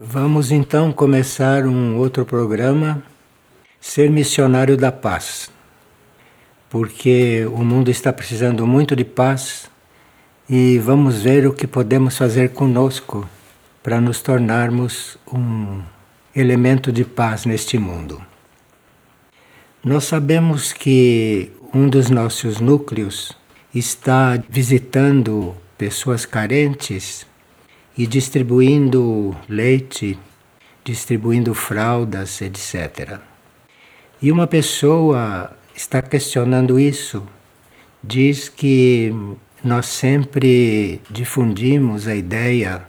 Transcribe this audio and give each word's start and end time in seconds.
Vamos 0.00 0.50
então 0.50 0.90
começar 0.92 1.64
um 1.66 1.96
outro 1.98 2.26
programa, 2.26 3.00
Ser 3.80 4.10
Missionário 4.10 4.76
da 4.76 4.90
Paz. 4.90 5.48
Porque 6.68 7.46
o 7.46 7.58
mundo 7.58 7.92
está 7.92 8.12
precisando 8.12 8.66
muito 8.66 8.96
de 8.96 9.04
paz 9.04 9.70
e 10.50 10.80
vamos 10.80 11.22
ver 11.22 11.46
o 11.46 11.52
que 11.52 11.68
podemos 11.68 12.18
fazer 12.18 12.50
conosco 12.50 13.24
para 13.84 14.00
nos 14.00 14.20
tornarmos 14.20 15.16
um 15.32 15.80
elemento 16.34 16.90
de 16.90 17.04
paz 17.04 17.44
neste 17.44 17.78
mundo. 17.78 18.20
Nós 19.84 20.02
sabemos 20.02 20.72
que 20.72 21.52
um 21.72 21.88
dos 21.88 22.10
nossos 22.10 22.58
núcleos 22.58 23.30
está 23.72 24.42
visitando 24.48 25.54
pessoas 25.78 26.26
carentes 26.26 27.24
e 27.96 28.06
distribuindo 28.06 29.36
leite, 29.48 30.18
distribuindo 30.84 31.54
fraldas, 31.54 32.40
etc. 32.42 33.18
E 34.20 34.32
uma 34.32 34.46
pessoa 34.46 35.56
está 35.74 36.02
questionando 36.02 36.78
isso, 36.78 37.22
diz 38.02 38.48
que 38.48 39.14
nós 39.62 39.86
sempre 39.86 41.00
difundimos 41.10 42.06
a 42.06 42.14
ideia 42.14 42.82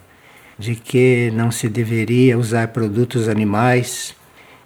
de 0.58 0.76
que 0.76 1.32
não 1.34 1.52
se 1.52 1.70
deveria 1.70 2.38
usar 2.38 2.70
produtos 2.70 3.28
animais, 3.28 4.16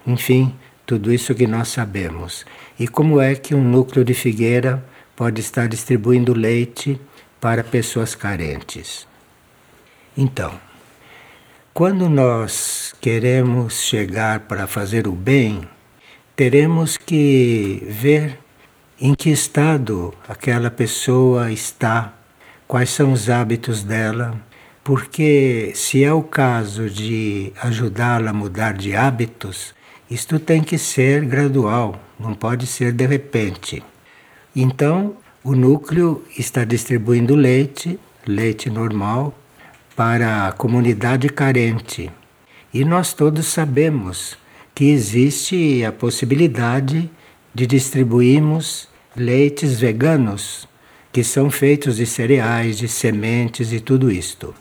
enfim, 0.05 0.53
tudo 0.85 1.11
isso 1.13 1.35
que 1.35 1.47
nós 1.47 1.67
sabemos. 1.67 2.45
E 2.79 2.87
como 2.87 3.19
é 3.19 3.35
que 3.35 3.53
um 3.53 3.63
núcleo 3.63 4.05
de 4.05 4.13
figueira 4.13 4.83
pode 5.15 5.41
estar 5.41 5.67
distribuindo 5.67 6.33
leite 6.33 6.99
para 7.41 7.63
pessoas 7.63 8.15
carentes? 8.15 9.08
Então, 10.21 10.51
quando 11.73 12.09
nós 12.09 12.93
queremos 12.99 13.83
chegar 13.83 14.41
para 14.41 14.67
fazer 14.67 15.07
o 15.07 15.13
bem, 15.13 15.61
teremos 16.35 16.97
que 16.97 17.81
ver 17.87 18.37
em 18.99 19.15
que 19.15 19.29
estado 19.29 20.13
aquela 20.27 20.69
pessoa 20.69 21.53
está, 21.53 22.13
quais 22.67 22.89
são 22.89 23.13
os 23.13 23.29
hábitos 23.29 23.81
dela, 23.81 24.37
porque 24.83 25.71
se 25.73 26.03
é 26.03 26.11
o 26.11 26.21
caso 26.21 26.89
de 26.89 27.53
ajudá-la 27.61 28.31
a 28.31 28.33
mudar 28.33 28.73
de 28.73 28.97
hábitos, 28.97 29.73
isto 30.11 30.37
tem 30.37 30.61
que 30.61 30.77
ser 30.77 31.23
gradual, 31.23 31.97
não 32.19 32.33
pode 32.33 32.67
ser 32.67 32.91
de 32.91 33.05
repente. 33.05 33.81
Então, 34.53 35.15
o 35.45 35.55
núcleo 35.55 36.21
está 36.37 36.65
distribuindo 36.65 37.37
leite, 37.37 37.97
leite 38.27 38.69
normal, 38.69 39.33
para 39.99 40.47
a 40.47 40.53
comunidade 40.53 41.27
carente. 41.27 42.09
E 42.73 42.85
nós 42.85 43.11
todos 43.11 43.47
sabemos 43.47 44.37
que 44.73 44.85
existe 44.85 45.83
a 45.83 45.91
possibilidade 45.91 47.11
de 47.53 47.67
distribuirmos 47.67 48.87
leites 49.13 49.77
veganos, 49.77 50.69
que 51.11 51.21
são 51.21 51.51
feitos 51.51 51.97
de 51.97 52.05
cereais, 52.05 52.77
de 52.77 52.87
sementes 52.87 53.73
e 53.73 53.81
tudo 53.81 54.09
isto. 54.09 54.55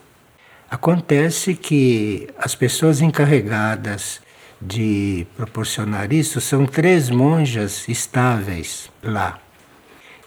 Acontece 0.68 1.54
que 1.54 2.26
as 2.36 2.56
pessoas 2.56 3.00
encarregadas 3.00 4.20
de 4.60 5.24
proporcionar 5.36 6.12
isso 6.12 6.40
são 6.40 6.66
três 6.66 7.10
monjas 7.10 7.88
estáveis 7.88 8.90
lá. 9.00 9.38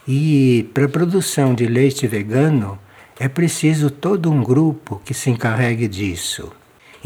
E 0.08 0.70
para 0.74 0.86
a 0.86 0.90
produção 0.90 1.54
de 1.54 1.66
leite 1.66 2.08
vegano, 2.08 2.80
é 3.22 3.28
preciso 3.28 3.92
todo 3.92 4.32
um 4.32 4.42
grupo 4.42 5.00
que 5.06 5.14
se 5.14 5.30
encarregue 5.30 5.88
disso. 5.88 6.52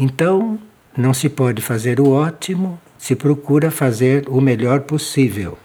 Então, 0.00 0.58
não 0.96 1.12
se 1.12 1.28
pode 1.28 1.60
fazer 1.60 2.00
o 2.00 2.08
ótimo, 2.08 2.80
se 2.96 3.14
procura 3.14 3.70
fazer 3.70 4.24
o 4.26 4.40
melhor 4.40 4.80
possível. 4.80 5.58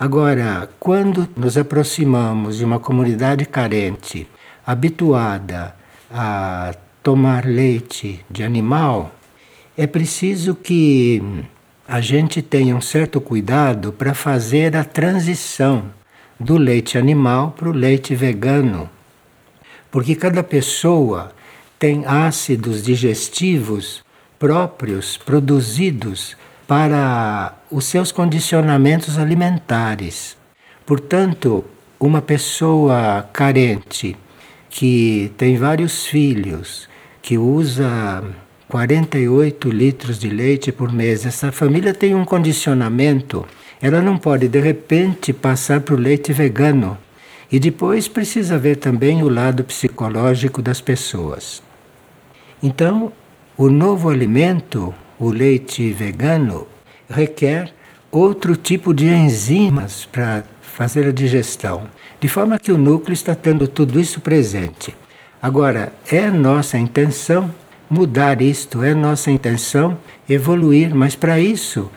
Agora, 0.00 0.68
quando 0.80 1.28
nos 1.36 1.56
aproximamos 1.56 2.56
de 2.56 2.64
uma 2.64 2.80
comunidade 2.80 3.46
carente, 3.46 4.26
habituada 4.66 5.76
a 6.10 6.74
tomar 7.00 7.44
leite 7.46 8.26
de 8.28 8.42
animal, 8.42 9.14
é 9.78 9.86
preciso 9.86 10.56
que 10.56 11.22
a 11.86 12.00
gente 12.00 12.42
tenha 12.42 12.74
um 12.74 12.80
certo 12.80 13.20
cuidado 13.20 13.92
para 13.92 14.12
fazer 14.12 14.76
a 14.76 14.82
transição 14.82 15.84
do 16.40 16.56
leite 16.56 16.98
animal 16.98 17.52
para 17.56 17.68
o 17.68 17.72
leite 17.72 18.12
vegano 18.12 18.90
porque 19.92 20.16
cada 20.16 20.42
pessoa 20.42 21.32
tem 21.78 22.04
ácidos 22.06 22.82
digestivos 22.82 24.02
próprios 24.38 25.18
produzidos 25.18 26.34
para 26.66 27.54
os 27.70 27.84
seus 27.84 28.10
condicionamentos 28.10 29.18
alimentares. 29.18 30.36
Portanto, 30.86 31.64
uma 32.00 32.22
pessoa 32.22 33.28
carente 33.32 34.16
que 34.70 35.30
tem 35.36 35.58
vários 35.58 36.06
filhos, 36.06 36.88
que 37.20 37.36
usa 37.36 38.24
48 38.68 39.68
litros 39.68 40.18
de 40.18 40.30
leite 40.30 40.72
por 40.72 40.90
mês, 40.90 41.26
essa 41.26 41.52
família 41.52 41.92
tem 41.92 42.14
um 42.14 42.24
condicionamento. 42.24 43.46
Ela 43.80 44.00
não 44.00 44.16
pode 44.16 44.48
de 44.48 44.58
repente 44.58 45.34
passar 45.34 45.82
para 45.82 45.94
o 45.94 45.98
leite 45.98 46.32
vegano 46.32 46.96
e 47.52 47.60
depois 47.60 48.08
precisa 48.08 48.58
ver 48.58 48.76
também 48.76 49.22
o 49.22 49.28
lado 49.28 49.62
psicológico 49.62 50.62
das 50.62 50.80
pessoas. 50.80 51.62
Então, 52.62 53.12
o 53.58 53.68
novo 53.68 54.08
alimento, 54.08 54.94
o 55.18 55.28
leite 55.28 55.92
vegano, 55.92 56.66
requer 57.10 57.70
outro 58.10 58.56
tipo 58.56 58.94
de 58.94 59.06
enzimas 59.06 60.06
para 60.06 60.44
fazer 60.62 61.06
a 61.06 61.12
digestão, 61.12 61.86
de 62.18 62.26
forma 62.26 62.58
que 62.58 62.72
o 62.72 62.78
núcleo 62.78 63.12
está 63.12 63.34
tendo 63.34 63.68
tudo 63.68 64.00
isso 64.00 64.22
presente. 64.22 64.96
Agora, 65.40 65.92
é 66.10 66.30
nossa 66.30 66.78
intenção 66.78 67.54
mudar 67.90 68.40
isto, 68.40 68.82
é 68.82 68.94
nossa 68.94 69.30
intenção 69.30 69.98
evoluir, 70.26 70.94
mas 70.94 71.14
para 71.14 71.38
isso 71.38 71.90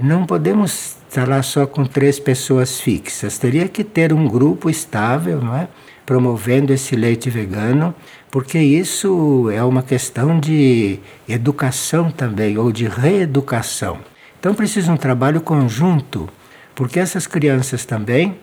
não 0.00 0.26
podemos 0.26 0.97
estar 1.08 1.26
lá 1.26 1.42
só 1.42 1.66
com 1.66 1.84
três 1.84 2.20
pessoas 2.20 2.80
fixas. 2.80 3.38
Teria 3.38 3.66
que 3.68 3.82
ter 3.82 4.12
um 4.12 4.28
grupo 4.28 4.68
estável, 4.68 5.40
não 5.40 5.56
é? 5.56 5.68
Promovendo 6.04 6.72
esse 6.72 6.94
leite 6.94 7.28
vegano, 7.30 7.94
porque 8.30 8.58
isso 8.58 9.50
é 9.50 9.62
uma 9.62 9.82
questão 9.82 10.38
de 10.38 10.98
educação 11.28 12.10
também, 12.10 12.56
ou 12.58 12.70
de 12.70 12.86
reeducação. 12.86 13.98
Então 14.38 14.54
precisa 14.54 14.92
um 14.92 14.96
trabalho 14.96 15.40
conjunto, 15.40 16.28
porque 16.74 17.00
essas 17.00 17.26
crianças 17.26 17.84
também, 17.84 18.38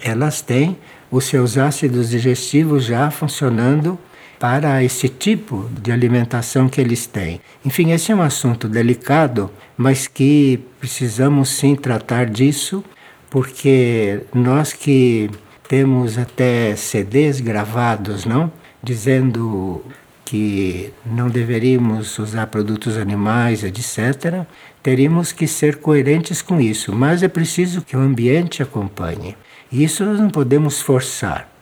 elas 0.00 0.40
têm 0.40 0.78
os 1.10 1.24
seus 1.24 1.58
ácidos 1.58 2.10
digestivos 2.10 2.84
já 2.84 3.10
funcionando 3.10 3.98
para 4.44 4.84
esse 4.84 5.08
tipo 5.08 5.70
de 5.80 5.90
alimentação 5.90 6.68
que 6.68 6.78
eles 6.78 7.06
têm. 7.06 7.40
Enfim, 7.64 7.92
esse 7.92 8.12
é 8.12 8.14
um 8.14 8.20
assunto 8.20 8.68
delicado, 8.68 9.50
mas 9.74 10.06
que 10.06 10.60
precisamos 10.78 11.48
sim 11.48 11.74
tratar 11.74 12.26
disso, 12.26 12.84
porque 13.30 14.20
nós 14.34 14.74
que 14.74 15.30
temos 15.66 16.18
até 16.18 16.76
CDs 16.76 17.40
gravados, 17.40 18.26
não? 18.26 18.52
Dizendo 18.82 19.82
que 20.26 20.92
não 21.06 21.30
deveríamos 21.30 22.18
usar 22.18 22.48
produtos 22.48 22.98
animais, 22.98 23.64
etc., 23.64 24.44
teríamos 24.82 25.32
que 25.32 25.46
ser 25.46 25.76
coerentes 25.76 26.42
com 26.42 26.60
isso, 26.60 26.92
mas 26.94 27.22
é 27.22 27.28
preciso 27.28 27.80
que 27.80 27.96
o 27.96 28.00
ambiente 28.00 28.62
acompanhe. 28.62 29.38
E 29.72 29.82
isso 29.82 30.04
nós 30.04 30.20
não 30.20 30.28
podemos 30.28 30.82
forçar. 30.82 31.53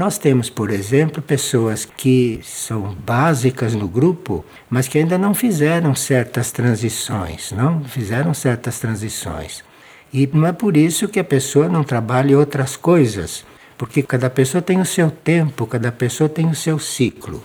Nós 0.00 0.16
temos, 0.16 0.48
por 0.48 0.70
exemplo, 0.70 1.20
pessoas 1.20 1.84
que 1.84 2.40
são 2.42 2.96
básicas 3.04 3.74
no 3.74 3.86
grupo, 3.86 4.42
mas 4.70 4.88
que 4.88 4.96
ainda 4.96 5.18
não 5.18 5.34
fizeram 5.34 5.94
certas 5.94 6.50
transições, 6.50 7.52
não 7.52 7.84
fizeram 7.84 8.32
certas 8.32 8.78
transições. 8.78 9.62
E 10.10 10.26
não 10.32 10.46
é 10.46 10.52
por 10.52 10.74
isso 10.74 11.06
que 11.06 11.20
a 11.20 11.22
pessoa 11.22 11.68
não 11.68 11.84
trabalha 11.84 12.38
outras 12.38 12.76
coisas, 12.78 13.44
porque 13.76 14.02
cada 14.02 14.30
pessoa 14.30 14.62
tem 14.62 14.80
o 14.80 14.86
seu 14.86 15.10
tempo, 15.10 15.66
cada 15.66 15.92
pessoa 15.92 16.30
tem 16.30 16.48
o 16.48 16.54
seu 16.54 16.78
ciclo. 16.78 17.44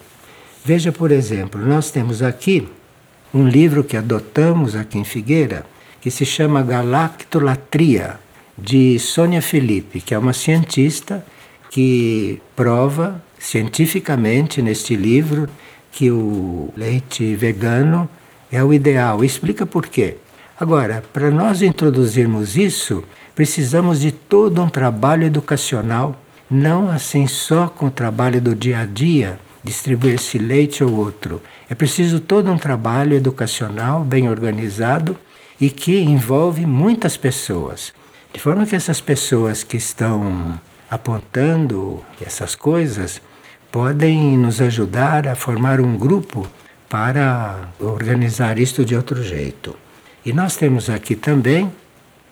Veja, 0.63 0.93
por 0.93 1.11
exemplo, 1.11 1.59
nós 1.59 1.91
temos 1.91 2.21
aqui 2.21 2.69
um 3.33 3.45
livro 3.45 3.83
que 3.83 3.97
adotamos 3.97 4.77
aqui 4.77 4.97
em 4.97 5.03
Figueira, 5.03 5.65
que 5.99 6.09
se 6.09 6.25
chama 6.25 6.63
Galactolatria, 6.63 8.17
de 8.57 8.97
Sônia 8.97 9.41
Felipe, 9.41 9.99
que 9.99 10.13
é 10.13 10.17
uma 10.17 10.31
cientista 10.31 11.21
que 11.75 12.41
prova 12.55 13.21
cientificamente 13.37 14.61
neste 14.61 14.95
livro 14.95 15.49
que 15.91 16.09
o 16.09 16.69
leite 16.73 17.35
vegano 17.35 18.07
é 18.49 18.63
o 18.63 18.73
ideal. 18.73 19.25
Explica 19.25 19.65
por 19.65 19.85
quê. 19.87 20.15
Agora, 20.57 21.03
para 21.11 21.29
nós 21.29 21.61
introduzirmos 21.61 22.55
isso, 22.55 23.03
precisamos 23.35 23.99
de 23.99 24.13
todo 24.13 24.61
um 24.61 24.69
trabalho 24.69 25.25
educacional, 25.25 26.17
não 26.49 26.89
assim 26.89 27.27
só 27.27 27.67
com 27.67 27.87
o 27.87 27.91
trabalho 27.91 28.39
do 28.39 28.55
dia 28.55 28.79
a 28.79 28.85
dia, 28.85 29.37
distribuir 29.61 30.13
esse 30.13 30.37
leite 30.37 30.81
ou 30.81 30.95
outro. 30.95 31.41
É 31.69 31.75
preciso 31.75 32.21
todo 32.21 32.49
um 32.49 32.57
trabalho 32.57 33.17
educacional 33.17 33.99
bem 34.05 34.29
organizado 34.29 35.17
e 35.59 35.69
que 35.69 35.99
envolve 35.99 36.65
muitas 36.65 37.17
pessoas. 37.17 37.91
De 38.31 38.39
forma 38.39 38.65
que 38.65 38.77
essas 38.77 39.01
pessoas 39.01 39.61
que 39.61 39.75
estão 39.75 40.57
apontando 40.89 42.03
essas 42.19 42.55
coisas 42.55 43.21
podem 43.71 44.37
nos 44.37 44.61
ajudar 44.61 45.27
a 45.27 45.35
formar 45.35 45.81
um 45.81 45.97
grupo 45.97 46.47
para 46.89 47.69
organizar 47.79 48.57
isto 48.57 48.85
de 48.85 48.95
outro 48.95 49.21
jeito. 49.23 49.75
E 50.25 50.31
nós 50.31 50.55
temos 50.55 50.89
aqui 50.89 51.15
também 51.15 51.71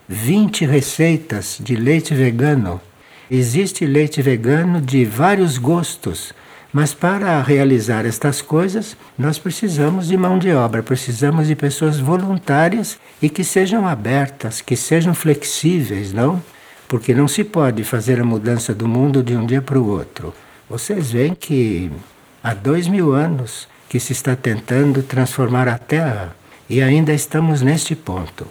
20 0.08 0.66
receitas 0.66 1.58
de 1.62 1.76
leite 1.76 2.14
vegano. 2.14 2.80
Existe 3.30 3.86
leite 3.86 4.22
vegano 4.22 4.80
de 4.80 5.06
vários 5.06 5.58
gostos, 5.58 6.34
mas 6.72 6.94
para 6.94 7.42
realizar 7.42 8.06
estas 8.06 8.42
coisas, 8.42 8.98
nós 9.18 9.38
precisamos 9.38 10.08
de 10.08 10.18
mão 10.18 10.40
de 10.40 10.52
obra, 10.52 10.82
precisamos 10.82 11.48
de 11.48 11.56
pessoas 11.56 12.00
voluntárias 12.00 12.98
e 13.22 13.30
que 13.30 13.44
sejam 13.44 13.88
abertas, 13.88 14.62
que 14.62 14.76
sejam 14.76 15.14
flexíveis, 15.14 16.14
não? 16.14 16.42
Porque 16.94 17.12
não 17.16 17.28
se 17.28 17.44
pode 17.44 17.84
fazer 17.84 18.22
a 18.22 18.24
mudança 18.24 18.72
do 18.72 18.88
mundo 18.88 19.24
de 19.24 19.36
um 19.36 19.48
dia 19.48 19.64
para 19.64 19.80
o 19.80 19.88
outro. 19.88 20.32
Vocês 20.70 21.12
veem 21.12 21.34
que 21.34 21.92
há 22.44 22.54
dois 22.54 22.88
mil 22.88 23.14
anos 23.14 23.68
que 23.90 24.00
se 24.00 24.14
está 24.14 24.36
tentando 24.36 25.02
transformar 25.02 25.68
a 25.68 25.80
Terra 25.80 26.36
e 26.70 26.84
ainda 26.84 27.12
estamos 27.12 27.64
neste 27.64 27.96
ponto. 27.96 28.46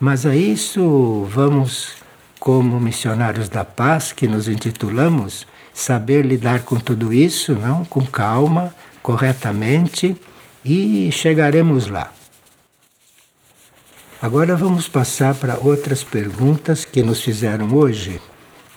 Mas 0.00 0.24
a 0.24 0.34
isso 0.34 1.28
vamos, 1.30 1.96
como 2.40 2.80
missionários 2.80 3.50
da 3.50 3.66
paz 3.66 4.12
que 4.12 4.26
nos 4.26 4.48
intitulamos, 4.48 5.46
saber 5.74 6.24
lidar 6.24 6.62
com 6.62 6.76
tudo 6.76 7.12
isso, 7.12 7.52
não? 7.52 7.84
Com 7.84 8.06
calma, 8.06 8.74
corretamente 9.02 10.16
e 10.64 11.12
chegaremos 11.12 11.86
lá. 11.88 12.10
Agora 14.24 14.56
vamos 14.56 14.88
passar 14.88 15.34
para 15.34 15.58
outras 15.58 16.02
perguntas 16.02 16.82
que 16.82 17.02
nos 17.02 17.20
fizeram 17.20 17.74
hoje, 17.74 18.18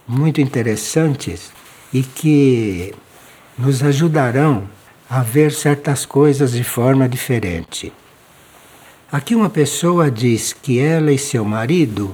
muito 0.05 0.41
interessantes 0.41 1.53
e 1.94 2.03
que 2.03 2.94
nos 3.57 3.81
ajudarão 3.81 4.67
a 5.09 5.23
ver 5.23 5.53
certas 5.53 6.05
coisas 6.05 6.51
de 6.51 6.65
forma 6.65 7.07
diferente. 7.07 7.94
Aqui 9.09 9.35
uma 9.35 9.49
pessoa 9.49 10.11
diz 10.11 10.51
que 10.51 10.79
ela 10.79 11.13
e 11.13 11.17
seu 11.17 11.45
marido 11.45 12.13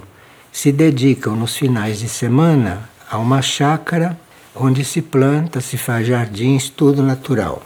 se 0.52 0.70
dedicam 0.70 1.34
nos 1.34 1.56
finais 1.56 1.98
de 1.98 2.08
semana 2.08 2.88
a 3.10 3.18
uma 3.18 3.42
chácara 3.42 4.16
onde 4.54 4.84
se 4.84 5.02
planta, 5.02 5.60
se 5.60 5.76
faz 5.76 6.06
jardins, 6.06 6.68
tudo 6.68 7.02
natural. 7.02 7.64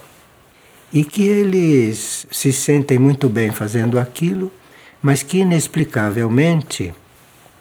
E 0.90 1.04
que 1.04 1.24
eles 1.24 2.26
se 2.30 2.54
sentem 2.54 2.98
muito 2.98 3.28
bem 3.28 3.50
fazendo 3.50 3.98
aquilo, 3.98 4.50
mas 5.02 5.22
que 5.22 5.38
inexplicavelmente 5.38 6.94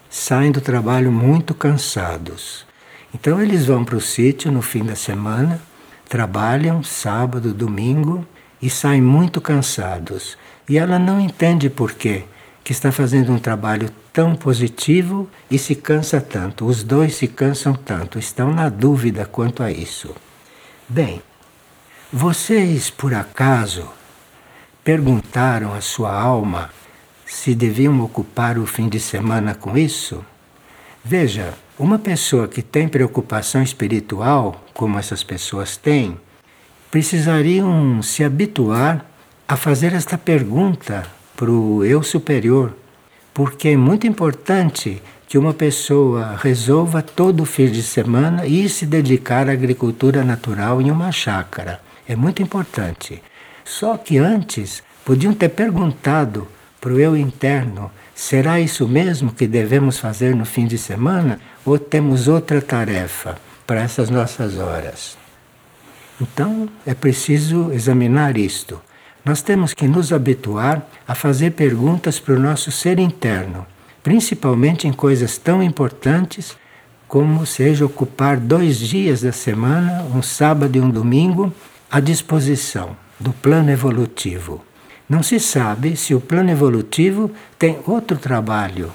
saem 0.10 0.52
do 0.52 0.62
trabalho 0.62 1.12
muito 1.12 1.54
cansados. 1.54 2.66
Então 3.14 3.42
eles 3.42 3.66
vão 3.66 3.84
para 3.84 3.98
o 3.98 4.02
sítio 4.02 4.52
no 4.52 4.62
fim 4.62 4.84
da 4.84 4.96
semana, 4.96 5.62
trabalham 6.08 6.84
sábado, 6.84 7.54
domingo 7.54 8.26
e 8.62 8.70
saem 8.70 9.02
muito 9.02 9.40
cansados. 9.40 10.38
E 10.68 10.78
ela 10.78 11.00
não 11.00 11.20
entende 11.20 11.70
por 11.70 11.94
quê, 11.94 12.24
que 12.64 12.72
está 12.72 12.92
fazendo 12.92 13.32
um 13.32 13.40
trabalho 13.40 13.90
tão 14.12 14.36
positivo 14.36 15.30
e 15.50 15.58
se 15.58 15.76
cansa 15.76 16.20
tanto. 16.20 16.66
Os 16.66 16.84
dois 16.84 17.16
se 17.16 17.28
cansam 17.28 17.74
tanto, 17.74 18.20
estão 18.20 18.54
na 18.54 18.68
dúvida 18.68 19.26
quanto 19.26 19.64
a 19.64 19.72
isso. 19.72 20.14
Bem, 20.90 21.22
vocês 22.12 22.90
por 22.90 23.14
acaso 23.14 23.88
perguntaram 24.84 25.74
à 25.74 25.82
sua 25.82 26.14
alma 26.14 26.70
se 27.28 27.54
deviam 27.54 28.02
ocupar 28.02 28.58
o 28.58 28.66
fim 28.66 28.88
de 28.88 29.00
semana 29.00 29.54
com 29.54 29.78
isso? 29.78 30.26
Veja, 31.04 31.54
uma 31.78 32.00
pessoa 32.00 32.48
que 32.48 32.62
tem 32.62 32.88
preocupação 32.88 33.62
espiritual, 33.62 34.64
como 34.74 34.98
essas 34.98 35.24
pessoas 35.24 35.78
têm, 35.78 36.18
precisariam 36.90 38.02
se 38.02 38.24
habituar 38.24 39.06
a 39.48 39.56
fazer 39.56 39.94
esta 39.94 40.18
pergunta 40.18 41.06
para 41.36 41.52
o 41.52 41.84
eu 41.84 42.02
superior, 42.02 42.74
porque 43.34 43.70
é 43.70 43.78
muito 43.78 44.08
importante 44.08 45.02
que 45.28 45.38
uma 45.38 45.54
pessoa 45.54 46.38
resolva 46.42 47.02
todo 47.02 47.42
o 47.42 47.46
fim 47.46 47.70
de 47.70 47.84
semana 47.84 48.48
e 48.48 48.68
se 48.70 48.86
dedicar 48.86 49.50
à 49.50 49.52
agricultura 49.52 50.24
natural 50.24 50.82
em 50.82 50.90
uma 50.90 51.12
chácara. 51.12 51.82
É 52.08 52.16
muito 52.16 52.42
importante. 52.42 53.22
Só 53.66 53.98
que 53.98 54.18
antes 54.18 54.82
podiam 55.04 55.34
ter 55.34 55.50
perguntado 55.50 56.48
para 56.80 56.94
o 56.94 57.00
eu 57.00 57.16
interno: 57.16 57.92
será 58.16 58.60
isso 58.60 58.88
mesmo 58.88 59.32
que 59.32 59.48
devemos 59.48 59.98
fazer 59.98 60.36
no 60.36 60.46
fim 60.46 60.66
de 60.66 60.78
semana 60.78 61.40
ou 61.66 61.78
temos 61.78 62.28
outra 62.28 62.62
tarefa 62.62 63.38
para 63.66 63.82
essas 63.82 64.10
nossas 64.10 64.58
horas? 64.58 65.18
Então 66.20 66.68
é 66.86 66.94
preciso 66.94 67.72
examinar 67.72 68.38
isto. 68.38 68.82
Nós 69.24 69.42
temos 69.42 69.74
que 69.74 69.88
nos 69.88 70.14
habituar 70.14 70.88
a 71.08 71.14
fazer 71.14 71.52
perguntas 71.52 72.20
para 72.20 72.36
o 72.36 72.40
nosso 72.40 72.72
ser 72.72 72.98
interno, 72.98 73.66
principalmente 74.02 74.88
em 74.88 74.94
coisas 74.94 75.38
tão 75.38 75.62
importantes 75.62 76.56
como 77.08 77.46
seja 77.46 77.86
ocupar 77.86 78.38
dois 78.38 78.78
dias 78.78 79.22
da 79.22 79.32
semana, 79.32 80.04
um 80.14 80.22
sábado 80.22 80.76
e 80.76 80.82
um 80.82 80.90
domingo, 80.90 81.54
à 81.90 82.00
disposição 82.00 82.98
do 83.20 83.32
plano 83.32 83.72
evolutivo. 83.72 84.64
Não 85.10 85.24
se 85.24 85.40
sabe 85.40 85.96
se 85.96 86.14
o 86.14 86.20
plano 86.20 86.52
evolutivo 86.52 87.32
tem 87.58 87.80
outro 87.86 88.18
trabalho 88.18 88.92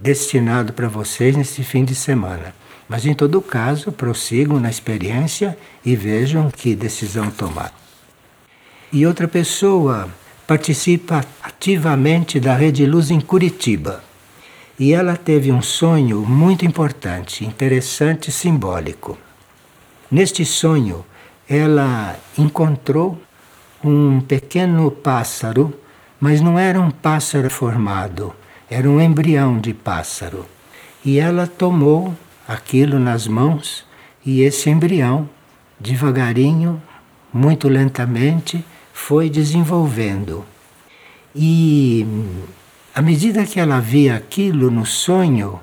destinado 0.00 0.72
para 0.72 0.88
vocês 0.88 1.34
nesse 1.36 1.62
fim 1.62 1.84
de 1.84 1.94
semana. 1.94 2.54
Mas 2.88 3.04
em 3.04 3.14
todo 3.14 3.40
caso, 3.40 3.90
prossigam 3.90 4.60
na 4.60 4.70
experiência 4.70 5.56
e 5.84 5.96
vejam 5.96 6.50
que 6.50 6.74
decisão 6.74 7.30
tomar 7.30 7.72
e 8.92 9.06
outra 9.06 9.26
pessoa 9.26 10.08
participa 10.46 11.24
ativamente 11.42 12.38
da 12.38 12.54
Rede 12.54 12.86
Luz 12.86 13.10
em 13.10 13.20
Curitiba. 13.20 14.02
E 14.78 14.92
ela 14.92 15.16
teve 15.16 15.50
um 15.50 15.62
sonho 15.62 16.20
muito 16.20 16.64
importante, 16.64 17.44
interessante, 17.44 18.30
simbólico. 18.30 19.18
Neste 20.10 20.44
sonho, 20.44 21.04
ela 21.48 22.16
encontrou 22.38 23.20
um 23.90 24.20
pequeno 24.20 24.90
pássaro, 24.90 25.72
mas 26.20 26.40
não 26.40 26.58
era 26.58 26.80
um 26.80 26.90
pássaro 26.90 27.50
formado, 27.50 28.34
era 28.70 28.88
um 28.88 29.00
embrião 29.00 29.58
de 29.58 29.72
pássaro. 29.74 30.46
E 31.04 31.18
ela 31.18 31.46
tomou 31.46 32.14
aquilo 32.48 32.98
nas 32.98 33.26
mãos 33.26 33.84
e 34.24 34.42
esse 34.42 34.68
embrião, 34.68 35.28
devagarinho, 35.78 36.82
muito 37.32 37.68
lentamente, 37.68 38.64
foi 38.92 39.30
desenvolvendo. 39.30 40.44
E 41.34 42.06
à 42.94 43.02
medida 43.02 43.44
que 43.44 43.60
ela 43.60 43.78
via 43.78 44.16
aquilo 44.16 44.70
no 44.70 44.86
sonho, 44.86 45.60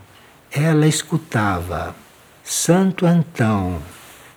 ela 0.52 0.88
escutava: 0.88 1.96
Santo 2.44 3.06
Antão, 3.06 3.80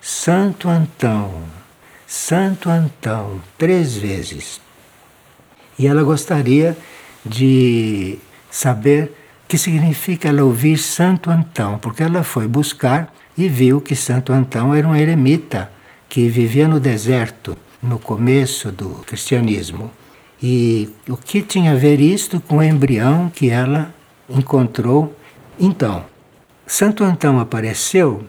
Santo 0.00 0.68
Antão, 0.68 1.42
Santo 2.06 2.70
Antão, 2.70 3.40
três 3.58 3.96
vezes. 3.96 4.60
E 5.78 5.86
ela 5.86 6.04
gostaria 6.04 6.76
de 7.24 8.18
saber 8.50 9.12
o 9.44 9.48
que 9.48 9.58
significa 9.58 10.28
ela 10.28 10.44
ouvir 10.44 10.78
Santo 10.78 11.30
Antão, 11.30 11.78
porque 11.78 12.02
ela 12.02 12.22
foi 12.22 12.46
buscar 12.46 13.12
e 13.36 13.48
viu 13.48 13.80
que 13.80 13.96
Santo 13.96 14.32
Antão 14.32 14.74
era 14.74 14.86
um 14.86 14.94
eremita 14.94 15.70
que 16.08 16.28
vivia 16.28 16.68
no 16.68 16.78
deserto 16.78 17.56
no 17.82 17.98
começo 17.98 18.70
do 18.70 18.88
cristianismo. 19.06 19.90
E 20.42 20.88
o 21.08 21.16
que 21.16 21.42
tinha 21.42 21.72
a 21.72 21.76
ver 21.76 22.00
isto 22.00 22.40
com 22.40 22.58
o 22.58 22.62
embrião 22.62 23.30
que 23.34 23.50
ela 23.50 23.94
encontrou? 24.28 25.14
Então, 25.58 26.04
Santo 26.66 27.02
Antão 27.02 27.40
apareceu 27.40 28.24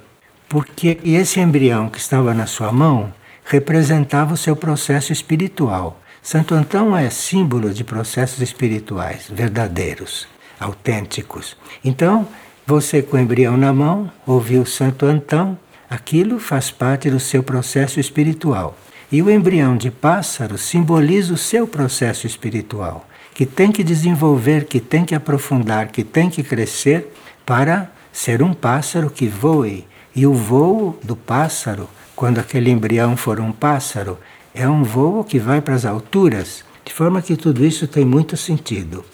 porque 0.49 0.99
esse 1.03 1.39
embrião 1.39 1.89
que 1.89 1.99
estava 1.99 2.33
na 2.33 2.45
sua 2.45 2.71
mão 2.71 3.13
representava 3.47 4.33
o 4.33 4.37
seu 4.37 4.55
processo 4.55 5.13
espiritual. 5.13 6.01
Santo 6.21 6.53
Antão 6.53 6.95
é 6.95 7.09
símbolo 7.09 7.73
de 7.73 7.83
processos 7.83 8.41
espirituais 8.41 9.27
verdadeiros, 9.33 10.27
autênticos. 10.59 11.55
Então, 11.83 12.27
você 12.65 13.01
com 13.01 13.15
o 13.15 13.19
embrião 13.19 13.55
na 13.55 13.71
mão 13.71 14.11
ouviu 14.25 14.65
Santo 14.65 15.05
Antão, 15.05 15.57
aquilo 15.89 16.37
faz 16.39 16.69
parte 16.69 17.09
do 17.09 17.19
seu 17.19 17.41
processo 17.41 17.99
espiritual. 17.99 18.77
E 19.09 19.21
o 19.21 19.31
embrião 19.31 19.77
de 19.77 19.89
pássaro 19.89 20.57
simboliza 20.57 21.33
o 21.33 21.37
seu 21.37 21.65
processo 21.65 22.27
espiritual, 22.27 23.07
que 23.33 23.45
tem 23.45 23.71
que 23.71 23.81
desenvolver, 23.81 24.65
que 24.65 24.81
tem 24.81 25.05
que 25.05 25.15
aprofundar, 25.15 25.87
que 25.87 26.03
tem 26.03 26.29
que 26.29 26.43
crescer 26.43 27.13
para 27.45 27.89
ser 28.11 28.43
um 28.43 28.53
pássaro 28.53 29.09
que 29.09 29.27
voe. 29.27 29.87
E 30.13 30.27
o 30.27 30.33
voo 30.33 30.99
do 31.01 31.15
pássaro 31.15 31.87
quando 32.17 32.39
aquele 32.39 32.71
embrião 32.71 33.15
for 33.15 33.39
um 33.39 33.51
pássaro, 33.51 34.17
é 34.51 34.67
um 34.67 34.81
voo 34.83 35.23
que 35.23 35.37
vai 35.37 35.61
para 35.61 35.75
as 35.75 35.85
alturas, 35.85 36.65
de 36.83 36.91
forma 36.91 37.21
que 37.21 37.35
tudo 37.35 37.63
isso 37.63 37.87
tem 37.87 38.03
muito 38.03 38.35
sentido. 38.35 39.05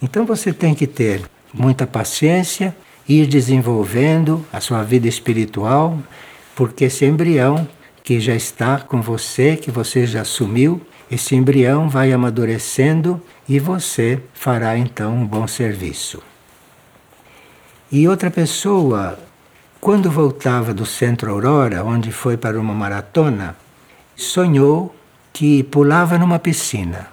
Então 0.00 0.24
você 0.24 0.52
tem 0.52 0.72
que 0.72 0.86
ter 0.86 1.28
muita 1.52 1.88
paciência, 1.88 2.72
ir 3.08 3.26
desenvolvendo 3.26 4.46
a 4.52 4.60
sua 4.60 4.84
vida 4.84 5.08
espiritual, 5.08 5.98
porque 6.54 6.84
esse 6.84 7.04
embrião 7.04 7.66
que 8.04 8.20
já 8.20 8.36
está 8.36 8.78
com 8.78 9.02
você, 9.02 9.56
que 9.56 9.72
você 9.72 10.06
já 10.06 10.20
assumiu, 10.20 10.80
esse 11.10 11.34
embrião 11.34 11.88
vai 11.88 12.12
amadurecendo 12.12 13.20
e 13.48 13.58
você 13.58 14.22
fará 14.32 14.78
então 14.78 15.16
um 15.16 15.26
bom 15.26 15.48
serviço. 15.48 16.22
E 17.90 18.06
outra 18.06 18.30
pessoa, 18.30 19.18
quando 19.82 20.08
voltava 20.08 20.72
do 20.72 20.86
Centro 20.86 21.32
Aurora, 21.32 21.82
onde 21.82 22.12
foi 22.12 22.36
para 22.36 22.60
uma 22.60 22.72
maratona, 22.72 23.56
sonhou 24.14 24.94
que 25.32 25.64
pulava 25.64 26.16
numa 26.16 26.38
piscina. 26.38 27.08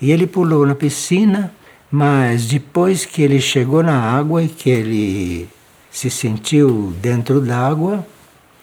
E 0.00 0.12
ele 0.12 0.24
pulou 0.24 0.64
na 0.64 0.76
piscina, 0.76 1.52
mas 1.90 2.46
depois 2.46 3.04
que 3.04 3.20
ele 3.20 3.40
chegou 3.40 3.82
na 3.82 3.98
água 3.98 4.44
e 4.44 4.48
que 4.48 4.70
ele 4.70 5.48
se 5.90 6.08
sentiu 6.08 6.94
dentro 7.02 7.40
d'água, 7.40 8.06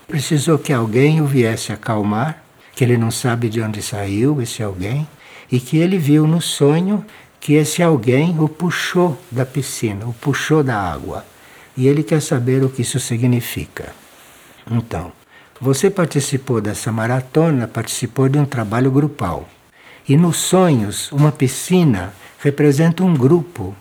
precisou 0.08 0.58
que 0.58 0.72
alguém 0.72 1.20
o 1.20 1.26
viesse 1.26 1.74
acalmar, 1.74 2.42
que 2.74 2.86
ele 2.86 2.96
não 2.96 3.12
sabe 3.12 3.50
de 3.50 3.62
onde 3.62 3.82
saiu 3.82 4.42
esse 4.42 4.64
alguém, 4.64 5.06
e 5.52 5.60
que 5.60 5.78
ele 5.78 5.98
viu 5.98 6.26
no 6.26 6.40
sonho 6.40 7.04
que 7.38 7.56
esse 7.56 7.84
alguém 7.84 8.34
o 8.40 8.48
puxou 8.48 9.20
da 9.30 9.46
piscina, 9.46 10.06
o 10.06 10.14
puxou 10.14 10.64
da 10.64 10.80
água. 10.80 11.26
E 11.76 11.88
ele 11.88 12.04
quer 12.04 12.22
saber 12.22 12.64
o 12.64 12.70
que 12.70 12.82
isso 12.82 13.00
significa. 13.00 13.94
Então, 14.70 15.12
você 15.60 15.90
participou 15.90 16.60
dessa 16.60 16.92
maratona, 16.92 17.68
participou 17.68 18.28
de 18.28 18.38
um 18.38 18.46
trabalho 18.46 18.90
grupal. 18.90 19.48
E 20.10 20.18
nos 20.18 20.38
sonhos, 20.38 21.12
uma 21.12 21.32
piscina 21.32 22.14
representa 22.40 23.04
um 23.04 23.14
grupo. 23.14 23.76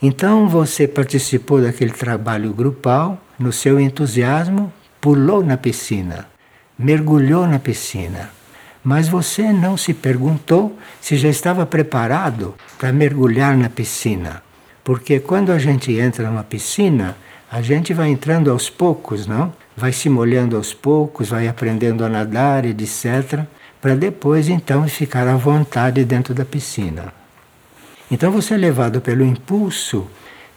Então 0.00 0.48
você 0.48 0.88
participou 0.88 1.60
daquele 1.60 1.90
trabalho 1.90 2.52
grupal, 2.52 3.20
no 3.38 3.52
seu 3.52 3.78
entusiasmo, 3.78 4.72
pulou 5.00 5.44
na 5.44 5.56
piscina, 5.56 6.26
mergulhou 6.78 7.46
na 7.46 7.58
piscina. 7.58 8.30
Mas 8.82 9.08
você 9.08 9.52
não 9.52 9.76
se 9.76 9.92
perguntou 9.92 10.78
se 11.00 11.16
já 11.16 11.28
estava 11.28 11.66
preparado 11.66 12.54
para 12.78 12.92
mergulhar 12.92 13.56
na 13.56 13.68
piscina. 13.68 14.42
Porque 14.82 15.20
quando 15.20 15.52
a 15.52 15.58
gente 15.58 15.92
entra 15.92 16.30
numa 16.30 16.44
piscina, 16.44 17.16
a 17.50 17.62
gente 17.62 17.94
vai 17.94 18.08
entrando 18.10 18.50
aos 18.50 18.68
poucos, 18.68 19.26
não? 19.26 19.52
Vai 19.76 19.92
se 19.92 20.08
molhando 20.08 20.56
aos 20.56 20.74
poucos, 20.74 21.30
vai 21.30 21.48
aprendendo 21.48 22.04
a 22.04 22.08
nadar, 22.08 22.66
etc. 22.66 23.44
Para 23.80 23.94
depois 23.94 24.48
então 24.48 24.86
ficar 24.86 25.26
à 25.26 25.36
vontade 25.36 26.04
dentro 26.04 26.34
da 26.34 26.44
piscina. 26.44 27.12
Então 28.10 28.30
você 28.30 28.54
é 28.54 28.56
levado 28.56 29.00
pelo 29.00 29.24
impulso, 29.24 30.06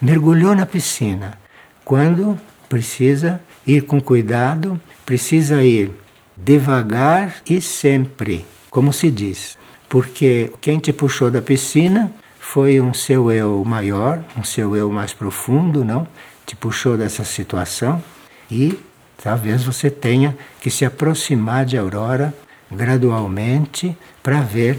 mergulhou 0.00 0.54
na 0.54 0.66
piscina. 0.66 1.38
Quando 1.84 2.38
precisa 2.68 3.40
ir 3.66 3.82
com 3.82 4.00
cuidado, 4.00 4.80
precisa 5.06 5.62
ir 5.62 5.90
devagar 6.36 7.36
e 7.48 7.60
sempre, 7.60 8.44
como 8.70 8.92
se 8.92 9.10
diz. 9.10 9.56
Porque 9.88 10.52
quem 10.60 10.78
te 10.78 10.92
puxou 10.92 11.30
da 11.30 11.40
piscina 11.40 12.12
foi 12.38 12.80
um 12.80 12.92
seu 12.92 13.30
eu 13.30 13.62
maior, 13.64 14.22
um 14.36 14.42
seu 14.42 14.74
eu 14.74 14.90
mais 14.90 15.12
profundo, 15.14 15.84
não? 15.84 16.06
Te 16.46 16.56
puxou 16.56 16.96
dessa 16.96 17.24
situação 17.24 18.02
e 18.50 18.78
talvez 19.22 19.62
você 19.64 19.90
tenha 19.90 20.36
que 20.60 20.70
se 20.70 20.84
aproximar 20.84 21.64
de 21.64 21.76
Aurora 21.78 22.34
gradualmente 22.70 23.96
para 24.22 24.40
ver 24.40 24.78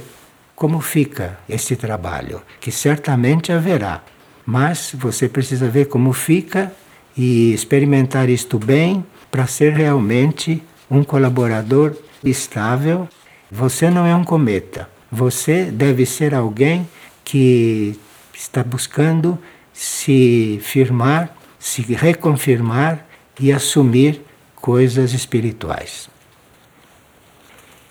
como 0.55 0.79
fica 0.81 1.37
esse 1.47 1.75
trabalho, 1.75 2.41
que 2.59 2.71
certamente 2.71 3.51
haverá. 3.51 4.01
Mas 4.45 4.93
você 4.93 5.27
precisa 5.27 5.69
ver 5.69 5.85
como 5.85 6.13
fica 6.13 6.71
e 7.17 7.53
experimentar 7.53 8.29
isto 8.29 8.59
bem 8.59 9.05
para 9.31 9.47
ser 9.47 9.73
realmente 9.73 10.61
um 10.89 11.03
colaborador 11.03 11.95
estável. 12.23 13.07
Você 13.51 13.89
não 13.89 14.05
é 14.05 14.15
um 14.15 14.23
cometa. 14.23 14.89
Você 15.11 15.65
deve 15.65 16.05
ser 16.05 16.33
alguém 16.33 16.87
que 17.23 17.99
está 18.33 18.63
buscando 18.63 19.37
se 19.73 20.59
firmar, 20.61 21.35
se 21.63 21.81
reconfirmar 21.81 23.07
e 23.39 23.49
assumir 23.49 24.21
coisas 24.53 25.13
espirituais. 25.13 26.09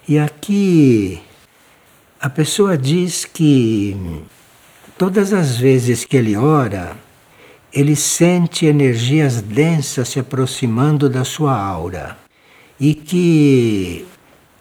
E 0.07 0.19
aqui 0.19 1.23
a 2.21 2.29
pessoa 2.29 2.77
diz 2.77 3.25
que 3.25 3.97
todas 4.99 5.33
as 5.33 5.57
vezes 5.57 6.05
que 6.05 6.19
ele 6.19 6.37
ora, 6.37 6.95
ele 7.73 7.97
sente 7.97 8.67
energias 8.67 9.41
densas 9.41 10.11
se 10.11 10.21
aproximando 10.21 11.09
da 11.09 11.25
sua 11.25 11.59
aura 11.59 12.19
e 12.79 12.95
que 12.95 14.07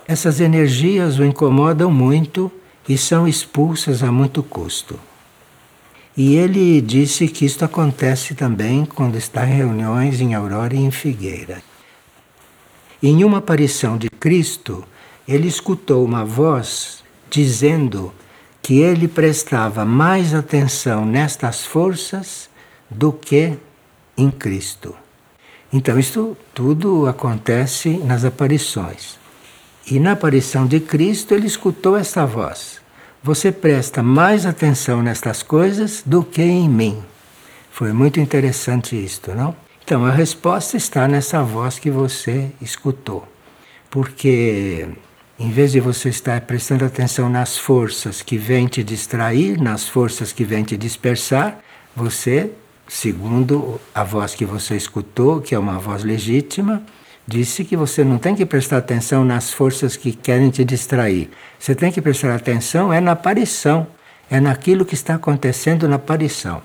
essas 0.08 0.40
energias 0.40 1.20
o 1.20 1.26
incomodam 1.26 1.92
muito 1.92 2.50
e 2.88 2.98
são 2.98 3.28
expulsas 3.28 4.04
a 4.04 4.10
muito 4.10 4.42
custo. 4.42 4.98
E 6.16 6.36
ele 6.36 6.82
disse 6.82 7.28
que 7.28 7.46
isto 7.46 7.64
acontece 7.64 8.36
também 8.36 8.86
quando 8.86 9.18
está 9.18 9.48
em 9.48 9.54
reuniões 9.54 10.20
em 10.20 10.34
Aurora 10.34 10.76
e 10.76 10.80
em 10.80 10.92
Figueira. 10.92 11.64
Em 13.02 13.24
uma 13.24 13.38
aparição 13.38 13.98
de 13.98 14.10
Cristo, 14.10 14.84
ele 15.28 15.48
escutou 15.48 16.04
uma 16.04 16.26
voz 16.26 17.04
dizendo 17.30 18.14
que 18.62 18.80
ele 18.80 19.08
prestava 19.08 19.86
mais 19.86 20.34
atenção 20.34 21.06
nestas 21.06 21.66
forças 21.66 22.50
do 22.90 23.14
que 23.14 23.58
em 24.18 24.30
Cristo. 24.30 24.94
Então, 25.74 25.98
isso 25.98 26.36
tudo 26.54 27.08
acontece 27.08 27.90
nas 27.90 28.26
aparições. 28.26 29.18
E 29.90 30.00
na 30.00 30.12
aparição 30.12 30.68
de 30.68 30.82
Cristo, 30.82 31.34
ele 31.34 31.48
escutou 31.48 31.96
esta 31.96 32.26
voz: 32.26 32.81
Você 33.24 33.52
presta 33.52 34.02
mais 34.02 34.48
atenção 34.48 35.04
nestas 35.04 35.44
coisas 35.44 36.02
do 36.04 36.24
que 36.24 36.42
em 36.42 36.68
mim. 36.68 37.04
Foi 37.70 37.94
muito 37.94 38.20
interessante 38.20 38.96
isto, 38.96 39.36
não? 39.36 39.56
Então, 39.84 40.04
a 40.06 40.12
resposta 40.12 40.76
está 40.76 41.08
nessa 41.08 41.44
voz 41.44 41.78
que 41.78 41.92
você 41.92 42.50
escutou. 42.60 43.28
Porque 43.92 44.88
em 45.38 45.52
vez 45.52 45.72
de 45.72 45.80
você 45.80 46.10
estar 46.10 46.42
prestando 46.42 46.84
atenção 46.84 47.30
nas 47.30 47.58
forças 47.58 48.22
que 48.24 48.38
vêm 48.38 48.68
te 48.68 48.84
distrair, 48.84 49.62
nas 49.62 49.88
forças 49.88 50.32
que 50.32 50.44
vêm 50.44 50.64
te 50.64 50.76
dispersar, 50.76 51.60
você 51.96 52.52
segundo 52.88 53.80
a 53.96 54.04
voz 54.04 54.36
que 54.36 54.46
você 54.46 54.76
escutou, 54.76 55.42
que 55.42 55.56
é 55.56 55.60
uma 55.60 55.80
voz 55.80 56.04
legítima, 56.04 56.84
disse 57.28 57.64
que 57.64 57.78
você 57.78 58.04
não 58.04 58.18
tem 58.18 58.36
que 58.36 58.46
prestar 58.46 58.78
atenção 58.78 59.24
nas 59.24 59.52
forças 59.52 59.96
que 59.96 60.12
querem 60.12 60.50
te 60.50 60.64
distrair. 60.64 61.30
Você 61.60 61.76
tem 61.76 61.92
que 61.92 62.02
prestar 62.02 62.36
atenção 62.36 62.92
é 62.92 63.00
na 63.00 63.12
aparição, 63.12 63.88
é 64.30 64.40
naquilo 64.40 64.86
que 64.86 64.94
está 64.94 65.16
acontecendo 65.16 65.88
na 65.88 65.96
aparição. 65.96 66.62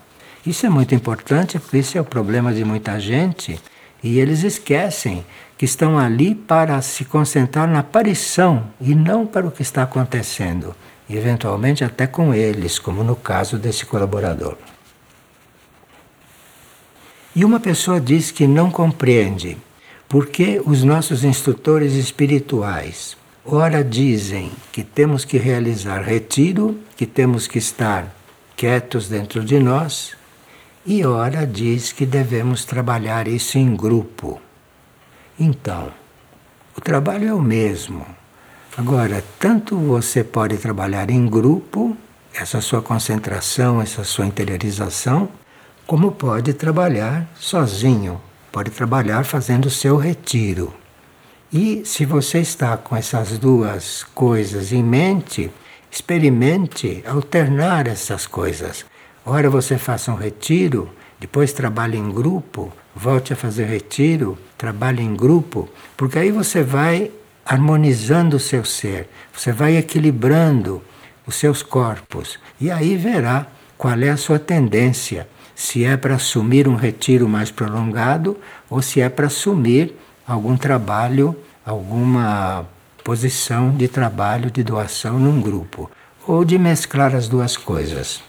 Isso 0.47 0.65
é 0.65 0.69
muito 0.69 0.95
importante, 0.95 1.59
porque 1.59 1.79
isso 1.79 1.99
é 1.99 2.01
o 2.01 2.05
problema 2.05 2.53
de 2.53 2.65
muita 2.65 3.01
gente, 3.01 3.61
e 4.03 4.21
eles 4.21 4.45
esquecem 4.45 5.25
que 5.59 5.65
estão 5.65 5.99
ali 5.99 6.35
para 6.35 6.81
se 6.83 7.05
concentrar 7.05 7.67
na 7.67 7.81
aparição 7.81 8.69
e 8.81 8.95
não 8.95 9.27
para 9.27 9.47
o 9.47 9.51
que 9.51 9.63
está 9.63 9.83
acontecendo, 9.83 10.75
e 11.09 11.17
eventualmente 11.17 11.83
até 11.83 12.07
com 12.07 12.33
eles, 12.33 12.79
como 12.79 13.03
no 13.03 13.17
caso 13.17 13.59
desse 13.59 13.85
colaborador. 13.85 14.57
E 17.35 17.45
uma 17.45 17.59
pessoa 17.59 18.01
diz 18.01 18.31
que 18.31 18.47
não 18.47 18.71
compreende 18.71 19.59
porque 20.09 20.63
os 20.65 20.85
nossos 20.85 21.25
instrutores 21.25 21.95
espirituais, 21.95 23.17
ora 23.45 23.83
dizem 23.83 24.53
que 24.73 24.85
temos 24.85 25.25
que 25.25 25.39
realizar 25.39 26.03
retiro, 26.03 26.79
que 26.97 27.07
temos 27.07 27.47
que 27.47 27.59
estar 27.59 28.15
quietos 28.57 29.09
dentro 29.09 29.45
de 29.45 29.59
nós, 29.59 30.17
e 30.85 31.05
ora 31.05 31.47
diz 31.47 31.93
que 31.93 32.07
devemos 32.07 32.65
trabalhar 32.65 33.27
isso 33.27 33.59
em 33.59 33.75
grupo. 33.75 34.41
Então, 35.39 35.91
o 36.77 36.81
trabalho 36.81 37.29
é 37.29 37.35
o 37.35 37.43
mesmo. 37.43 38.07
Agora, 38.77 39.25
tanto 39.39 39.77
você 39.77 40.23
pode 40.23 40.57
trabalhar 40.59 41.11
em 41.11 41.27
grupo, 41.27 41.97
essa 42.33 42.61
sua 42.61 42.81
concentração, 42.81 43.81
essa 43.81 44.05
sua 44.05 44.27
interiorização, 44.27 45.29
como 45.87 46.13
pode 46.13 46.53
trabalhar 46.53 47.27
sozinho, 47.35 48.21
pode 48.57 48.71
trabalhar 48.71 49.23
fazendo 49.23 49.67
o 49.67 49.71
seu 49.71 49.99
retiro. 49.99 50.73
E 51.53 51.83
se 51.85 52.07
você 52.07 52.39
está 52.39 52.75
com 52.75 52.97
essas 52.97 53.37
duas 53.37 54.03
coisas 54.15 54.73
em 54.73 54.83
mente, 54.83 55.51
experimente 55.93 57.05
alternar 57.07 57.87
essas 57.87 58.27
coisas. 58.27 58.87
Ora 59.27 59.51
você 59.51 59.77
faça 59.77 60.11
um 60.11 60.15
retiro, 60.15 60.89
depois 61.21 61.53
trabalhe 61.53 61.99
em 61.99 62.11
grupo, 62.11 62.73
volte 62.95 63.35
a 63.35 63.37
fazer 63.37 63.67
retiro, 63.67 64.39
trabalhe 64.57 65.03
em 65.03 65.15
grupo, 65.15 65.69
porque 65.95 66.19
aí 66.19 66.31
você 66.31 66.63
vai 66.63 67.11
harmonizando 67.45 68.37
o 68.37 68.41
seu 68.41 68.65
ser, 68.65 69.07
você 69.35 69.53
vai 69.53 69.77
equilibrando 69.77 70.83
os 71.27 71.35
seus 71.35 71.63
corpos 71.63 72.39
e 72.59 72.71
aí 72.71 72.97
verá 72.97 73.49
qual 73.77 73.99
é 73.99 74.09
a 74.09 74.17
sua 74.17 74.39
tendência, 74.39 75.29
se 75.57 75.85
é 75.85 75.97
para 75.97 76.17
assumir 76.17 76.69
um 76.69 76.77
retiro 76.77 77.27
mais 77.27 77.51
prolongado 77.51 78.37
ou 78.69 78.83
se 78.83 79.01
é 79.01 79.09
para 79.09 79.27
assumir 79.27 79.97
algum 80.29 80.55
trabalho, 80.55 81.35
alguma 81.65 82.67
posição 83.03 83.71
de 83.71 83.89
trabalho 83.89 84.51
de 84.51 84.63
doação 84.63 85.19
num 85.19 85.41
grupo, 85.41 85.91
ou 86.27 86.45
de 86.45 86.59
mesclar 86.59 87.15
as 87.15 87.27
duas 87.27 87.57
coisas. 87.57 88.23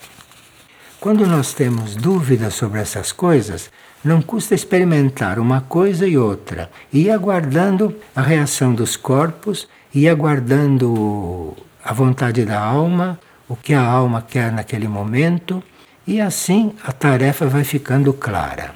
Quando 1.01 1.27
nós 1.27 1.53
temos 1.53 1.95
dúvidas 1.95 2.53
sobre 2.53 2.79
essas 2.79 3.11
coisas, 3.11 3.69
não 4.03 4.21
custa 4.21 4.55
experimentar 4.55 5.37
uma 5.37 5.59
coisa 5.59 6.07
e 6.07 6.17
outra, 6.17 6.71
e 6.93 7.09
aguardando 7.09 7.93
a 8.15 8.21
reação 8.21 8.73
dos 8.73 8.95
corpos, 8.95 9.67
e 9.93 10.07
aguardando 10.07 11.57
a 11.83 11.91
vontade 11.91 12.45
da 12.45 12.59
alma, 12.59 13.19
o 13.49 13.55
que 13.55 13.73
a 13.73 13.81
alma 13.81 14.21
quer 14.21 14.51
naquele 14.51 14.87
momento, 14.87 15.61
e 16.07 16.21
assim 16.21 16.73
a 16.83 16.91
tarefa 16.91 17.45
vai 17.45 17.65
ficando 17.65 18.13
clara. 18.13 18.73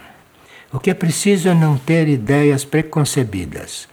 O 0.71 0.79
que 0.79 0.89
é 0.89 0.93
preciso 0.93 1.47
é 1.50 1.53
não 1.53 1.77
ter 1.77 2.07
ideias 2.07 2.65
preconcebidas, 2.65 3.88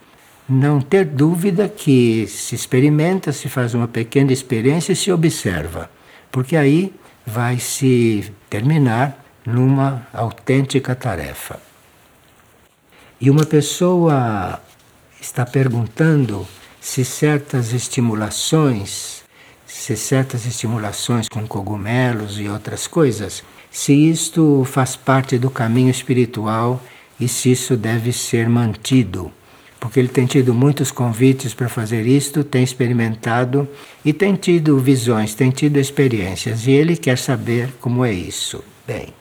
não 0.48 0.80
ter 0.80 1.04
dúvida 1.04 1.68
que 1.68 2.26
se 2.26 2.54
experimenta, 2.54 3.32
se 3.32 3.48
faz 3.48 3.74
uma 3.74 3.86
pequena 3.86 4.32
experiência 4.32 4.92
e 4.92 4.96
se 4.96 5.12
observa, 5.12 5.90
porque 6.30 6.56
aí 6.56 6.92
vai 7.24 7.58
se 7.58 8.32
terminar 8.50 9.24
numa 9.46 10.06
autêntica 10.12 10.94
tarefa. 10.94 11.60
E 13.20 13.30
uma 13.30 13.44
pessoa 13.44 14.60
está 15.20 15.44
perguntando 15.44 16.46
se 16.80 17.04
certas 17.04 17.72
estimulações, 17.72 19.24
se 19.68 19.96
certas 19.96 20.46
estimulações 20.46 21.28
com 21.28 21.46
cogumelos 21.46 22.40
e 22.40 22.48
outras 22.48 22.86
coisas, 22.86 23.44
se 23.70 23.92
isto 23.92 24.64
faz 24.64 24.96
parte 24.96 25.38
do 25.38 25.50
caminho 25.50 25.90
espiritual 25.90 26.82
e 27.20 27.28
se 27.28 27.52
isso 27.52 27.76
deve 27.76 28.12
ser 28.12 28.48
mantido. 28.48 29.30
Porque 29.78 30.00
ele 30.00 30.08
tem 30.08 30.26
tido 30.26 30.52
muitos 30.52 30.90
convites 30.90 31.54
para 31.54 31.68
fazer 31.68 32.04
isto, 32.06 32.42
tem 32.42 32.64
experimentado 32.64 33.68
e 34.04 34.12
tem 34.12 34.34
tido 34.34 34.78
visões, 34.78 35.34
tem 35.34 35.50
tido 35.50 35.76
experiências, 35.76 36.66
e 36.66 36.72
ele 36.72 36.96
quer 36.96 37.18
saber 37.18 37.72
como 37.80 38.04
é 38.04 38.12
isso. 38.12 38.64
Bem, 38.86 39.14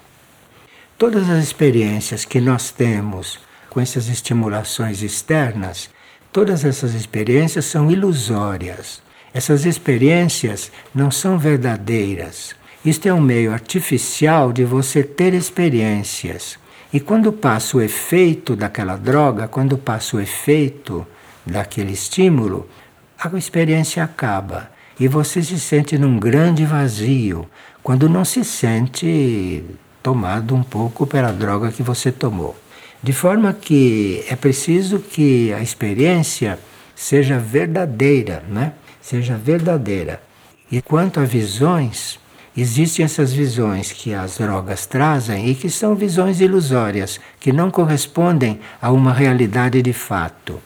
todas 0.98 1.30
as 1.30 1.44
experiências 1.44 2.26
que 2.26 2.42
nós 2.42 2.72
temos 2.72 3.38
com 3.70 3.80
essas 3.80 4.08
estimulações 4.08 5.04
externas 5.04 5.90
Todas 6.38 6.64
essas 6.64 6.94
experiências 6.94 7.66
são 7.66 7.90
ilusórias. 7.90 9.02
Essas 9.38 9.68
experiências 9.68 10.72
não 10.96 11.12
são 11.12 11.38
verdadeiras. 11.38 12.56
Isto 12.84 13.08
é 13.08 13.14
um 13.14 13.22
meio 13.22 13.54
artificial 13.54 14.52
de 14.52 14.66
você 14.66 15.04
ter 15.04 15.32
experiências. 15.32 16.58
E 16.92 17.00
quando 17.00 17.32
passa 17.32 17.78
o 17.78 17.82
efeito 17.84 18.56
daquela 18.56 18.96
droga, 18.96 19.48
quando 19.48 19.78
passa 19.78 20.18
o 20.18 20.20
efeito 20.20 21.06
daquele 21.46 21.92
estímulo, 21.92 22.68
a 23.16 23.38
experiência 23.38 24.04
acaba. 24.04 24.72
E 25.00 25.08
você 25.08 25.44
se 25.44 25.60
sente 25.60 26.00
num 26.00 26.18
grande 26.18 26.66
vazio, 26.66 27.48
quando 27.84 28.10
não 28.10 28.26
se 28.26 28.44
sente 28.44 29.64
tomado 30.02 30.56
um 30.56 30.64
pouco 30.64 31.06
pela 31.06 31.32
droga 31.32 31.72
que 31.72 31.84
você 31.84 32.12
tomou. 32.12 32.56
De 33.04 33.14
forma 33.14 33.54
que 33.54 34.26
é 34.28 34.36
preciso 34.36 34.98
que 34.98 35.54
a 35.54 35.62
experiência 35.62 36.58
seja 36.96 37.38
verdadeira, 37.38 38.44
né? 38.50 38.74
Seja 39.08 39.38
verdadeira. 39.38 40.22
E 40.70 40.82
quanto 40.82 41.22
a 41.22 41.24
visões, 41.24 42.20
existem 42.58 43.06
essas 43.06 43.32
visões 43.32 43.90
que 43.90 44.14
as 44.14 44.38
drogas 44.38 44.86
trazem 44.86 45.48
e 45.48 45.56
que 45.56 45.70
são 45.70 45.96
visões 45.96 46.42
ilusórias, 46.42 47.18
que 47.40 47.54
não 47.54 47.72
correspondem 47.72 48.60
a 48.82 48.92
uma 48.92 49.14
realidade 49.14 49.82
de 49.82 49.94
fato. 49.94 50.62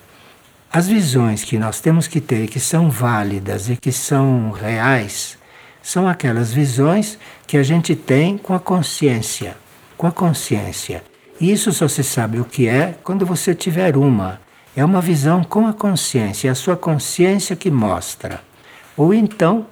As 0.73 0.87
visões 0.87 1.43
que 1.43 1.59
nós 1.59 1.81
temos 1.81 2.07
que 2.07 2.19
ter, 2.19 2.47
que 2.47 2.59
são 2.59 2.89
válidas 2.89 3.69
e 3.69 3.77
que 3.77 3.91
são 3.91 4.49
reais, 4.49 5.37
são 5.83 6.07
aquelas 6.07 6.51
visões 6.51 7.19
que 7.45 7.57
a 7.57 7.63
gente 7.63 7.95
tem 7.95 8.39
com 8.39 8.55
a 8.55 8.59
consciência. 8.59 9.55
Com 9.95 10.07
a 10.07 10.11
consciência. 10.11 11.03
Isso 11.39 11.71
só 11.71 11.87
se 11.87 12.03
sabe 12.03 12.39
o 12.39 12.45
que 12.45 12.67
é 12.67 12.95
quando 13.03 13.23
você 13.23 13.53
tiver 13.53 13.95
uma. 13.95 14.41
É 14.75 14.85
uma 14.85 15.01
visão 15.01 15.43
com 15.43 15.67
a 15.67 15.73
consciência, 15.73 16.47
é 16.47 16.51
a 16.51 16.55
sua 16.55 16.77
consciência 16.77 17.57
que 17.57 17.69
mostra. 17.69 18.41
Ou 18.95 19.13
então, 19.13 19.65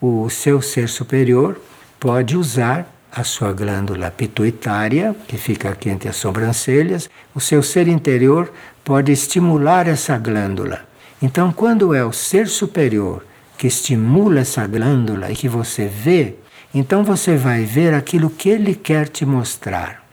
o 0.00 0.30
seu 0.30 0.62
ser 0.62 0.88
superior 0.88 1.60
pode 1.98 2.36
usar 2.36 2.86
a 3.10 3.24
sua 3.24 3.52
glândula 3.52 4.10
pituitária, 4.10 5.14
que 5.26 5.36
fica 5.36 5.70
aqui 5.70 5.88
entre 5.88 6.08
as 6.08 6.16
sobrancelhas, 6.16 7.10
o 7.34 7.40
seu 7.40 7.62
ser 7.62 7.88
interior 7.88 8.52
pode 8.84 9.10
estimular 9.10 9.88
essa 9.88 10.16
glândula. 10.18 10.80
Então, 11.20 11.52
quando 11.52 11.92
é 11.92 12.04
o 12.04 12.12
ser 12.12 12.46
superior 12.46 13.24
que 13.56 13.66
estimula 13.66 14.40
essa 14.40 14.66
glândula 14.66 15.32
e 15.32 15.36
que 15.36 15.48
você 15.48 15.86
vê, 15.86 16.34
então 16.72 17.02
você 17.02 17.36
vai 17.36 17.64
ver 17.64 17.94
aquilo 17.94 18.30
que 18.30 18.50
ele 18.50 18.74
quer 18.74 19.08
te 19.08 19.24
mostrar. 19.24 20.03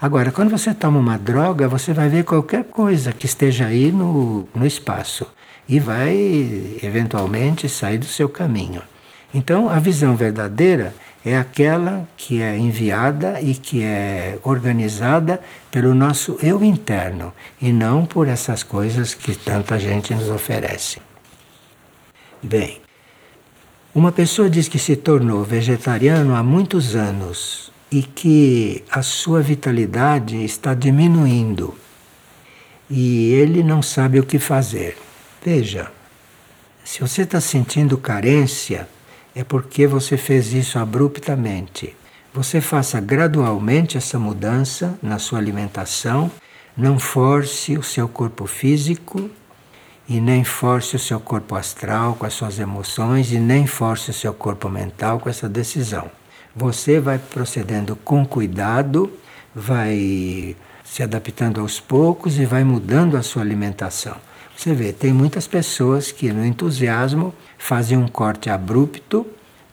Agora, 0.00 0.32
quando 0.32 0.50
você 0.50 0.74
toma 0.74 0.98
uma 0.98 1.16
droga, 1.16 1.68
você 1.68 1.92
vai 1.92 2.08
ver 2.08 2.24
qualquer 2.24 2.64
coisa 2.64 3.12
que 3.12 3.26
esteja 3.26 3.66
aí 3.66 3.92
no, 3.92 4.48
no 4.54 4.66
espaço 4.66 5.26
e 5.68 5.78
vai 5.78 6.14
eventualmente 6.82 7.68
sair 7.68 7.98
do 7.98 8.04
seu 8.04 8.28
caminho. 8.28 8.82
Então, 9.32 9.68
a 9.68 9.78
visão 9.78 10.14
verdadeira 10.14 10.94
é 11.24 11.36
aquela 11.38 12.06
que 12.16 12.42
é 12.42 12.56
enviada 12.56 13.40
e 13.40 13.54
que 13.54 13.82
é 13.82 14.38
organizada 14.42 15.40
pelo 15.70 15.94
nosso 15.94 16.38
eu 16.42 16.62
interno 16.62 17.32
e 17.60 17.72
não 17.72 18.04
por 18.04 18.28
essas 18.28 18.62
coisas 18.62 19.14
que 19.14 19.34
tanta 19.34 19.78
gente 19.78 20.14
nos 20.14 20.28
oferece. 20.28 21.00
Bem, 22.42 22.80
uma 23.94 24.12
pessoa 24.12 24.50
diz 24.50 24.68
que 24.68 24.78
se 24.78 24.96
tornou 24.96 25.42
vegetariano 25.42 26.34
há 26.34 26.42
muitos 26.42 26.94
anos 26.94 27.72
e 27.90 28.02
que 28.02 28.84
a 28.90 29.02
sua 29.02 29.40
vitalidade 29.40 30.44
está 30.44 30.74
diminuindo 30.74 31.74
e 32.88 33.32
ele 33.32 33.62
não 33.62 33.82
sabe 33.82 34.20
o 34.20 34.26
que 34.26 34.38
fazer. 34.38 34.96
Veja, 35.44 35.90
se 36.84 37.00
você 37.00 37.22
está 37.22 37.40
sentindo 37.40 37.96
carência, 37.98 38.88
é 39.34 39.42
porque 39.42 39.86
você 39.86 40.16
fez 40.16 40.52
isso 40.52 40.78
abruptamente. 40.78 41.96
Você 42.32 42.60
faça 42.60 43.00
gradualmente 43.00 43.96
essa 43.96 44.18
mudança 44.18 44.98
na 45.02 45.18
sua 45.18 45.38
alimentação, 45.38 46.30
não 46.76 46.98
force 46.98 47.76
o 47.78 47.82
seu 47.82 48.08
corpo 48.08 48.46
físico 48.46 49.30
e 50.08 50.20
nem 50.20 50.44
force 50.44 50.96
o 50.96 50.98
seu 50.98 51.20
corpo 51.20 51.54
astral 51.54 52.14
com 52.14 52.26
as 52.26 52.34
suas 52.34 52.58
emoções 52.58 53.32
e 53.32 53.38
nem 53.38 53.66
force 53.66 54.10
o 54.10 54.14
seu 54.14 54.34
corpo 54.34 54.68
mental 54.68 55.20
com 55.20 55.28
essa 55.28 55.48
decisão. 55.48 56.10
Você 56.54 57.00
vai 57.00 57.18
procedendo 57.18 57.96
com 57.96 58.24
cuidado, 58.24 59.12
vai 59.54 60.56
se 60.84 61.02
adaptando 61.02 61.60
aos 61.60 61.80
poucos 61.80 62.38
e 62.38 62.44
vai 62.44 62.62
mudando 62.62 63.16
a 63.16 63.22
sua 63.22 63.42
alimentação. 63.42 64.16
Você 64.56 64.72
vê, 64.72 64.92
tem 64.92 65.12
muitas 65.12 65.48
pessoas 65.48 66.12
que 66.12 66.32
no 66.32 66.44
entusiasmo 66.44 67.34
fazem 67.58 67.98
um 67.98 68.06
corte 68.06 68.48
abrupto, 68.48 69.26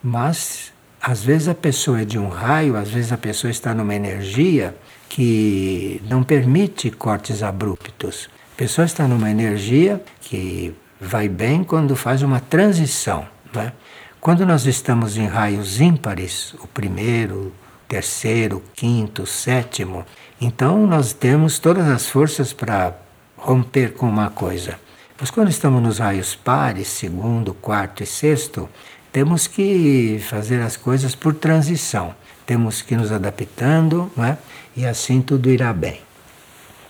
mas 0.03 0.71
às 0.99 1.23
vezes 1.23 1.47
a 1.47 1.55
pessoa 1.55 2.01
é 2.01 2.05
de 2.05 2.17
um 2.17 2.29
raio, 2.29 2.75
às 2.75 2.89
vezes 2.89 3.11
a 3.11 3.17
pessoa 3.17 3.51
está 3.51 3.73
numa 3.73 3.93
energia 3.93 4.75
que 5.07 6.01
não 6.09 6.23
permite 6.23 6.89
cortes 6.89 7.43
abruptos. 7.43 8.29
A 8.53 8.57
pessoa 8.57 8.85
está 8.85 9.07
numa 9.07 9.29
energia 9.29 10.01
que 10.21 10.73
vai 10.99 11.27
bem 11.27 11.63
quando 11.63 11.95
faz 11.95 12.21
uma 12.21 12.39
transição. 12.39 13.27
Né? 13.53 13.73
Quando 14.21 14.45
nós 14.45 14.67
estamos 14.67 15.17
em 15.17 15.25
raios 15.25 15.81
ímpares, 15.81 16.53
o 16.61 16.67
primeiro, 16.67 17.51
terceiro, 17.87 18.61
quinto, 18.75 19.25
sétimo, 19.25 20.05
então 20.39 20.85
nós 20.85 21.11
temos 21.11 21.57
todas 21.57 21.87
as 21.87 22.05
forças 22.05 22.53
para 22.53 22.95
romper 23.35 23.93
com 23.95 24.07
uma 24.07 24.29
coisa. 24.29 24.79
Mas 25.19 25.31
quando 25.31 25.49
estamos 25.49 25.81
nos 25.81 25.97
raios 25.97 26.35
pares, 26.35 26.87
segundo, 26.87 27.55
quarto 27.55 28.03
e 28.03 28.05
sexto, 28.05 28.69
temos 29.11 29.47
que 29.47 30.23
fazer 30.29 30.61
as 30.61 30.77
coisas 30.77 31.15
por 31.15 31.33
transição. 31.33 32.13
Temos 32.45 32.83
que 32.83 32.95
nos 32.95 33.11
adaptando, 33.11 34.11
não 34.15 34.23
é? 34.23 34.37
E 34.77 34.85
assim 34.85 35.19
tudo 35.19 35.49
irá 35.49 35.73
bem. 35.73 35.99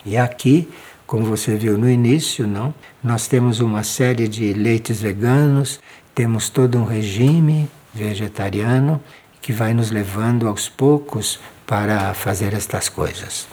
E 0.06 0.18
aqui, 0.18 0.68
como 1.08 1.26
você 1.26 1.56
viu 1.56 1.78
no 1.78 1.90
início, 1.90 2.46
não? 2.46 2.74
Nós 3.02 3.28
temos 3.28 3.62
uma 3.62 3.84
série 3.84 4.28
de 4.28 4.54
leites 4.54 5.02
veganos, 5.02 5.80
temos 6.14 6.50
todo 6.50 6.78
um 6.78 6.86
regime 6.86 7.70
vegetariano 7.94 9.02
que 9.42 9.52
vai 9.52 9.74
nos 9.74 9.92
levando 9.92 10.48
aos 10.48 10.70
poucos 10.70 11.40
para 11.66 12.14
fazer 12.14 12.54
estas 12.54 12.90
coisas. 12.90 13.48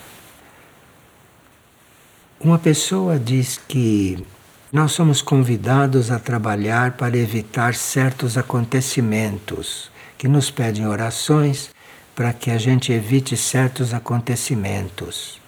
Uma 2.40 2.58
pessoa 2.58 3.18
diz 3.18 3.60
que 3.66 4.24
nós 4.72 4.92
somos 4.92 5.22
convidados 5.22 6.10
a 6.10 6.18
trabalhar 6.18 6.92
para 6.92 7.16
evitar 7.16 7.74
certos 7.74 8.36
acontecimentos 8.36 9.90
que 10.16 10.28
nos 10.28 10.50
pedem 10.50 10.86
orações 10.86 11.70
para 12.14 12.32
que 12.32 12.50
a 12.50 12.58
gente 12.58 12.92
evite 12.92 13.36
certos 13.36 13.94
acontecimentos. 13.94 15.40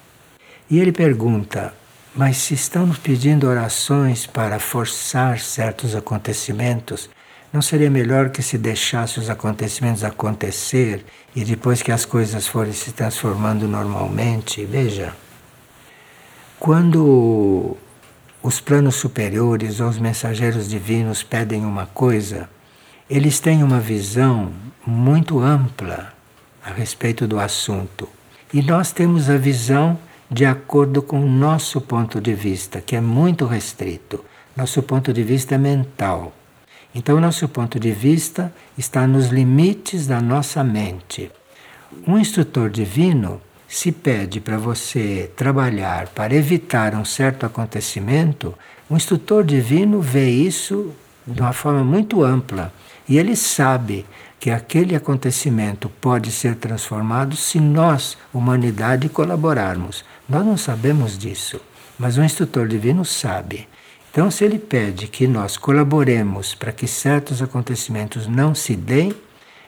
E 0.71 0.79
ele 0.79 0.93
pergunta: 0.93 1.75
mas 2.15 2.39
se 2.39 2.55
estão 2.55 2.87
nos 2.87 2.99
pedindo 2.99 3.47
orações 3.47 4.27
para 4.27 4.59
forçar 4.59 5.39
certos 5.39 5.95
acontecimentos, 5.95 7.09
não 7.53 7.63
seria 7.63 7.91
melhor 7.91 8.31
que 8.31 8.43
se 8.43 8.57
deixasse 8.57 9.19
os 9.19 9.29
acontecimentos 9.29 10.05
acontecer 10.05 11.05
e 11.35 11.45
depois 11.45 11.83
que 11.83 11.93
as 11.93 12.05
coisas 12.05 12.47
forem 12.47 12.73
se 12.73 12.93
transformando 12.93 13.67
normalmente? 13.67 14.65
Veja, 14.65 15.15
quando 16.59 17.77
os 18.43 18.61
planos 18.61 18.97
superiores 18.97 19.81
ou 19.81 19.89
os 19.89 19.99
mensageiros 19.99 20.69
divinos 20.69 21.23
pedem 21.23 21.65
uma 21.65 21.87
coisa, 21.87 22.49
eles 23.09 23.41
têm 23.41 23.63
uma 23.63 23.81
visão 23.81 24.53
muito 24.87 25.41
ampla 25.41 26.13
a 26.65 26.71
respeito 26.71 27.27
do 27.27 27.39
assunto. 27.41 28.09
E 28.53 28.63
nós 28.63 28.93
temos 28.93 29.29
a 29.29 29.37
visão 29.37 29.99
de 30.31 30.47
acordo 30.47 31.03
com 31.03 31.21
o 31.21 31.29
nosso 31.29 31.81
ponto 31.81 32.21
de 32.21 32.33
vista, 32.35 32.81
que 32.81 32.95
é 32.95 33.01
muito 33.01 33.47
restrito. 33.47 34.25
Nosso 34.57 34.83
ponto 34.83 35.13
de 35.13 35.25
vista 35.25 35.57
é 35.57 35.59
mental. 35.59 36.33
Então, 36.95 37.21
nosso 37.21 37.49
ponto 37.49 37.81
de 37.81 37.91
vista 37.91 38.53
está 38.79 39.07
nos 39.07 39.27
limites 39.27 40.07
da 40.07 40.21
nossa 40.21 40.63
mente. 40.63 41.31
Um 42.07 42.17
instrutor 42.17 42.71
divino, 42.71 43.41
se 43.69 43.91
pede 43.91 44.41
para 44.41 44.57
você 44.57 45.31
trabalhar 45.37 46.09
para 46.09 46.35
evitar 46.35 46.95
um 46.95 47.05
certo 47.05 47.45
acontecimento, 47.47 48.55
o 48.89 48.97
instrutor 48.97 49.45
divino 49.45 50.01
vê 50.01 50.29
isso 50.31 50.93
de 51.27 51.41
uma 51.41 51.53
forma 51.53 51.83
muito 51.85 52.23
ampla 52.23 52.73
e 53.09 53.19
ele 53.19 53.35
sabe 53.35 54.07
que 54.41 54.51
aquele 54.51 54.97
acontecimento 54.97 55.89
pode 56.01 56.33
ser 56.33 56.57
transformado 56.57 57.37
se 57.37 57.61
nós, 57.61 58.17
humanidade, 58.33 59.09
colaborarmos. 59.09 60.05
Nós 60.31 60.47
não 60.47 60.57
sabemos 60.57 61.19
disso, 61.19 61.61
mas 61.99 62.17
o 62.17 62.23
instrutor 62.23 62.69
divino 62.69 63.05
sabe. 63.05 63.67
Então, 64.13 64.31
se 64.31 64.45
ele 64.45 64.61
pede 64.61 65.09
que 65.09 65.27
nós 65.27 65.57
colaboremos 65.57 66.55
para 66.55 66.71
que 66.71 66.87
certos 66.87 67.43
acontecimentos 67.43 68.29
não 68.29 68.55
se 68.55 68.77
deem, 68.77 69.13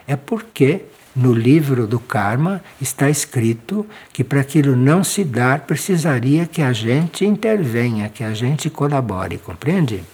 é 0.07 0.15
porque 0.15 0.83
no 1.17 1.33
livro 1.33 1.85
do 1.85 1.99
karma 1.99 2.63
está 2.81 3.11
escrito 3.11 3.85
que 4.13 4.23
para 4.23 4.41
aquilo 4.41 4.77
não 4.77 5.03
se 5.03 5.25
dar 5.25 5.67
precisaria 5.67 6.47
que 6.47 6.63
a 6.63 6.73
gente 6.73 7.27
intervenha, 7.27 8.09
que 8.09 8.23
a 8.23 8.33
gente 8.33 8.71
colabore, 8.71 9.39
compreende? 9.39 10.05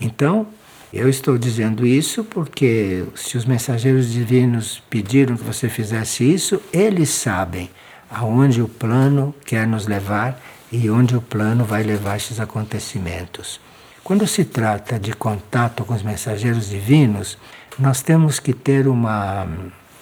Então, 0.00 0.48
eu 0.92 1.08
estou 1.08 1.38
dizendo 1.38 1.86
isso 1.86 2.24
porque 2.24 3.04
se 3.14 3.36
os 3.36 3.44
mensageiros 3.44 4.10
divinos 4.10 4.82
pediram 4.90 5.36
que 5.36 5.44
você 5.44 5.68
fizesse 5.68 6.24
isso, 6.24 6.60
eles 6.72 7.10
sabem 7.10 7.70
aonde 8.10 8.62
o 8.62 8.68
plano 8.68 9.34
quer 9.44 9.66
nos 9.66 9.86
levar 9.86 10.40
e 10.70 10.90
onde 10.90 11.16
o 11.16 11.22
plano 11.22 11.64
vai 11.64 11.82
levar 11.82 12.16
esses 12.16 12.40
acontecimentos. 12.40 13.60
Quando 14.02 14.26
se 14.26 14.44
trata 14.44 14.98
de 14.98 15.12
contato 15.12 15.84
com 15.84 15.94
os 15.94 16.02
mensageiros 16.02 16.68
divinos, 16.68 17.38
nós 17.78 18.02
temos 18.02 18.38
que 18.38 18.52
ter 18.52 18.86
uma 18.86 19.46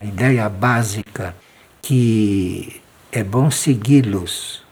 ideia 0.03 0.49
básica 0.49 1.35
que 1.81 2.81
é 3.11 3.23
bom 3.23 3.51
segui-los, 3.51 4.63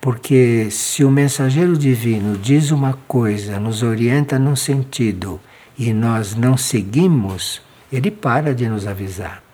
porque 0.00 0.68
se 0.70 1.04
o 1.04 1.10
mensageiro 1.10 1.76
divino 1.76 2.36
diz 2.36 2.70
uma 2.70 2.98
coisa, 3.06 3.58
nos 3.58 3.82
orienta 3.82 4.38
num 4.38 4.56
sentido 4.56 5.40
e 5.78 5.92
nós 5.92 6.34
não 6.34 6.56
seguimos, 6.56 7.62
ele 7.92 8.10
para 8.10 8.54
de 8.54 8.68
nos 8.68 8.86
avisar. 8.86 9.45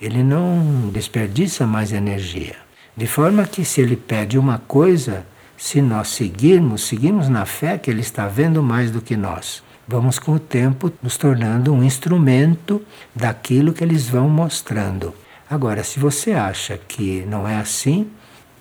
Ele 0.00 0.22
não 0.22 0.90
desperdiça 0.92 1.66
mais 1.66 1.92
energia. 1.92 2.56
De 2.96 3.06
forma 3.06 3.44
que 3.44 3.64
se 3.64 3.80
ele 3.80 3.96
pede 3.96 4.38
uma 4.38 4.58
coisa, 4.58 5.26
se 5.56 5.80
nós 5.80 6.08
seguirmos, 6.08 6.82
seguimos 6.82 7.28
na 7.28 7.46
fé 7.46 7.78
que 7.78 7.90
ele 7.90 8.00
está 8.00 8.26
vendo 8.26 8.62
mais 8.62 8.90
do 8.90 9.00
que 9.00 9.16
nós. 9.16 9.62
Vamos 9.88 10.18
com 10.18 10.32
o 10.32 10.38
tempo 10.38 10.92
nos 11.02 11.16
tornando 11.16 11.72
um 11.72 11.82
instrumento 11.82 12.82
daquilo 13.14 13.72
que 13.72 13.84
eles 13.84 14.08
vão 14.08 14.28
mostrando. 14.28 15.14
Agora, 15.48 15.84
se 15.84 16.00
você 16.00 16.32
acha 16.32 16.76
que 16.76 17.24
não 17.28 17.46
é 17.46 17.56
assim, 17.56 18.10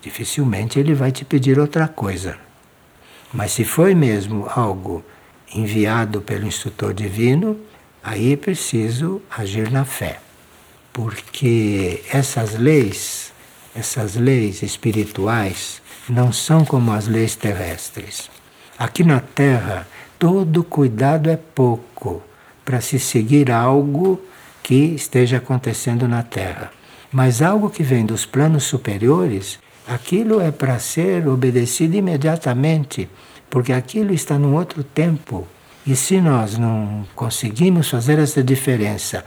dificilmente 0.01 0.79
ele 0.79 0.93
vai 0.93 1.11
te 1.11 1.25
pedir 1.25 1.57
outra 1.59 1.87
coisa. 1.87 2.37
Mas 3.33 3.51
se 3.51 3.65
foi 3.65 3.95
mesmo 3.95 4.47
algo 4.49 5.03
enviado 5.53 6.21
pelo 6.21 6.45
instrutor 6.45 6.93
divino, 6.93 7.59
aí 8.03 8.33
é 8.33 8.37
preciso 8.37 9.21
agir 9.29 9.71
na 9.71 9.83
fé. 9.83 10.19
Porque 10.95 12.01
essas 12.09 12.57
leis 12.57 13.33
essas 13.75 14.15
leis 14.15 14.63
espirituais 14.63 15.81
não 16.07 16.31
são 16.31 16.63
como 16.63 16.93
as 16.93 17.07
leis 17.07 17.35
terrestres. 17.35 18.29
Aqui 18.79 19.03
na 19.03 19.19
Terra, 19.19 19.85
todo 20.17 20.63
cuidado 20.63 21.29
é 21.29 21.35
pouco 21.35 22.23
para 22.63 22.79
se 22.79 22.97
seguir 22.97 23.51
algo 23.51 24.21
que 24.63 24.95
esteja 24.95 25.37
acontecendo 25.37 26.07
na 26.07 26.23
Terra. 26.23 26.71
Mas 27.11 27.41
algo 27.41 27.69
que 27.69 27.83
vem 27.83 28.05
dos 28.05 28.25
planos 28.25 28.63
superiores, 28.63 29.59
aquilo 29.85 30.39
é 30.39 30.51
para 30.51 30.79
ser 30.79 31.27
obedecido 31.27 31.97
imediatamente, 31.97 33.09
porque 33.49 33.73
aquilo 33.73 34.13
está 34.13 34.39
num 34.39 34.55
outro 34.55 34.83
tempo. 34.83 35.45
E 35.85 35.95
se 35.95 36.21
nós 36.21 36.57
não 36.57 37.05
conseguimos 37.13 37.89
fazer 37.89 38.19
essa 38.19 38.41
diferença 38.41 39.25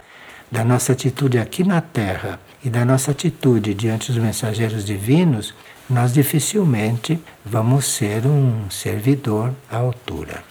da 0.51 0.63
nossa 0.63 0.93
atitude 0.93 1.37
aqui 1.37 1.63
na 1.63 1.81
Terra 1.81 2.39
e 2.63 2.69
da 2.69 2.83
nossa 2.83 3.11
atitude 3.11 3.73
diante 3.73 4.11
dos 4.11 4.21
mensageiros 4.21 4.85
divinos, 4.85 5.53
nós 5.89 6.13
dificilmente 6.13 7.19
vamos 7.45 7.85
ser 7.85 8.25
um 8.25 8.69
servidor 8.69 9.53
à 9.69 9.77
altura. 9.77 10.43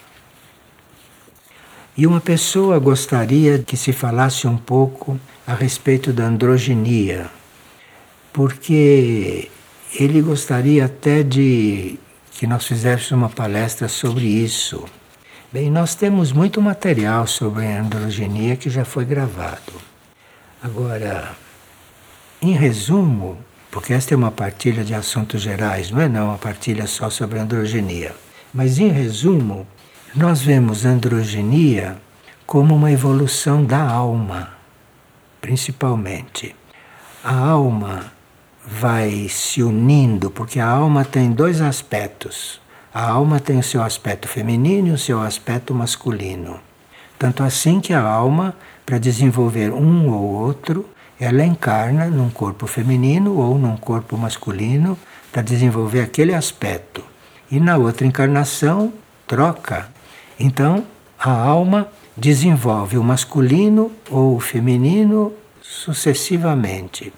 E 1.97 2.07
uma 2.07 2.21
pessoa 2.21 2.79
gostaria 2.79 3.59
que 3.59 3.77
se 3.77 3.93
falasse 3.93 4.47
um 4.47 4.57
pouco 4.57 5.19
a 5.47 5.55
respeito 5.55 6.13
da 6.13 6.25
androginia, 6.25 7.29
porque 8.33 9.51
ele 9.99 10.23
gostaria 10.23 10.85
até 10.85 11.23
de 11.23 11.99
que 12.33 12.47
nós 12.47 12.65
fizéssemos 12.67 13.11
uma 13.11 13.29
palestra 13.29 13.89
sobre 13.89 14.27
isso. 14.27 14.85
Bem, 15.51 15.71
nós 15.71 15.95
temos 15.95 16.31
muito 16.31 16.61
material 16.61 17.27
sobre 17.27 17.65
a 17.65 17.81
androginia 17.81 18.55
que 18.55 18.69
já 18.69 18.85
foi 18.85 19.07
gravado. 19.07 19.73
Agora, 20.63 21.35
em 22.43 22.53
resumo, 22.53 23.39
porque 23.71 23.95
esta 23.95 24.13
é 24.13 24.17
uma 24.17 24.31
partilha 24.31 24.85
de 24.85 24.93
assuntos 24.93 25.41
gerais, 25.41 25.91
não 25.91 26.03
é 26.03 26.07
não 26.07 26.27
uma 26.27 26.37
partilha 26.37 26.87
só 26.87 27.09
sobre 27.09 27.39
androgenia. 27.39 28.15
Mas 28.53 28.79
em 28.79 28.89
resumo, 28.89 29.67
nós 30.15 30.43
vemos 30.43 30.85
androgenia 30.85 31.97
como 32.47 32.75
uma 32.75 32.93
evolução 32.93 33.65
da 33.65 33.81
alma, 33.81 34.51
principalmente. 35.41 36.55
A 37.25 37.35
alma 37.35 38.13
vai 38.67 39.31
se 39.31 39.63
unindo, 39.63 40.31
porque 40.31 40.61
a 40.61 40.69
alma 40.69 41.07
tem 41.07 41.33
dois 41.33 41.63
aspectos. 41.63 42.61
A 42.93 43.11
alma 43.11 43.39
tem 43.39 43.59
o 43.59 43.63
seu 43.63 43.83
aspecto 43.83 44.27
feminino 44.27 44.89
e 44.89 44.93
o 44.93 44.99
seu 44.99 45.21
aspecto 45.21 45.75
masculino. 45.75 46.59
Tanto 47.19 47.43
assim 47.43 47.81
que 47.81 47.93
a 47.93 48.01
alma, 48.01 48.55
para 48.87 48.99
desenvolver 48.99 49.71
um 49.71 50.11
ou 50.11 50.23
outro, 50.23 50.87
ela 51.21 51.45
encarna 51.45 52.07
num 52.07 52.31
corpo 52.31 52.67
feminino 52.67 53.37
ou 53.37 53.59
num 53.59 53.77
corpo 53.77 54.17
masculino 54.17 54.97
para 55.31 55.43
desenvolver 55.43 56.01
aquele 56.01 56.33
aspecto. 56.33 57.05
E 57.51 57.61
na 57.61 57.77
outra 57.77 58.07
encarnação, 58.07 58.93
troca. 59.27 59.89
Então, 60.39 60.85
a 61.19 61.31
alma 61.31 61.89
desenvolve 62.17 62.97
o 62.97 63.05
masculino 63.05 63.93
ou 64.11 64.37
o 64.37 64.41
feminino 64.41 65.33
sucessivamente. 65.61 67.13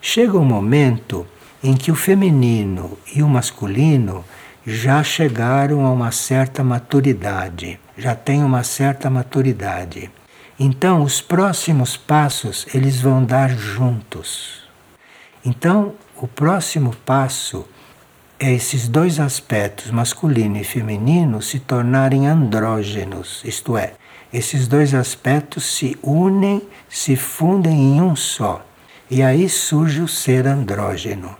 Chega 0.00 0.38
um 0.38 0.44
momento 0.44 1.26
em 1.62 1.74
que 1.74 1.90
o 1.90 1.96
feminino 1.96 2.96
e 3.14 3.22
o 3.22 3.28
masculino 3.28 4.24
já 4.68 5.02
chegaram 5.02 5.86
a 5.86 5.90
uma 5.90 6.12
certa 6.12 6.62
maturidade, 6.62 7.80
já 7.96 8.14
têm 8.14 8.44
uma 8.44 8.62
certa 8.62 9.08
maturidade. 9.08 10.10
Então, 10.60 11.02
os 11.02 11.22
próximos 11.22 11.96
passos 11.96 12.66
eles 12.74 13.00
vão 13.00 13.24
dar 13.24 13.48
juntos. 13.48 14.68
Então, 15.42 15.94
o 16.18 16.28
próximo 16.28 16.94
passo 17.06 17.66
é 18.38 18.52
esses 18.52 18.88
dois 18.88 19.18
aspectos, 19.18 19.90
masculino 19.90 20.58
e 20.58 20.64
feminino, 20.64 21.40
se 21.40 21.58
tornarem 21.58 22.26
andrógenos, 22.26 23.40
isto 23.46 23.74
é, 23.74 23.94
esses 24.30 24.68
dois 24.68 24.92
aspectos 24.92 25.64
se 25.64 25.96
unem, 26.02 26.60
se 26.90 27.16
fundem 27.16 27.96
em 27.96 28.02
um 28.02 28.14
só. 28.14 28.62
E 29.10 29.22
aí 29.22 29.48
surge 29.48 30.02
o 30.02 30.08
ser 30.08 30.46
andrógeno. 30.46 31.34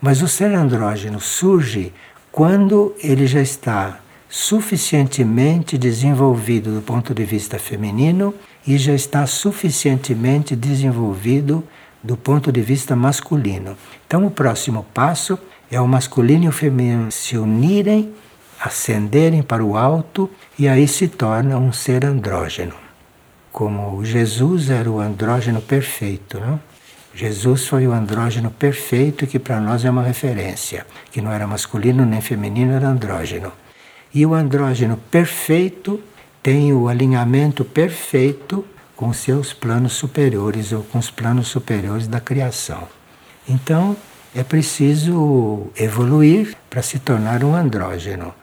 Mas 0.00 0.22
o 0.22 0.26
ser 0.26 0.54
andrógeno 0.54 1.20
surge 1.20 1.92
quando 2.32 2.94
ele 2.98 3.26
já 3.26 3.42
está 3.42 4.00
suficientemente 4.26 5.76
desenvolvido 5.76 6.74
do 6.74 6.80
ponto 6.80 7.12
de 7.12 7.22
vista 7.26 7.58
feminino 7.58 8.34
e 8.66 8.78
já 8.78 8.94
está 8.94 9.26
suficientemente 9.26 10.56
desenvolvido 10.56 11.62
do 12.02 12.16
ponto 12.16 12.50
de 12.50 12.62
vista 12.62 12.96
masculino. 12.96 13.76
Então, 14.06 14.24
o 14.24 14.30
próximo 14.30 14.86
passo 14.94 15.38
é 15.70 15.78
o 15.78 15.86
masculino 15.86 16.44
e 16.46 16.48
o 16.48 16.52
feminino 16.52 17.12
se 17.12 17.36
unirem, 17.36 18.14
ascenderem 18.58 19.42
para 19.42 19.62
o 19.62 19.76
alto 19.76 20.30
e 20.58 20.66
aí 20.66 20.88
se 20.88 21.08
torna 21.08 21.58
um 21.58 21.70
ser 21.70 22.02
andrógeno. 22.06 22.74
Como 23.52 24.02
Jesus 24.02 24.70
era 24.70 24.90
o 24.90 24.98
andrógeno 24.98 25.60
perfeito, 25.60 26.40
não? 26.40 26.58
Jesus 27.14 27.66
foi 27.66 27.86
o 27.86 27.92
andrógeno 27.92 28.50
perfeito 28.50 29.26
que 29.26 29.38
para 29.38 29.60
nós 29.60 29.84
é 29.84 29.90
uma 29.90 30.02
referência, 30.02 30.86
que 31.10 31.20
não 31.20 31.30
era 31.30 31.46
masculino 31.46 32.06
nem 32.06 32.20
feminino, 32.20 32.72
era 32.72 32.88
andrógeno. 32.88 33.52
E 34.14 34.24
o 34.24 34.34
andrógeno 34.34 34.96
perfeito 35.10 36.02
tem 36.42 36.72
o 36.72 36.88
alinhamento 36.88 37.64
perfeito 37.64 38.64
com 38.96 39.12
seus 39.12 39.52
planos 39.52 39.92
superiores 39.92 40.72
ou 40.72 40.82
com 40.84 40.98
os 40.98 41.10
planos 41.10 41.48
superiores 41.48 42.06
da 42.06 42.20
criação. 42.20 42.88
Então, 43.48 43.96
é 44.34 44.42
preciso 44.42 45.70
evoluir 45.76 46.56
para 46.70 46.82
se 46.82 46.98
tornar 46.98 47.44
um 47.44 47.54
andrógeno. 47.54 48.34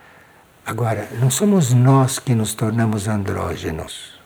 Agora, 0.65 1.09
não 1.19 1.31
somos 1.31 1.73
nós 1.73 2.19
que 2.19 2.35
nos 2.35 2.53
tornamos 2.53 3.07
andrógenos. 3.07 4.19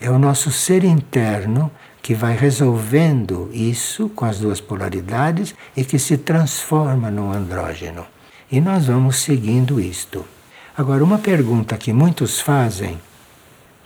É 0.00 0.08
o 0.08 0.18
nosso 0.18 0.52
ser 0.52 0.84
interno 0.84 1.70
que 2.02 2.14
vai 2.14 2.36
resolvendo 2.36 3.50
isso 3.52 4.08
com 4.10 4.24
as 4.24 4.38
duas 4.38 4.60
polaridades 4.60 5.54
e 5.76 5.84
que 5.84 5.98
se 5.98 6.16
transforma 6.16 7.10
no 7.10 7.30
andrógeno. 7.32 8.06
E 8.50 8.60
nós 8.60 8.86
vamos 8.86 9.16
seguindo 9.16 9.80
isto. 9.80 10.24
Agora, 10.76 11.04
uma 11.04 11.18
pergunta 11.18 11.76
que 11.76 11.92
muitos 11.92 12.40
fazem, 12.40 12.98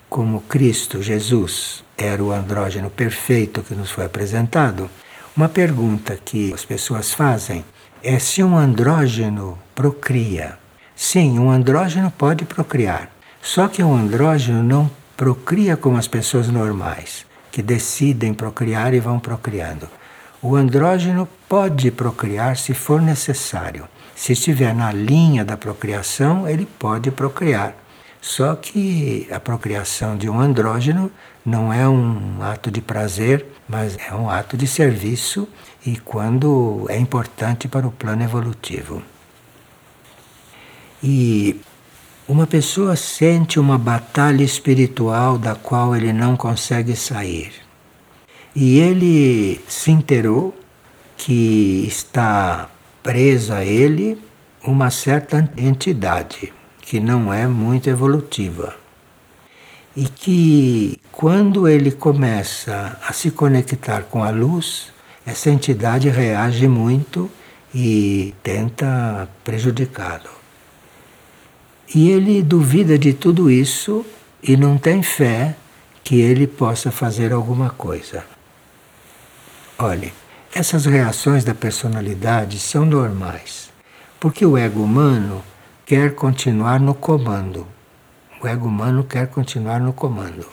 como 0.09 0.42
Cristo, 0.42 1.03
Jesus, 1.03 1.83
era 1.98 2.22
o 2.22 2.33
andrógeno 2.33 2.88
perfeito 2.88 3.62
que 3.62 3.74
nos 3.74 3.90
foi 3.90 4.05
apresentado, 4.05 4.88
uma 5.37 5.48
pergunta 5.48 6.16
que 6.16 6.53
as 6.53 6.64
pessoas 6.64 7.12
fazem 7.12 7.64
é 8.03 8.18
se 8.18 8.42
um 8.42 8.57
andrógeno 8.57 9.59
procria. 9.74 10.57
Sim, 10.94 11.38
um 11.38 11.50
andrógeno 11.50 12.11
pode 12.12 12.44
procriar. 12.44 13.11
Só 13.42 13.66
que 13.66 13.83
um 13.83 13.94
andrógeno 13.94 14.62
não 14.62 14.90
procria 15.16 15.77
como 15.77 15.96
as 15.96 16.07
pessoas 16.07 16.48
normais 16.48 17.27
que 17.55 17.62
decidem 17.62 18.35
procriar 18.35 18.93
e 18.95 18.99
vão 18.99 19.21
procriando. 19.21 19.88
O 20.43 20.57
andrógeno 20.57 21.29
pode 21.49 21.88
procriar 21.93 22.57
se 22.57 22.75
for 22.75 23.01
necessário. 23.01 23.87
Se 24.12 24.33
estiver 24.33 24.75
na 24.75 24.90
linha 24.90 25.45
da 25.45 25.57
procriação, 25.57 26.49
ele 26.49 26.67
pode 26.67 27.12
procriar. 27.12 27.77
Só 28.21 28.57
que 28.57 29.29
a 29.31 29.38
procriação 29.38 30.17
de 30.17 30.29
um 30.29 30.40
andrógeno 30.40 31.12
não 31.47 31.73
é 31.73 31.88
um 31.88 32.43
ato 32.43 32.73
de 32.73 32.81
prazer, 32.81 33.47
mas 33.69 33.97
é 34.05 34.12
um 34.12 34.29
ato 34.29 34.57
de 34.57 34.67
serviço 34.67 35.49
e 35.87 35.97
quando 35.97 36.87
é 36.88 36.99
importante 36.99 37.69
para 37.69 37.87
o 37.87 37.93
plano 37.93 38.25
evolutivo. 38.25 39.01
E 41.01 41.61
uma 42.26 42.46
pessoa 42.46 42.96
sente 42.96 43.60
uma 43.60 43.76
batalha 43.76 44.42
espiritual 44.42 45.37
da 45.37 45.54
qual 45.54 45.94
ele 45.94 46.12
não 46.12 46.37
consegue 46.37 46.96
sair. 46.96 47.52
E 48.56 48.78
ele 48.78 49.60
se 49.68 49.90
inteirou 49.90 50.54
que 51.16 51.84
está 51.87 52.70
presa 53.02 53.56
a 53.56 53.64
ele 53.64 54.18
uma 54.62 54.90
certa 54.90 55.50
entidade 55.56 56.52
que 56.80 56.98
não 56.98 57.32
é 57.32 57.46
muito 57.46 57.90
evolutiva. 57.90 58.74
E 59.94 60.06
que 60.06 60.98
quando 61.12 61.68
ele 61.68 61.92
começa 61.92 62.98
a 63.06 63.12
se 63.12 63.30
conectar 63.30 64.02
com 64.04 64.24
a 64.24 64.30
luz, 64.30 64.92
essa 65.26 65.50
entidade 65.50 66.08
reage 66.08 66.66
muito 66.66 67.30
e 67.74 68.34
tenta 68.42 69.28
prejudicá-lo. 69.44 70.43
E 71.92 72.11
ele 72.11 72.42
duvida 72.42 72.99
de 72.99 73.12
tudo 73.12 73.51
isso 73.51 74.05
e 74.42 74.57
não 74.57 74.79
tem 74.79 75.03
fé 75.03 75.57
que 76.03 76.20
ele 76.20 76.47
possa 76.47 76.90
fazer 76.90 77.33
alguma 77.33 77.70
coisa. 77.70 78.25
Olhe, 79.79 80.12
essas 80.55 80.87
reações 80.87 81.42
da 81.42 81.55
personalidade 81.55 82.59
são 82.59 82.85
normais, 82.85 83.70
porque 84.20 84.47
o 84.47 84.57
ego 84.57 84.83
humano 84.83 85.42
quer 85.85 86.14
continuar 86.14 86.79
no 86.79 86.94
comando. 86.94 87.66
O 88.40 88.47
ego 88.47 88.68
humano 88.68 89.05
quer 89.05 89.27
continuar 89.29 89.81
no 89.81 89.92
comando. 89.92 90.47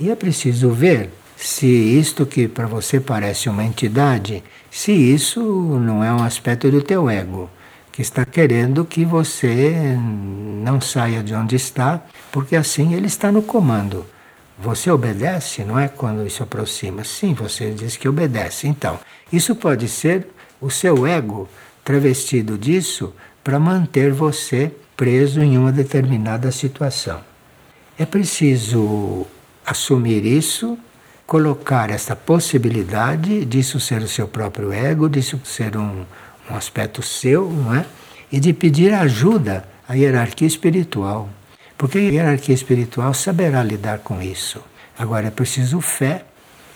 E 0.00 0.10
é 0.10 0.16
preciso 0.16 0.70
ver 0.70 1.10
se 1.36 1.66
isto 1.66 2.26
que 2.26 2.48
para 2.48 2.66
você 2.66 2.98
parece 2.98 3.48
uma 3.48 3.64
entidade, 3.64 4.42
se 4.70 4.92
isso 4.92 5.40
não 5.40 6.02
é 6.02 6.12
um 6.12 6.22
aspecto 6.22 6.70
do 6.70 6.82
teu 6.82 7.08
ego 7.08 7.50
que 7.96 8.02
está 8.02 8.26
querendo 8.26 8.84
que 8.84 9.06
você 9.06 9.96
não 10.62 10.82
saia 10.82 11.22
de 11.22 11.34
onde 11.34 11.56
está, 11.56 12.02
porque 12.30 12.54
assim 12.54 12.92
ele 12.92 13.06
está 13.06 13.32
no 13.32 13.40
comando. 13.40 14.04
Você 14.58 14.90
obedece, 14.90 15.64
não 15.64 15.78
é 15.78 15.88
quando 15.88 16.26
isso 16.26 16.42
aproxima? 16.42 17.04
Sim, 17.04 17.32
você 17.32 17.70
diz 17.70 17.96
que 17.96 18.06
obedece. 18.06 18.68
Então, 18.68 19.00
isso 19.32 19.56
pode 19.56 19.88
ser 19.88 20.28
o 20.60 20.68
seu 20.68 21.06
ego 21.06 21.48
travestido 21.82 22.58
disso 22.58 23.14
para 23.42 23.58
manter 23.58 24.12
você 24.12 24.70
preso 24.94 25.40
em 25.40 25.56
uma 25.56 25.72
determinada 25.72 26.52
situação. 26.52 27.20
É 27.98 28.04
preciso 28.04 29.26
assumir 29.64 30.26
isso, 30.26 30.78
colocar 31.26 31.88
essa 31.88 32.14
possibilidade 32.14 33.46
disso 33.46 33.80
ser 33.80 34.02
o 34.02 34.08
seu 34.08 34.28
próprio 34.28 34.70
ego, 34.70 35.08
disso 35.08 35.40
ser 35.44 35.78
um, 35.78 36.04
um 36.50 36.56
aspecto 36.56 37.02
seu, 37.02 37.50
não 37.50 37.74
é? 37.74 37.84
E 38.30 38.40
de 38.40 38.52
pedir 38.52 38.92
ajuda 38.92 39.64
à 39.88 39.94
hierarquia 39.94 40.46
espiritual. 40.46 41.28
Porque 41.78 41.98
a 41.98 42.00
hierarquia 42.00 42.54
espiritual 42.54 43.12
saberá 43.14 43.62
lidar 43.62 43.98
com 43.98 44.20
isso. 44.22 44.60
Agora 44.98 45.28
é 45.28 45.30
preciso 45.30 45.80
fé, 45.80 46.24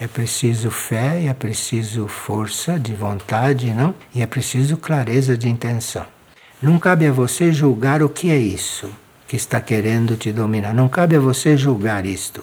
é 0.01 0.07
preciso 0.07 0.71
fé 0.71 1.27
é 1.27 1.35
preciso 1.35 2.09
força 2.09 2.79
de 2.79 2.95
vontade, 2.95 3.71
não? 3.73 3.95
E 4.15 4.23
é 4.23 4.27
preciso 4.27 4.79
clareza 4.79 5.37
de 5.37 5.49
intenção. 5.49 6.07
Não 6.63 6.79
cabe 6.79 7.07
a 7.07 7.13
você 7.13 7.53
julgar 7.53 8.03
o 8.03 8.09
que 8.09 8.31
é 8.31 8.39
isso 8.39 8.91
que 9.29 9.37
está 9.37 9.61
querendo 9.61 10.17
te 10.17 10.33
dominar. 10.33 10.75
Não 10.75 10.89
cabe 10.89 11.17
a 11.17 11.21
você 11.21 11.57
julgar 11.57 12.05
isto. 12.05 12.43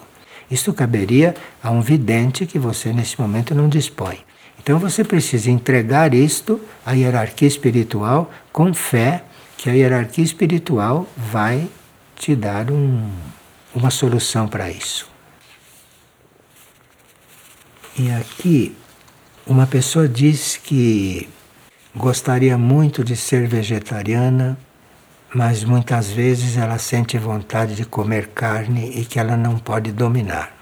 Isto 0.50 0.72
caberia 0.72 1.34
a 1.62 1.70
um 1.70 1.80
vidente 1.80 2.46
que 2.46 2.58
você 2.58 2.92
nesse 2.92 3.20
momento 3.20 3.54
não 3.54 3.68
dispõe. 3.68 4.18
Então 4.68 4.78
você 4.78 5.02
precisa 5.02 5.50
entregar 5.50 6.12
isto 6.12 6.60
à 6.84 6.92
hierarquia 6.92 7.48
espiritual 7.48 8.30
com 8.52 8.74
fé 8.74 9.24
que 9.56 9.70
a 9.70 9.72
hierarquia 9.72 10.22
espiritual 10.22 11.08
vai 11.16 11.70
te 12.14 12.36
dar 12.36 12.70
um, 12.70 13.10
uma 13.74 13.90
solução 13.90 14.46
para 14.46 14.70
isso. 14.70 15.10
E 17.98 18.10
aqui, 18.10 18.76
uma 19.46 19.66
pessoa 19.66 20.06
diz 20.06 20.58
que 20.58 21.26
gostaria 21.96 22.58
muito 22.58 23.02
de 23.02 23.16
ser 23.16 23.48
vegetariana, 23.48 24.58
mas 25.34 25.64
muitas 25.64 26.10
vezes 26.10 26.58
ela 26.58 26.76
sente 26.76 27.16
vontade 27.16 27.74
de 27.74 27.86
comer 27.86 28.26
carne 28.34 29.00
e 29.00 29.06
que 29.06 29.18
ela 29.18 29.34
não 29.34 29.58
pode 29.58 29.92
dominar. 29.92 30.52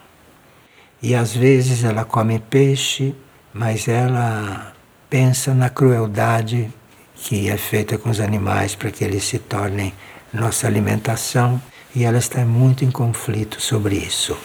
E 1.03 1.13
às 1.13 1.35
vezes 1.35 1.83
ela 1.83 2.05
come 2.05 2.39
peixe 2.39 3.13
mas 3.57 3.89
ela 3.89 4.75
pensa 5.09 5.55
na 5.55 5.71
crueldade 5.71 6.71
que 7.15 7.49
é 7.49 7.57
feita 7.57 7.97
com 7.97 8.11
os 8.11 8.21
animais 8.21 8.75
para 8.75 8.91
que 8.91 9.03
eles 9.03 9.25
se 9.25 9.39
tornem 9.39 9.95
nossa 10.31 10.67
alimentação 10.67 11.61
e 11.95 12.05
ela 12.05 12.19
está 12.19 12.45
muito 12.45 12.85
em 12.85 12.91
conflito 12.91 13.59
sobre 13.59 13.97
isso. 13.97 14.37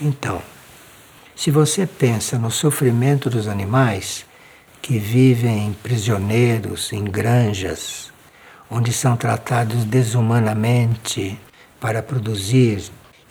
Então, 0.00 0.42
se 1.36 1.52
você 1.52 1.86
pensa 1.86 2.38
no 2.38 2.50
sofrimento 2.50 3.30
dos 3.30 3.46
animais 3.46 4.26
que 4.82 4.98
vivem 4.98 5.72
prisioneiros 5.80 6.92
em 6.92 7.04
granjas, 7.04 8.12
onde 8.68 8.92
são 8.92 9.16
tratados 9.16 9.84
desumanamente 9.84 11.38
para 11.80 12.02
produzir 12.02 12.82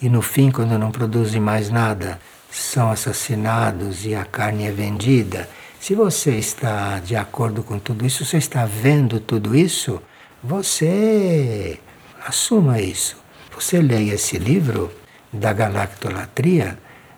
e 0.01 0.07
no 0.07 0.21
fim, 0.21 0.49
quando 0.49 0.79
não 0.79 0.91
produzem 0.91 1.41
mais 1.41 1.69
nada, 1.69 2.21
são 2.61 2.89
assassinados 2.89 4.05
e 4.05 4.15
a 4.15 4.25
carne 4.25 4.65
é 4.67 4.71
vendida, 4.71 5.49
se 5.79 5.93
você 5.93 6.31
está 6.31 6.99
de 6.99 7.15
acordo 7.15 7.61
com 7.61 7.77
tudo 7.77 8.05
isso, 8.05 8.25
você 8.25 8.37
está 8.37 8.65
vendo 8.65 9.19
tudo 9.19 9.55
isso, 9.55 10.01
você 10.43 11.79
assuma 12.25 12.81
isso. 12.81 13.17
Você 13.53 13.81
leia 13.81 14.13
esse 14.13 14.37
livro 14.37 14.91
da 15.31 15.53
galactolatria, 15.53 16.77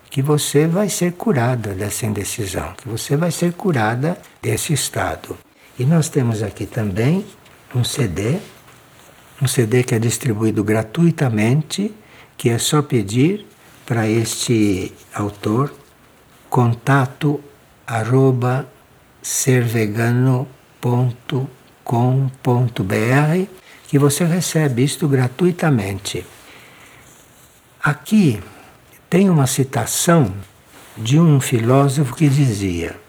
que 0.10 0.22
você 0.22 0.68
vai 0.68 0.90
ser 0.90 1.14
curada 1.14 1.74
dessa 1.74 2.06
indecisão, 2.06 2.74
que 2.78 2.88
você 2.88 3.16
vai 3.16 3.32
ser 3.32 3.54
curada 3.54 4.18
desse 4.42 4.74
estado. 4.74 5.38
E 5.80 5.86
nós 5.86 6.10
temos 6.10 6.44
aqui 6.44 6.66
também 6.66 7.26
um 7.74 7.84
CD 7.84 8.40
um 9.42 9.48
CD 9.48 9.84
que 9.84 9.94
é 9.94 10.00
distribuído 10.00 10.64
gratuitamente, 10.64 11.94
que 12.36 12.50
é 12.50 12.58
só 12.58 12.82
pedir 12.82 13.46
para 13.88 14.06
este 14.06 14.94
autor 15.14 15.74
contato 16.50 17.42
arroba 17.88 18.68
servegano.com.br 19.22 20.48
que 23.88 23.98
você 23.98 24.26
recebe 24.26 24.84
isto 24.84 25.08
gratuitamente. 25.08 26.26
Aqui 27.82 28.42
tem 29.10 29.30
uma 29.30 29.48
citação 29.48 30.34
de 30.98 31.18
um 31.18 31.40
filósofo 31.40 32.14
que 32.14 32.28
dizia: 32.28 33.00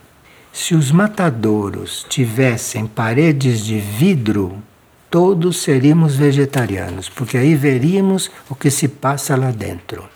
se 0.53 0.75
os 0.75 0.93
matadouros 0.93 2.05
tivessem 2.07 2.87
paredes 2.87 3.65
de 3.65 3.79
vidro, 3.79 4.63
todos 5.09 5.61
seríamos 5.61 6.15
vegetarianos, 6.15 7.09
porque 7.09 7.37
aí 7.37 7.53
veríamos 7.53 8.31
o 8.49 8.55
que 8.55 8.71
se 8.71 8.87
passa 8.87 9.35
lá 9.35 9.51
dentro. 9.51 10.07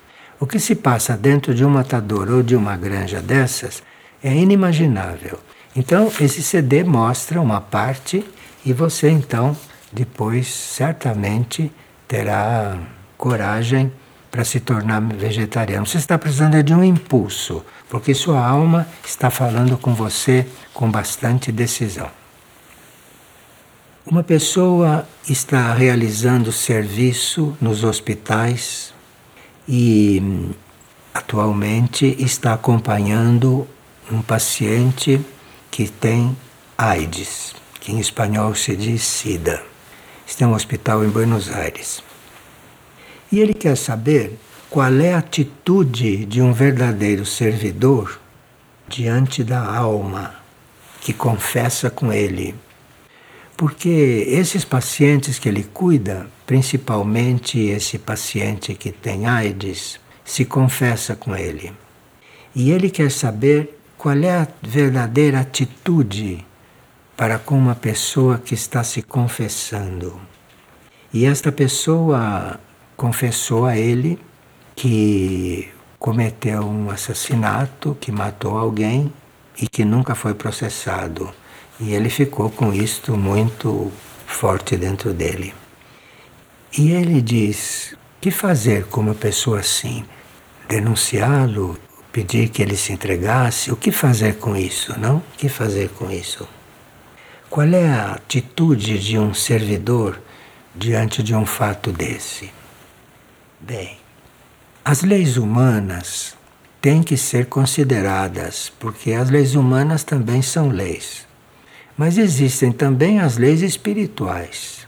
O 0.44 0.46
que 0.46 0.60
se 0.60 0.76
passa 0.76 1.16
dentro 1.16 1.56
de 1.56 1.64
um 1.64 1.70
matador 1.70 2.30
ou 2.30 2.44
de 2.44 2.54
uma 2.54 2.76
granja 2.76 3.22
dessas 3.22 3.82
é 4.22 4.36
inimaginável. 4.36 5.40
Então, 5.74 6.12
esse 6.20 6.44
CD 6.44 6.84
mostra 6.84 7.40
uma 7.40 7.62
parte 7.62 8.26
e 8.66 8.74
você 8.74 9.10
então 9.10 9.56
depois 9.90 10.54
certamente 10.54 11.72
terá 12.10 12.78
coragem 13.18 13.90
para 14.30 14.44
se 14.44 14.60
tornar 14.60 15.00
vegetariano. 15.00 15.86
Você 15.86 15.98
está 15.98 16.18
precisando 16.18 16.62
de 16.62 16.74
um 16.74 16.84
impulso, 16.84 17.66
porque 17.88 18.14
sua 18.14 18.46
alma 18.46 18.86
está 19.02 19.30
falando 19.30 19.78
com 19.78 19.96
você 19.96 20.46
com 20.74 20.92
bastante 20.92 21.54
decisão. 21.54 22.12
Uma 24.06 24.24
pessoa 24.24 25.08
está 25.26 25.74
realizando 25.74 26.52
serviço 26.52 27.56
nos 27.62 27.86
hospitais 27.86 28.93
e 29.68 30.22
atualmente 31.14 32.16
está 32.20 32.54
acompanhando 32.54 33.68
um 34.12 34.22
paciente 34.22 35.22
que 35.72 35.88
tem 35.88 36.36
AIDS, 36.78 37.56
que 37.80 37.92
em 37.92 38.00
espanhol 38.00 38.56
se 38.56 38.76
diz 38.76 39.04
SIDA. 39.04 39.64
Está 40.26 40.46
em 40.46 40.48
um 40.48 40.54
hospital 40.54 41.04
em 41.04 41.10
Buenos 41.10 41.52
Aires. 41.52 42.04
E 43.32 43.40
ele 43.40 43.54
quer 43.54 43.76
saber 43.76 44.38
qual 44.70 44.94
é 44.94 45.14
a 45.14 45.20
atitude 45.20 46.26
de 46.26 46.42
um 46.42 46.54
verdadeiro 46.54 47.26
servidor 47.26 48.20
diante 48.88 49.44
da 49.44 49.64
alma 49.64 50.36
que 51.02 51.14
confessa 51.14 51.90
com 51.90 52.12
ele. 52.12 52.56
Porque 53.56 54.26
esses 54.28 54.66
pacientes 54.66 55.38
que 55.38 55.48
ele 55.48 55.64
cuida, 55.64 56.28
principalmente 56.46 57.60
esse 57.60 57.98
paciente 57.98 58.74
que 58.74 58.92
tem 58.92 59.26
AIDS, 59.26 60.00
se 60.26 60.46
confessa 60.46 61.16
com 61.16 61.36
ele. 61.36 61.72
E 62.56 62.72
ele 62.72 62.90
quer 62.90 63.12
saber 63.12 63.80
qual 63.98 64.18
é 64.18 64.32
a 64.32 64.48
verdadeira 64.62 65.40
atitude 65.40 66.46
para 67.16 67.40
com 67.40 67.58
uma 67.58 67.76
pessoa 67.76 68.38
que 68.38 68.54
está 68.54 68.84
se 68.84 69.02
confessando. 69.02 70.20
E 71.14 71.26
esta 71.26 71.52
pessoa 71.52 72.60
confessou 72.98 73.66
a 73.66 73.78
ele 73.78 74.20
que 74.76 75.70
cometeu 76.00 76.64
um 76.64 76.90
assassinato, 76.90 77.96
que 78.02 78.12
matou 78.12 78.58
alguém 78.58 79.14
e 79.58 79.68
que 79.68 79.86
nunca 79.86 80.16
foi 80.16 80.34
processado. 80.34 81.34
E 81.80 81.94
ele 81.94 82.10
ficou 82.10 82.50
com 82.50 82.74
isto 82.74 83.18
muito 83.18 83.92
forte 84.26 84.78
dentro 84.78 85.14
dele. 85.14 85.54
E 86.78 86.92
ele 86.92 87.22
diz: 87.22 87.96
que 88.24 88.32
fazer 88.32 88.86
com 88.86 89.02
uma 89.02 89.14
pessoa 89.14 89.60
assim? 89.60 90.06
Denunciá-lo? 90.70 91.78
Pedir 92.10 92.48
que 92.48 92.62
ele 92.62 92.78
se 92.78 92.94
entregasse? 92.94 93.70
O 93.70 93.76
que 93.76 93.92
fazer 93.92 94.38
com 94.38 94.56
isso, 94.56 94.98
não? 94.98 95.18
O 95.18 95.24
que 95.38 95.50
fazer 95.50 95.90
com 95.90 96.10
isso? 96.10 96.48
Qual 97.50 97.68
é 97.68 97.90
a 97.90 98.14
atitude 98.14 98.98
de 98.98 99.20
um 99.20 99.34
servidor 99.34 100.22
diante 100.74 101.22
de 101.22 101.36
um 101.36 101.46
fato 101.46 101.92
desse? 101.92 102.50
Bem, 103.60 103.98
as 104.86 105.04
leis 105.04 105.36
humanas 105.36 106.34
têm 106.82 107.04
que 107.04 107.18
ser 107.18 107.48
consideradas, 107.48 108.72
porque 108.80 109.12
as 109.12 109.30
leis 109.30 109.54
humanas 109.54 110.06
também 110.06 110.42
são 110.42 110.70
leis. 110.70 111.28
Mas 111.98 112.18
existem 112.18 112.72
também 112.72 113.20
as 113.20 113.38
leis 113.38 113.62
espirituais. 113.62 114.88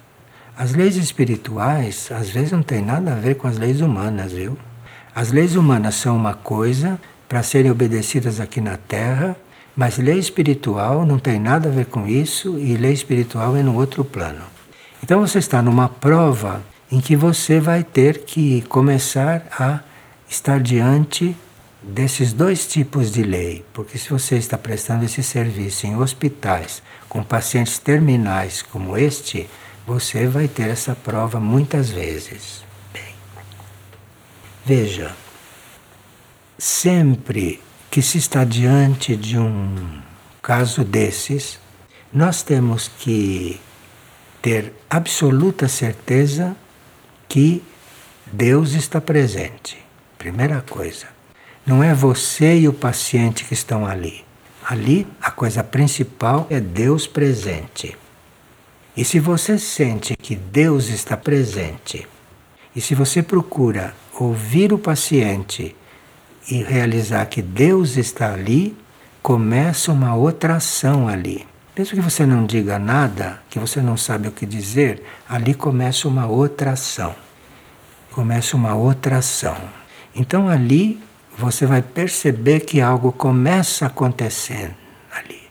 As 0.58 0.74
leis 0.74 0.96
espirituais, 0.96 2.10
às 2.12 2.30
vezes, 2.30 2.52
não 2.52 2.64
tem 2.64 2.82
nada 2.82 3.12
a 3.12 3.16
ver 3.16 3.36
com 3.36 3.48
as 3.48 3.58
leis 3.58 3.82
humanas, 3.82 4.32
viu? 4.32 4.58
As 5.14 5.32
leis 5.32 5.56
humanas 5.56 5.96
são 5.96 6.16
uma 6.16 6.34
coisa 6.34 7.00
para 7.28 7.44
serem 7.44 7.72
obedecidas 7.72 8.40
aqui 8.40 8.60
na 8.60 8.78
Terra, 8.78 9.36
mas 9.76 9.98
lei 9.98 10.18
espiritual 10.18 11.06
não 11.06 11.20
tem 11.20 11.40
nada 11.40 11.70
a 11.70 11.72
ver 11.72 11.86
com 11.86 12.08
isso 12.08 12.58
e 12.58 12.78
lei 12.78 12.94
espiritual 12.94 13.56
é 13.56 13.64
no 13.64 13.76
outro 13.76 14.06
plano. 14.06 14.42
Então 15.04 15.20
você 15.20 15.40
está 15.40 15.62
numa 15.62 15.90
prova 15.90 16.64
em 16.92 17.00
que 17.02 17.16
você 17.16 17.60
vai 17.60 17.84
ter 17.84 18.20
que 18.20 18.62
começar 18.64 19.46
a 19.60 19.82
estar 20.30 20.60
diante 20.60 21.36
desses 21.84 22.34
dois 22.34 22.66
tipos 22.68 23.12
de 23.12 23.22
lei, 23.22 23.64
porque 23.74 23.98
se 23.98 24.10
você 24.10 24.38
está 24.38 24.58
prestando 24.58 25.06
esse 25.06 25.22
serviço 25.22 25.86
em 25.86 25.96
hospitais 25.96 26.82
com 27.16 27.24
pacientes 27.24 27.80
terminais 27.80 28.62
como 28.62 28.98
este, 28.98 29.50
você 29.88 30.28
vai 30.28 30.50
ter 30.50 30.68
essa 30.68 30.94
prova 30.94 31.40
muitas 31.40 31.90
vezes. 31.90 32.62
Bem, 32.92 33.16
veja, 34.66 35.16
sempre 36.58 37.62
que 37.90 38.02
se 38.02 38.18
está 38.18 38.44
diante 38.44 39.16
de 39.16 39.40
um 39.40 40.02
caso 40.42 40.84
desses, 40.84 41.58
nós 42.12 42.44
temos 42.44 42.92
que 43.00 43.62
ter 44.42 44.74
absoluta 44.90 45.70
certeza 45.70 46.54
que 47.30 47.64
Deus 48.26 48.74
está 48.74 49.00
presente. 49.00 49.78
Primeira 50.18 50.62
coisa. 50.70 51.08
Não 51.66 51.82
é 51.82 51.94
você 51.94 52.58
e 52.58 52.68
o 52.68 52.74
paciente 52.74 53.46
que 53.46 53.54
estão 53.54 53.86
ali. 53.86 54.26
Ali, 54.68 55.08
a 55.22 55.30
coisa 55.30 55.64
principal 55.64 56.48
é 56.50 56.60
Deus 56.60 57.06
presente. 57.06 57.96
E 58.98 59.06
se 59.06 59.20
você 59.20 59.60
sente 59.60 60.16
que 60.16 60.36
Deus 60.36 60.90
está 60.90 61.16
presente, 61.16 62.08
e 62.76 62.82
se 62.82 62.96
você 62.96 63.22
procura 63.22 63.94
ouvir 64.20 64.74
o 64.74 64.80
paciente 64.80 65.76
e 66.50 66.64
realizar 66.64 67.26
que 67.28 67.42
Deus 67.42 67.98
está 67.98 68.34
ali, 68.34 68.76
começa 69.22 69.92
uma 69.92 70.16
outra 70.16 70.56
ação 70.56 71.08
ali. 71.08 71.46
Mesmo 71.78 71.96
que 71.96 72.02
você 72.02 72.26
não 72.26 72.46
diga 72.46 72.80
nada, 72.80 73.42
que 73.50 73.60
você 73.60 73.82
não 73.82 73.98
sabe 73.98 74.28
o 74.30 74.32
que 74.32 74.46
dizer, 74.46 75.04
ali 75.28 75.54
começa 75.54 76.08
uma 76.08 76.26
outra 76.26 76.72
ação 76.72 77.16
começa 78.16 78.56
uma 78.56 78.74
outra 78.74 79.18
ação. 79.18 79.58
Então 80.16 80.48
ali 80.48 81.04
você 81.38 81.66
vai 81.66 81.82
perceber 81.82 82.62
que 82.62 82.80
algo 82.80 83.12
começa 83.12 83.86
a 83.86 83.88
acontecer 83.88 84.72
ali. 85.12 85.42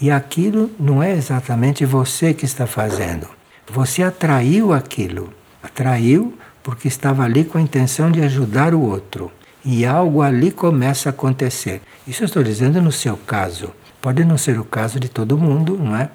E 0.00 0.10
aquilo 0.10 0.70
não 0.78 1.02
é 1.02 1.12
exatamente 1.12 1.84
você 1.84 2.34
que 2.34 2.44
está 2.44 2.66
fazendo. 2.66 3.26
Você 3.72 4.02
atraiu 4.02 4.72
aquilo. 4.72 5.32
Atraiu 5.62 6.36
porque 6.62 6.88
estava 6.88 7.24
ali 7.24 7.44
com 7.44 7.58
a 7.58 7.62
intenção 7.62 8.10
de 8.10 8.20
ajudar 8.22 8.74
o 8.74 8.82
outro. 8.82 9.32
E 9.64 9.84
algo 9.84 10.22
ali 10.22 10.50
começa 10.50 11.08
a 11.08 11.10
acontecer. 11.10 11.80
Isso 12.06 12.22
eu 12.22 12.26
estou 12.26 12.42
dizendo 12.42 12.80
no 12.80 12.92
seu 12.92 13.16
caso. 13.16 13.70
Pode 14.00 14.24
não 14.24 14.38
ser 14.38 14.58
o 14.58 14.64
caso 14.64 14.98
de 14.98 15.08
todo 15.08 15.36
mundo, 15.36 15.78
não 15.78 15.96
é? 15.96 16.10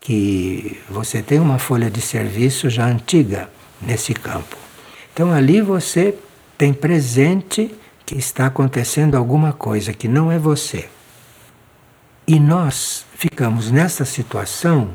Que 0.00 0.80
você 0.88 1.20
tem 1.20 1.38
uma 1.38 1.58
folha 1.58 1.90
de 1.90 2.00
serviço 2.00 2.70
já 2.70 2.86
antiga 2.86 3.50
nesse 3.80 4.14
campo. 4.14 4.56
Então 5.12 5.32
ali 5.32 5.60
você 5.60 6.14
tem 6.56 6.72
presente 6.72 7.74
que 8.06 8.16
está 8.16 8.46
acontecendo 8.46 9.16
alguma 9.16 9.52
coisa 9.52 9.92
que 9.92 10.06
não 10.06 10.30
é 10.30 10.38
você. 10.38 10.88
E 12.26 12.38
nós 12.38 13.04
ficamos 13.16 13.72
nessa 13.72 14.04
situação, 14.04 14.90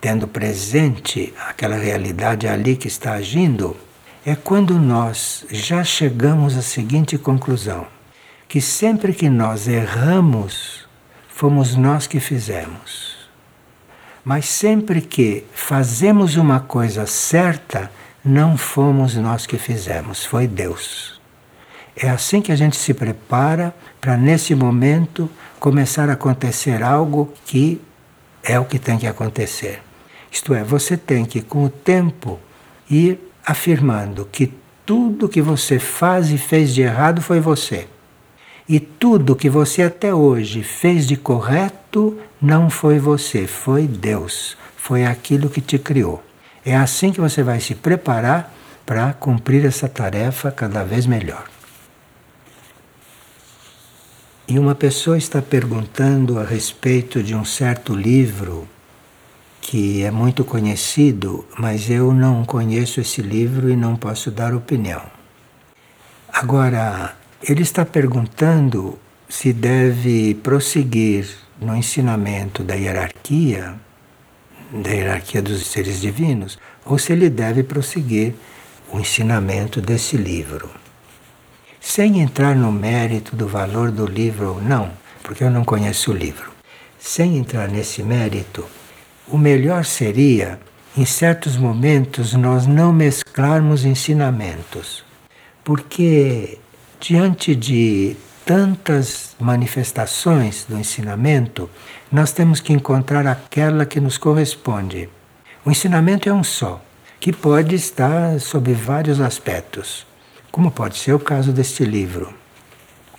tendo 0.00 0.28
presente 0.28 1.34
aquela 1.48 1.76
realidade 1.76 2.46
ali 2.46 2.76
que 2.76 2.86
está 2.86 3.14
agindo, 3.14 3.76
é 4.24 4.36
quando 4.36 4.78
nós 4.78 5.44
já 5.50 5.82
chegamos 5.82 6.56
à 6.56 6.62
seguinte 6.62 7.18
conclusão: 7.18 7.86
que 8.48 8.60
sempre 8.60 9.12
que 9.12 9.28
nós 9.28 9.66
erramos, 9.66 10.86
fomos 11.28 11.74
nós 11.74 12.06
que 12.06 12.20
fizemos. 12.20 13.16
Mas 14.24 14.46
sempre 14.46 15.00
que 15.00 15.44
fazemos 15.52 16.36
uma 16.36 16.58
coisa 16.58 17.06
certa, 17.06 17.90
não 18.24 18.56
fomos 18.56 19.14
nós 19.16 19.46
que 19.46 19.56
fizemos, 19.56 20.24
foi 20.24 20.48
Deus. 20.48 21.15
É 21.96 22.10
assim 22.10 22.42
que 22.42 22.52
a 22.52 22.56
gente 22.56 22.76
se 22.76 22.92
prepara 22.92 23.74
para, 24.00 24.16
nesse 24.16 24.54
momento, 24.54 25.30
começar 25.58 26.10
a 26.10 26.12
acontecer 26.12 26.82
algo 26.82 27.32
que 27.46 27.80
é 28.42 28.60
o 28.60 28.66
que 28.66 28.78
tem 28.78 28.98
que 28.98 29.06
acontecer. 29.06 29.80
Isto 30.30 30.52
é, 30.52 30.62
você 30.62 30.96
tem 30.96 31.24
que, 31.24 31.40
com 31.40 31.64
o 31.64 31.70
tempo, 31.70 32.38
ir 32.90 33.18
afirmando 33.44 34.28
que 34.30 34.52
tudo 34.84 35.28
que 35.28 35.40
você 35.40 35.78
faz 35.78 36.30
e 36.30 36.36
fez 36.36 36.74
de 36.74 36.82
errado 36.82 37.22
foi 37.22 37.40
você. 37.40 37.88
E 38.68 38.78
tudo 38.78 39.34
que 39.34 39.48
você 39.48 39.82
até 39.82 40.12
hoje 40.12 40.62
fez 40.62 41.06
de 41.06 41.16
correto 41.16 42.18
não 42.40 42.68
foi 42.68 42.98
você, 42.98 43.46
foi 43.46 43.86
Deus. 43.86 44.56
Foi 44.76 45.04
aquilo 45.04 45.48
que 45.48 45.60
te 45.60 45.78
criou. 45.78 46.22
É 46.64 46.76
assim 46.76 47.10
que 47.12 47.20
você 47.20 47.42
vai 47.42 47.60
se 47.60 47.74
preparar 47.74 48.52
para 48.84 49.12
cumprir 49.14 49.64
essa 49.64 49.88
tarefa 49.88 50.50
cada 50.50 50.84
vez 50.84 51.06
melhor. 51.06 51.55
E 54.48 54.60
uma 54.60 54.76
pessoa 54.76 55.18
está 55.18 55.42
perguntando 55.42 56.38
a 56.38 56.44
respeito 56.44 57.20
de 57.20 57.34
um 57.34 57.44
certo 57.44 57.92
livro 57.92 58.68
que 59.60 60.04
é 60.04 60.10
muito 60.12 60.44
conhecido, 60.44 61.44
mas 61.58 61.90
eu 61.90 62.14
não 62.14 62.44
conheço 62.44 63.00
esse 63.00 63.20
livro 63.20 63.68
e 63.68 63.74
não 63.74 63.96
posso 63.96 64.30
dar 64.30 64.54
opinião. 64.54 65.02
Agora, 66.32 67.16
ele 67.42 67.62
está 67.62 67.84
perguntando 67.84 68.96
se 69.28 69.52
deve 69.52 70.34
prosseguir 70.34 71.28
no 71.60 71.74
ensinamento 71.74 72.62
da 72.62 72.74
hierarquia, 72.74 73.74
da 74.70 74.90
hierarquia 74.90 75.42
dos 75.42 75.66
seres 75.66 76.00
divinos, 76.00 76.56
ou 76.84 77.00
se 77.00 77.12
ele 77.12 77.28
deve 77.28 77.64
prosseguir 77.64 78.32
o 78.92 79.00
ensinamento 79.00 79.80
desse 79.80 80.16
livro. 80.16 80.70
Sem 81.88 82.20
entrar 82.20 82.56
no 82.56 82.72
mérito 82.72 83.36
do 83.36 83.46
valor 83.46 83.92
do 83.92 84.06
livro 84.06 84.54
ou 84.54 84.60
não, 84.60 84.90
porque 85.22 85.44
eu 85.44 85.50
não 85.50 85.64
conheço 85.64 86.10
o 86.10 86.14
livro. 86.14 86.50
Sem 86.98 87.38
entrar 87.38 87.68
nesse 87.68 88.02
mérito, 88.02 88.66
o 89.28 89.38
melhor 89.38 89.84
seria, 89.84 90.58
em 90.98 91.04
certos 91.06 91.56
momentos, 91.56 92.34
nós 92.34 92.66
não 92.66 92.92
mesclarmos 92.92 93.84
ensinamentos, 93.84 95.04
porque 95.62 96.58
diante 97.00 97.54
de 97.54 98.16
tantas 98.44 99.36
manifestações 99.38 100.66
do 100.68 100.76
ensinamento, 100.76 101.70
nós 102.10 102.32
temos 102.32 102.60
que 102.60 102.72
encontrar 102.72 103.28
aquela 103.28 103.86
que 103.86 104.00
nos 104.00 104.18
corresponde. 104.18 105.08
O 105.64 105.70
ensinamento 105.70 106.28
é 106.28 106.32
um 106.32 106.44
só, 106.44 106.84
que 107.20 107.32
pode 107.32 107.76
estar 107.76 108.40
sob 108.40 108.74
vários 108.74 109.20
aspectos, 109.20 110.04
como 110.56 110.70
pode 110.70 110.96
ser 110.96 111.12
o 111.12 111.18
caso 111.18 111.52
deste 111.52 111.84
livro. 111.84 112.32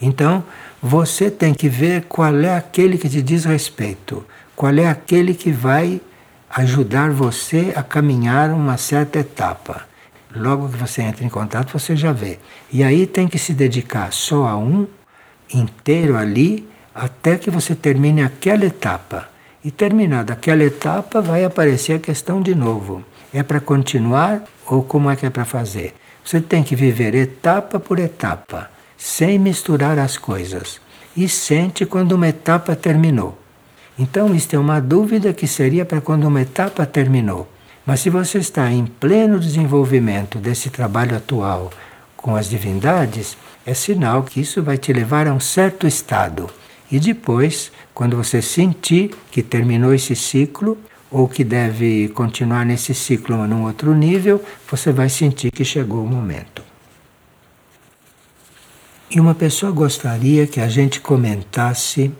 Então, 0.01 0.43
você 0.81 1.29
tem 1.29 1.53
que 1.53 1.69
ver 1.69 2.05
qual 2.05 2.35
é 2.39 2.57
aquele 2.57 2.97
que 2.97 3.07
te 3.07 3.21
diz 3.21 3.45
respeito, 3.45 4.25
qual 4.55 4.73
é 4.73 4.87
aquele 4.87 5.35
que 5.35 5.51
vai 5.51 6.01
ajudar 6.49 7.11
você 7.11 7.73
a 7.75 7.83
caminhar 7.83 8.49
uma 8.49 8.75
certa 8.75 9.19
etapa. 9.19 9.87
Logo 10.35 10.67
que 10.67 10.77
você 10.77 11.03
entra 11.03 11.23
em 11.23 11.29
contato, 11.29 11.77
você 11.77 11.95
já 11.95 12.11
vê. 12.11 12.39
E 12.73 12.83
aí 12.83 13.05
tem 13.05 13.27
que 13.27 13.37
se 13.37 13.53
dedicar 13.53 14.11
só 14.11 14.47
a 14.47 14.57
um 14.57 14.87
inteiro 15.53 16.17
ali 16.17 16.67
até 16.91 17.37
que 17.37 17.51
você 17.51 17.75
termine 17.75 18.23
aquela 18.23 18.65
etapa. 18.65 19.29
E 19.63 19.69
terminada 19.69 20.33
aquela 20.33 20.63
etapa, 20.63 21.21
vai 21.21 21.45
aparecer 21.45 21.93
a 21.93 21.99
questão 21.99 22.41
de 22.41 22.55
novo. 22.55 23.03
É 23.31 23.43
para 23.43 23.59
continuar 23.59 24.41
ou 24.65 24.81
como 24.81 25.11
é 25.11 25.15
que 25.15 25.27
é 25.27 25.29
para 25.29 25.45
fazer? 25.45 25.93
Você 26.27 26.41
tem 26.41 26.61
que 26.61 26.75
viver 26.75 27.15
etapa 27.15 27.79
por 27.79 27.97
etapa, 27.99 28.69
sem 28.97 29.39
misturar 29.39 29.97
as 29.97 30.17
coisas. 30.17 30.81
E 31.15 31.29
sente 31.29 31.85
quando 31.85 32.11
uma 32.11 32.27
etapa 32.27 32.75
terminou. 32.75 33.39
Então, 33.97 34.35
isto 34.35 34.53
é 34.53 34.59
uma 34.59 34.81
dúvida 34.81 35.31
que 35.31 35.47
seria 35.47 35.85
para 35.85 36.01
quando 36.01 36.27
uma 36.27 36.41
etapa 36.41 36.85
terminou. 36.85 37.49
Mas 37.85 38.01
se 38.01 38.09
você 38.09 38.39
está 38.39 38.69
em 38.69 38.85
pleno 38.85 39.39
desenvolvimento 39.39 40.37
desse 40.37 40.69
trabalho 40.69 41.15
atual 41.15 41.71
com 42.17 42.35
as 42.35 42.49
divindades, 42.49 43.37
é 43.65 43.73
sinal 43.73 44.23
que 44.23 44.41
isso 44.41 44.61
vai 44.61 44.77
te 44.77 44.91
levar 44.91 45.27
a 45.27 45.33
um 45.33 45.39
certo 45.39 45.87
estado. 45.87 46.49
E 46.91 46.99
depois, 46.99 47.71
quando 47.93 48.17
você 48.17 48.41
sentir 48.41 49.11
que 49.31 49.41
terminou 49.41 49.93
esse 49.93 50.13
ciclo, 50.13 50.77
ou 51.09 51.27
que 51.27 51.43
deve 51.43 52.09
continuar 52.09 52.65
nesse 52.65 52.93
ciclo 52.93 53.47
num 53.47 53.63
outro 53.63 53.93
nível, 53.93 54.43
você 54.69 54.91
vai 54.91 55.09
sentir 55.09 55.51
que 55.51 55.63
chegou 55.63 56.03
o 56.03 56.07
momento. 56.07 56.61
E 59.09 59.19
uma 59.19 59.33
pessoa 59.33 59.71
gostaria 59.71 60.45
que 60.45 60.59
a 60.59 60.67
gente 60.67 60.99
comentasse 60.99 62.11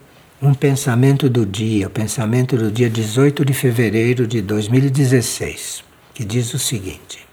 um 0.42 0.54
pensamento 0.54 1.30
do 1.30 1.46
dia, 1.46 1.88
o 1.88 1.90
pensamento 1.90 2.56
do 2.56 2.72
dia 2.72 2.90
18 2.90 3.44
de 3.44 3.54
fevereiro 3.54 4.26
de 4.26 4.42
2016, 4.42 5.84
que 6.14 6.24
diz 6.24 6.54
o 6.54 6.60
seguinte: 6.60 7.28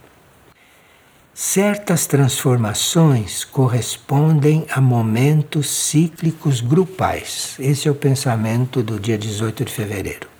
Certas 1.33 2.07
transformações 2.07 3.45
correspondem 3.45 4.67
a 4.71 4.81
momentos 4.81 5.69
cíclicos 5.69 6.61
grupais. 6.61 7.57
Esse 7.59 7.87
é 7.87 7.91
o 7.91 7.95
pensamento 7.95 8.83
do 8.83 8.99
dia 8.99 9.19
18 9.19 9.65
de 9.65 9.73
fevereiro. 9.73 10.34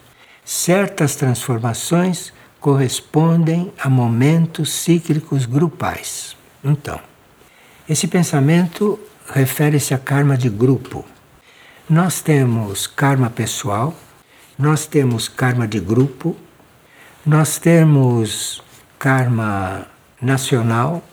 Certas 0.45 1.17
transformações 1.17 2.33
correspondem 2.61 3.73
a 3.79 3.89
momentos 3.89 4.73
cíclicos 4.73 5.47
grupais. 5.47 6.37
Então, 6.63 7.01
esse 7.89 8.07
pensamento 8.07 8.99
refere-se 9.33 9.95
a 9.95 9.99
karma 9.99 10.37
de 10.37 10.49
grupo 10.49 11.05
nós 11.89 12.23
temos 12.23 12.87
karma 12.87 13.29
pessoal, 13.29 13.95
nós 14.59 14.87
temos 14.87 15.29
karma 15.29 15.69
de 15.69 15.79
grupo, 15.79 16.35
nós 17.27 17.59
temos 17.59 18.63
karma 18.99 19.87
nacional, 20.19 21.05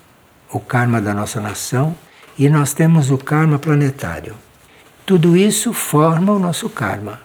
o 0.50 0.62
karma 0.62 1.02
da 1.02 1.14
nossa 1.14 1.42
nação, 1.42 1.94
e 2.38 2.48
nós 2.48 2.74
temos 2.74 3.12
o 3.12 3.18
karma 3.18 3.60
planetário. 3.60 4.34
Tudo 5.06 5.36
isso 5.36 5.74
forma 5.74 6.32
o 6.32 6.40
nosso 6.40 6.70
karma. 6.70 7.20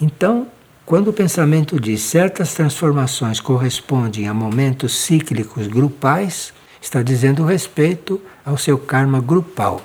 Então, 0.00 0.48
quando 0.86 1.08
o 1.08 1.12
pensamento 1.12 1.80
diz 1.80 2.02
certas 2.02 2.52
transformações 2.52 3.40
correspondem 3.40 4.28
a 4.28 4.34
momentos 4.34 4.94
cíclicos 4.98 5.66
grupais, 5.66 6.52
está 6.80 7.02
dizendo 7.02 7.44
respeito 7.44 8.20
ao 8.44 8.58
seu 8.58 8.78
karma 8.78 9.18
grupal. 9.18 9.80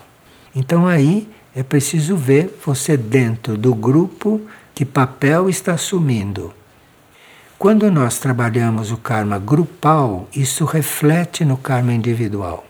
Então 0.53 0.85
aí 0.85 1.29
é 1.55 1.63
preciso 1.63 2.17
ver 2.17 2.59
você 2.65 2.97
dentro 2.97 3.57
do 3.57 3.73
grupo 3.73 4.41
que 4.75 4.83
papel 4.83 5.49
está 5.49 5.73
assumindo. 5.73 6.53
Quando 7.57 7.89
nós 7.89 8.19
trabalhamos 8.19 8.91
o 8.91 8.97
karma 8.97 9.39
grupal, 9.39 10.27
isso 10.35 10.65
reflete 10.65 11.45
no 11.45 11.57
karma 11.57 11.93
individual. 11.93 12.65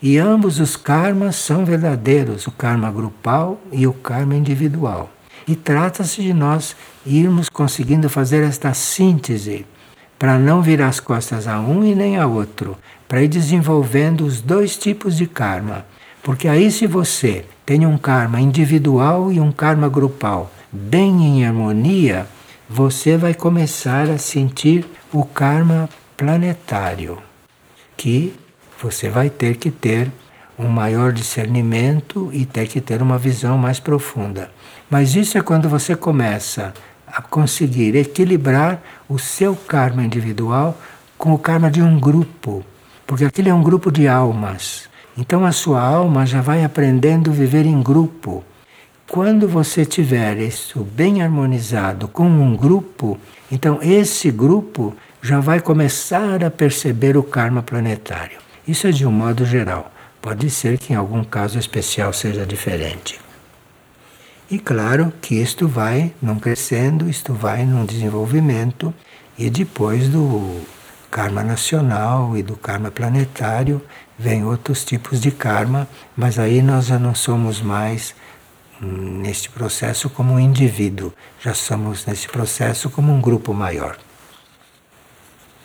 E 0.00 0.18
ambos 0.18 0.60
os 0.60 0.76
karmas 0.76 1.36
são 1.36 1.64
verdadeiros, 1.64 2.46
o 2.46 2.50
karma 2.50 2.90
grupal 2.90 3.58
e 3.72 3.86
o 3.86 3.92
karma 3.92 4.34
individual. 4.34 5.10
E 5.48 5.56
trata-se 5.56 6.20
de 6.20 6.34
nós 6.34 6.76
irmos 7.06 7.48
conseguindo 7.48 8.10
fazer 8.10 8.44
esta 8.44 8.74
síntese 8.74 9.64
para 10.18 10.38
não 10.38 10.60
virar 10.60 10.88
as 10.88 11.00
costas 11.00 11.46
a 11.46 11.58
um 11.58 11.82
e 11.82 11.94
nem 11.94 12.18
a 12.18 12.26
outro, 12.26 12.76
para 13.08 13.22
ir 13.22 13.28
desenvolvendo 13.28 14.26
os 14.26 14.42
dois 14.42 14.76
tipos 14.76 15.16
de 15.16 15.26
karma. 15.26 15.86
Porque 16.22 16.48
aí, 16.48 16.70
se 16.70 16.86
você 16.86 17.46
tem 17.64 17.86
um 17.86 17.96
karma 17.96 18.40
individual 18.40 19.32
e 19.32 19.40
um 19.40 19.50
karma 19.50 19.88
grupal 19.88 20.52
bem 20.70 21.24
em 21.24 21.46
harmonia, 21.46 22.26
você 22.68 23.16
vai 23.16 23.32
começar 23.32 24.10
a 24.10 24.18
sentir 24.18 24.84
o 25.10 25.24
karma 25.24 25.88
planetário, 26.16 27.16
que 27.96 28.34
você 28.82 29.08
vai 29.08 29.30
ter 29.30 29.56
que 29.56 29.70
ter 29.70 30.10
um 30.58 30.68
maior 30.68 31.12
discernimento 31.12 32.30
e 32.32 32.44
ter 32.44 32.66
que 32.66 32.80
ter 32.80 33.00
uma 33.00 33.18
visão 33.18 33.56
mais 33.56 33.78
profunda. 33.78 34.50
Mas 34.90 35.14
isso 35.14 35.38
é 35.38 35.42
quando 35.42 35.68
você 35.68 35.94
começa 35.94 36.74
a 37.06 37.22
conseguir 37.22 37.94
equilibrar 37.96 38.82
o 39.08 39.18
seu 39.18 39.54
karma 39.54 40.02
individual 40.02 40.78
com 41.16 41.32
o 41.32 41.38
karma 41.38 41.70
de 41.70 41.82
um 41.82 41.98
grupo, 41.98 42.64
porque 43.06 43.24
aquele 43.24 43.48
é 43.48 43.54
um 43.54 43.62
grupo 43.62 43.90
de 43.90 44.08
almas 44.08 44.88
então 45.18 45.44
a 45.44 45.50
sua 45.50 45.82
alma 45.82 46.24
já 46.24 46.40
vai 46.40 46.62
aprendendo 46.62 47.32
a 47.32 47.34
viver 47.34 47.66
em 47.66 47.82
grupo. 47.82 48.44
Quando 49.10 49.48
você 49.48 49.84
tiver 49.84 50.38
isso 50.38 50.84
bem 50.84 51.22
harmonizado 51.22 52.06
com 52.06 52.22
um 52.22 52.54
grupo, 52.54 53.18
então 53.50 53.80
esse 53.82 54.30
grupo 54.30 54.94
já 55.20 55.40
vai 55.40 55.58
começar 55.58 56.44
a 56.44 56.50
perceber 56.52 57.16
o 57.16 57.22
karma 57.24 57.64
planetário. 57.64 58.38
Isso 58.66 58.86
é 58.86 58.92
de 58.92 59.04
um 59.04 59.10
modo 59.10 59.44
geral. 59.44 59.90
Pode 60.28 60.50
ser 60.50 60.76
que 60.76 60.92
em 60.92 60.96
algum 60.96 61.24
caso 61.24 61.58
especial 61.58 62.12
seja 62.12 62.44
diferente. 62.44 63.18
E 64.50 64.58
claro 64.58 65.10
que 65.22 65.34
isto 65.34 65.66
vai 65.66 66.12
num 66.20 66.38
crescendo, 66.38 67.08
isto 67.08 67.32
vai 67.32 67.64
num 67.64 67.86
desenvolvimento, 67.86 68.92
e 69.38 69.48
depois 69.48 70.06
do 70.10 70.60
karma 71.10 71.42
nacional 71.42 72.36
e 72.36 72.42
do 72.42 72.58
karma 72.58 72.90
planetário, 72.90 73.80
vem 74.18 74.44
outros 74.44 74.84
tipos 74.84 75.18
de 75.18 75.30
karma, 75.30 75.88
mas 76.14 76.38
aí 76.38 76.60
nós 76.60 76.84
já 76.84 76.98
não 76.98 77.14
somos 77.14 77.62
mais 77.62 78.14
hum, 78.82 79.22
neste 79.22 79.48
processo 79.48 80.10
como 80.10 80.34
um 80.34 80.38
indivíduo, 80.38 81.10
já 81.40 81.54
somos 81.54 82.04
nesse 82.04 82.28
processo 82.28 82.90
como 82.90 83.10
um 83.10 83.18
grupo 83.22 83.54
maior. 83.54 83.96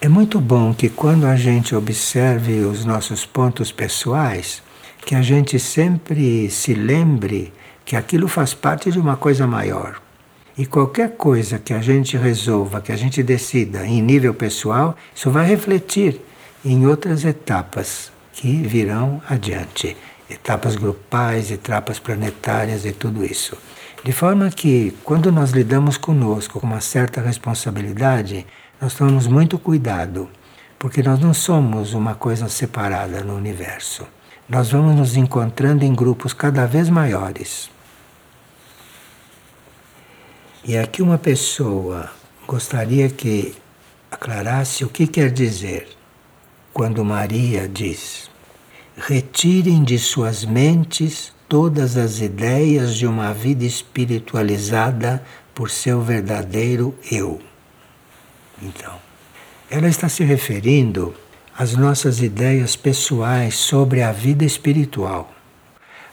É 0.04 0.10
muito 0.10 0.42
bom 0.42 0.74
que 0.74 0.90
quando 0.90 1.26
a 1.26 1.38
gente 1.38 1.74
observe 1.74 2.60
os 2.60 2.84
nossos 2.84 3.26
pontos 3.26 3.72
pessoais, 3.72 4.62
que 5.06 5.16
a 5.16 5.22
gente 5.22 5.58
sempre 5.58 6.50
se 6.50 6.74
lembre 6.74 7.54
que 7.86 7.96
aquilo 7.96 8.28
faz 8.28 8.54
parte 8.54 8.92
de 8.92 9.00
uma 9.00 9.16
coisa 9.16 9.48
maior. 9.48 10.02
E 10.58 10.66
qualquer 10.66 11.12
coisa 11.12 11.58
que 11.58 11.74
a 11.74 11.80
gente 11.80 12.18
resolva, 12.18 12.82
que 12.82 12.92
a 12.92 12.98
gente 12.98 13.24
decida 13.24 13.88
em 13.88 14.02
nível 14.02 14.34
pessoal, 14.34 14.94
isso 15.16 15.32
vai 15.32 15.46
refletir 15.46 16.20
em 16.66 16.86
outras 16.86 17.24
etapas 17.24 18.12
que 18.34 18.62
virão 18.62 19.22
adiante. 19.30 19.96
Etapas 20.30 20.76
grupais, 20.76 21.50
etapas 21.50 21.98
planetárias 21.98 22.84
e 22.84 22.92
tudo 22.92 23.24
isso. 23.24 23.58
De 24.04 24.12
forma 24.12 24.52
que, 24.52 24.94
quando 25.02 25.32
nós 25.32 25.52
lidamos 25.52 25.96
conosco 25.96 26.60
com 26.60 26.68
uma 26.68 26.82
certa 26.82 27.22
responsabilidade, 27.22 28.46
nós 28.84 28.96
tomamos 28.96 29.28
muito 29.28 29.58
cuidado, 29.58 30.30
porque 30.78 31.02
nós 31.02 31.18
não 31.18 31.34
somos 31.34 31.94
uma 31.94 32.16
coisa 32.16 32.50
separada 32.50 33.24
no 33.24 33.34
universo. 33.34 34.06
Nós 34.50 34.72
vamos 34.72 34.94
nos 34.94 35.16
encontrando 35.16 35.86
em 35.86 35.96
grupos 35.96 36.34
cada 36.34 36.66
vez 36.66 36.90
maiores. 36.90 37.70
E 40.66 40.78
aqui 40.78 41.02
uma 41.02 41.18
pessoa 41.18 42.12
gostaria 42.46 43.08
que 43.08 43.56
aclarasse 44.12 44.84
o 44.84 44.90
que 44.90 45.08
quer 45.08 45.32
dizer 45.32 45.88
quando 46.74 47.06
Maria 47.06 47.70
diz: 47.70 48.30
retirem 48.98 49.82
de 49.82 49.98
suas 49.98 50.44
mentes 50.44 51.32
todas 51.48 51.96
as 51.96 52.20
ideias 52.20 52.94
de 52.98 53.08
uma 53.08 53.34
vida 53.34 53.64
espiritualizada 53.64 55.24
por 55.56 55.70
seu 55.70 56.02
verdadeiro 56.02 56.94
eu. 57.10 57.40
Então, 58.64 58.94
ela 59.70 59.90
está 59.90 60.08
se 60.08 60.24
referindo 60.24 61.14
às 61.58 61.76
nossas 61.76 62.22
ideias 62.22 62.76
pessoais 62.76 63.56
sobre 63.56 64.02
a 64.02 64.12
vida 64.12 64.46
espiritual. 64.46 65.32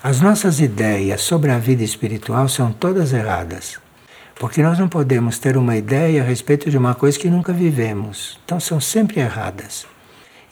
As 0.03 0.21
nossas 0.21 0.61
ideias 0.61 1.21
sobre 1.21 1.51
a 1.51 1.59
vida 1.59 1.85
espiritual 1.85 2.49
são 2.49 2.73
todas 2.73 3.13
erradas. 3.13 3.79
Porque 4.39 4.63
nós 4.63 4.79
não 4.79 4.89
podemos 4.89 5.39
ter 5.39 5.57
uma 5.57 5.77
ideia 5.77 6.23
a 6.23 6.25
respeito 6.25 6.71
de 6.71 6.79
uma 6.79 6.95
coisa 6.95 7.19
que 7.19 7.29
nunca 7.29 7.53
vivemos. 7.53 8.39
Então 8.45 8.59
são 8.59 8.81
sempre 8.81 9.21
erradas. 9.21 9.87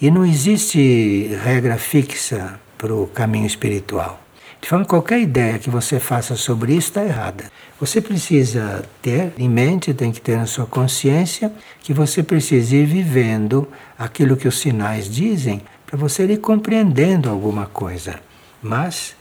E 0.00 0.10
não 0.10 0.24
existe 0.24 1.34
regra 1.42 1.78
fixa 1.78 2.60
para 2.76 2.94
o 2.94 3.06
caminho 3.06 3.46
espiritual. 3.46 4.20
De 4.60 4.68
forma 4.68 4.84
qualquer 4.84 5.20
ideia 5.20 5.58
que 5.58 5.70
você 5.70 6.00
faça 6.00 6.36
sobre 6.36 6.72
isso 6.74 6.88
está 6.88 7.04
errada. 7.04 7.44
Você 7.80 8.00
precisa 8.00 8.84
ter 9.00 9.32
em 9.38 9.48
mente, 9.48 9.94
tem 9.94 10.10
que 10.10 10.20
ter 10.20 10.36
na 10.36 10.46
sua 10.46 10.66
consciência, 10.66 11.52
que 11.80 11.92
você 11.94 12.22
precisa 12.22 12.76
ir 12.76 12.84
vivendo 12.84 13.68
aquilo 13.98 14.36
que 14.36 14.48
os 14.48 14.58
sinais 14.58 15.08
dizem 15.08 15.62
para 15.86 15.96
você 15.96 16.24
ir 16.24 16.38
compreendendo 16.38 17.30
alguma 17.30 17.66
coisa. 17.66 18.20
Mas 18.60 19.14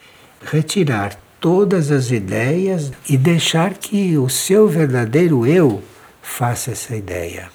retirar 0.43 1.15
todas 1.39 1.91
as 1.91 2.11
ideias 2.11 2.91
e 3.07 3.15
deixar 3.15 3.75
que 3.75 4.17
o 4.17 4.27
seu 4.27 4.67
verdadeiro 4.67 5.45
eu 5.45 5.83
faça 6.21 6.71
essa 6.71 6.95
ideia. 6.95 7.49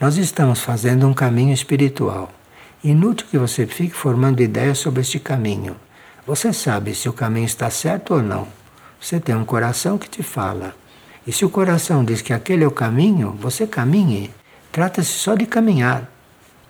Nós 0.00 0.16
estamos 0.16 0.60
fazendo 0.60 1.06
um 1.06 1.14
caminho 1.14 1.54
espiritual. 1.54 2.30
Inútil 2.82 3.26
que 3.30 3.38
você 3.38 3.66
fique 3.66 3.94
formando 3.94 4.42
ideias 4.42 4.78
sobre 4.78 5.00
este 5.00 5.18
caminho. 5.18 5.76
Você 6.26 6.54
sabe 6.54 6.94
se 6.94 7.06
o 7.08 7.12
caminho 7.12 7.44
está 7.44 7.68
certo 7.68 8.14
ou 8.14 8.22
não. 8.22 8.48
Você 8.98 9.20
tem 9.20 9.34
um 9.34 9.44
coração 9.44 9.98
que 9.98 10.08
te 10.08 10.22
fala. 10.22 10.74
E 11.26 11.32
se 11.32 11.44
o 11.44 11.50
coração 11.50 12.02
diz 12.02 12.22
que 12.22 12.32
aquele 12.32 12.64
é 12.64 12.66
o 12.66 12.70
caminho, 12.70 13.36
você 13.38 13.66
caminhe. 13.66 14.30
Trata-se 14.72 15.12
só 15.12 15.34
de 15.34 15.44
caminhar. 15.44 16.10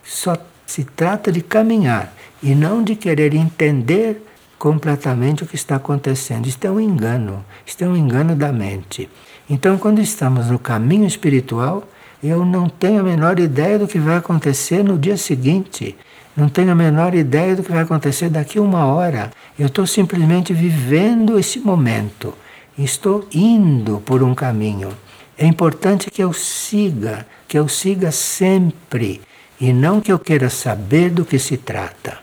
Só 0.02 0.36
se 0.66 0.82
trata 0.82 1.30
de 1.30 1.40
caminhar 1.40 2.12
e 2.42 2.54
não 2.54 2.82
de 2.82 2.96
querer 2.96 3.32
entender 3.32 4.26
completamente 4.58 5.44
o 5.44 5.46
que 5.46 5.54
está 5.54 5.76
acontecendo. 5.76 6.46
Isto 6.46 6.64
é 6.64 6.70
um 6.70 6.80
engano, 6.80 7.44
isto 7.64 7.84
é 7.84 7.86
um 7.86 7.96
engano 7.96 8.34
da 8.34 8.52
mente. 8.52 9.08
Então, 9.48 9.78
quando 9.78 10.00
estamos 10.00 10.48
no 10.48 10.58
caminho 10.58 11.06
espiritual, 11.06 11.84
eu 12.22 12.44
não 12.44 12.68
tenho 12.68 13.00
a 13.00 13.04
menor 13.04 13.38
ideia 13.38 13.78
do 13.78 13.86
que 13.86 13.98
vai 13.98 14.16
acontecer 14.16 14.82
no 14.82 14.98
dia 14.98 15.16
seguinte. 15.16 15.96
Não 16.36 16.48
tenho 16.48 16.72
a 16.72 16.74
menor 16.74 17.14
ideia 17.14 17.54
do 17.54 17.62
que 17.62 17.70
vai 17.70 17.82
acontecer 17.82 18.28
daqui 18.28 18.58
a 18.58 18.62
uma 18.62 18.86
hora. 18.86 19.30
Eu 19.56 19.68
estou 19.68 19.86
simplesmente 19.86 20.52
vivendo 20.52 21.38
esse 21.38 21.60
momento. 21.60 22.34
Estou 22.76 23.28
indo 23.32 24.02
por 24.04 24.20
um 24.20 24.34
caminho. 24.34 24.92
É 25.38 25.46
importante 25.46 26.10
que 26.10 26.22
eu 26.22 26.32
siga, 26.32 27.24
que 27.46 27.56
eu 27.56 27.68
siga 27.68 28.10
sempre, 28.10 29.20
e 29.60 29.72
não 29.72 30.00
que 30.00 30.10
eu 30.10 30.18
queira 30.18 30.50
saber 30.50 31.10
do 31.10 31.24
que 31.24 31.38
se 31.38 31.56
trata. 31.56 32.18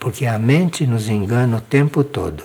Porque 0.00 0.26
a 0.26 0.38
mente 0.38 0.84
nos 0.84 1.08
engana 1.08 1.58
o 1.58 1.60
tempo 1.60 2.02
todo. 2.02 2.44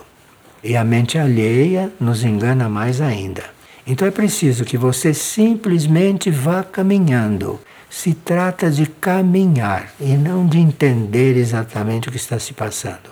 E 0.64 0.78
a 0.78 0.84
mente 0.84 1.18
alheia 1.18 1.92
nos 2.00 2.24
engana 2.24 2.70
mais 2.70 3.02
ainda. 3.02 3.44
Então 3.88 4.08
é 4.08 4.12
preciso 4.12 4.66
que 4.66 4.78
você 4.78 5.14
simplesmente 5.14 6.30
vá 6.30 6.64
caminhando 6.64 7.60
se 7.96 8.14
trata 8.14 8.70
de 8.70 8.86
caminhar 8.88 9.90
e 10.02 10.18
não 10.18 10.46
de 10.46 10.58
entender 10.58 11.38
exatamente 11.38 12.10
o 12.10 12.12
que 12.12 12.18
está 12.18 12.38
se 12.38 12.52
passando. 12.52 13.10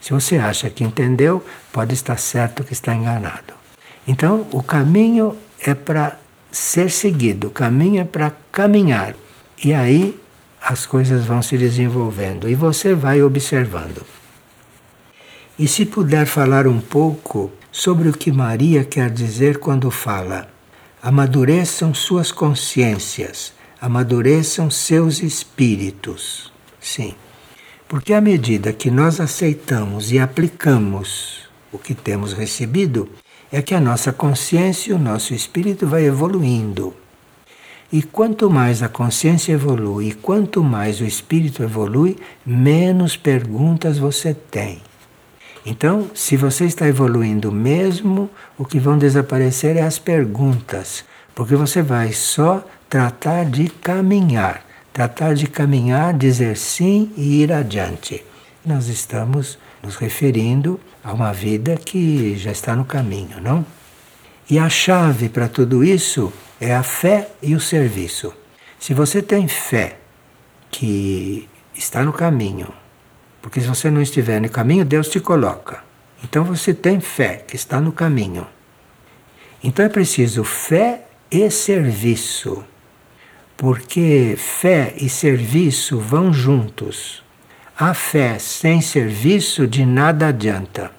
Se 0.00 0.14
você 0.14 0.38
acha 0.38 0.70
que 0.70 0.82
entendeu, 0.82 1.44
pode 1.70 1.92
estar 1.92 2.16
certo 2.18 2.64
que 2.64 2.72
está 2.72 2.94
enganado. 2.94 3.52
Então, 4.08 4.46
o 4.50 4.62
caminho 4.62 5.36
é 5.60 5.74
para 5.74 6.18
ser 6.50 6.90
seguido, 6.90 7.48
o 7.48 7.50
caminho 7.50 8.00
é 8.00 8.04
para 8.04 8.32
caminhar. 8.50 9.14
E 9.62 9.74
aí 9.74 10.18
as 10.58 10.86
coisas 10.86 11.26
vão 11.26 11.42
se 11.42 11.58
desenvolvendo 11.58 12.48
e 12.48 12.54
você 12.54 12.94
vai 12.94 13.22
observando. 13.22 14.06
E 15.58 15.68
se 15.68 15.84
puder 15.84 16.24
falar 16.24 16.66
um 16.66 16.80
pouco 16.80 17.52
sobre 17.70 18.08
o 18.08 18.12
que 18.14 18.32
Maria 18.32 18.84
quer 18.84 19.10
dizer 19.10 19.58
quando 19.58 19.90
fala: 19.90 20.48
amadureçam 21.02 21.92
suas 21.92 22.32
consciências 22.32 23.52
amadureçam 23.84 24.70
seus 24.70 25.22
espíritos. 25.22 26.50
Sim. 26.80 27.14
Porque 27.86 28.14
à 28.14 28.20
medida 28.20 28.72
que 28.72 28.90
nós 28.90 29.20
aceitamos 29.20 30.10
e 30.10 30.18
aplicamos 30.18 31.42
o 31.70 31.76
que 31.76 31.94
temos 31.94 32.32
recebido, 32.32 33.06
é 33.52 33.60
que 33.60 33.74
a 33.74 33.80
nossa 33.80 34.10
consciência 34.10 34.90
e 34.90 34.94
o 34.94 34.98
nosso 34.98 35.34
espírito 35.34 35.86
vai 35.86 36.06
evoluindo. 36.06 36.94
E 37.92 38.02
quanto 38.02 38.48
mais 38.48 38.82
a 38.82 38.88
consciência 38.88 39.52
evolui, 39.52 40.08
e 40.08 40.14
quanto 40.14 40.64
mais 40.64 41.02
o 41.02 41.04
espírito 41.04 41.62
evolui, 41.62 42.16
menos 42.44 43.18
perguntas 43.18 43.98
você 43.98 44.32
tem. 44.32 44.80
Então, 45.66 46.10
se 46.14 46.38
você 46.38 46.64
está 46.64 46.88
evoluindo 46.88 47.52
mesmo, 47.52 48.30
o 48.56 48.64
que 48.64 48.78
vão 48.78 48.96
desaparecer 48.96 49.76
é 49.76 49.82
as 49.82 49.98
perguntas, 49.98 51.04
porque 51.34 51.54
você 51.54 51.82
vai 51.82 52.14
só 52.14 52.66
tratar 52.88 53.44
de 53.44 53.68
caminhar, 53.68 54.64
tratar 54.92 55.34
de 55.34 55.46
caminhar, 55.46 56.14
dizer 56.14 56.56
sim 56.56 57.12
e 57.16 57.42
ir 57.42 57.52
adiante. 57.52 58.24
Nós 58.64 58.88
estamos 58.88 59.58
nos 59.82 59.96
referindo 59.96 60.80
a 61.02 61.12
uma 61.12 61.32
vida 61.32 61.76
que 61.76 62.36
já 62.36 62.50
está 62.50 62.74
no 62.74 62.84
caminho, 62.84 63.40
não? 63.40 63.64
E 64.48 64.58
a 64.58 64.68
chave 64.68 65.28
para 65.28 65.48
tudo 65.48 65.84
isso 65.84 66.32
é 66.60 66.74
a 66.74 66.82
fé 66.82 67.30
e 67.42 67.54
o 67.54 67.60
serviço. 67.60 68.32
Se 68.78 68.94
você 68.94 69.22
tem 69.22 69.48
fé 69.48 69.98
que 70.70 71.48
está 71.74 72.02
no 72.02 72.12
caminho, 72.12 72.68
porque 73.42 73.60
se 73.60 73.66
você 73.66 73.90
não 73.90 74.00
estiver 74.00 74.40
no 74.40 74.48
caminho, 74.48 74.84
Deus 74.84 75.08
te 75.08 75.20
coloca. 75.20 75.82
Então 76.22 76.44
você 76.44 76.72
tem 76.72 77.00
fé 77.00 77.44
que 77.46 77.56
está 77.56 77.80
no 77.80 77.92
caminho. 77.92 78.46
Então 79.62 79.84
é 79.84 79.88
preciso 79.88 80.44
fé 80.44 81.06
e 81.30 81.50
serviço 81.50 82.64
porque 83.56 84.34
fé 84.36 84.94
e 84.96 85.08
serviço 85.08 85.98
vão 85.98 86.32
juntos. 86.32 87.22
A 87.78 87.94
fé 87.94 88.38
sem 88.38 88.80
serviço 88.80 89.66
de 89.66 89.84
nada 89.84 90.28
adianta. 90.28 90.90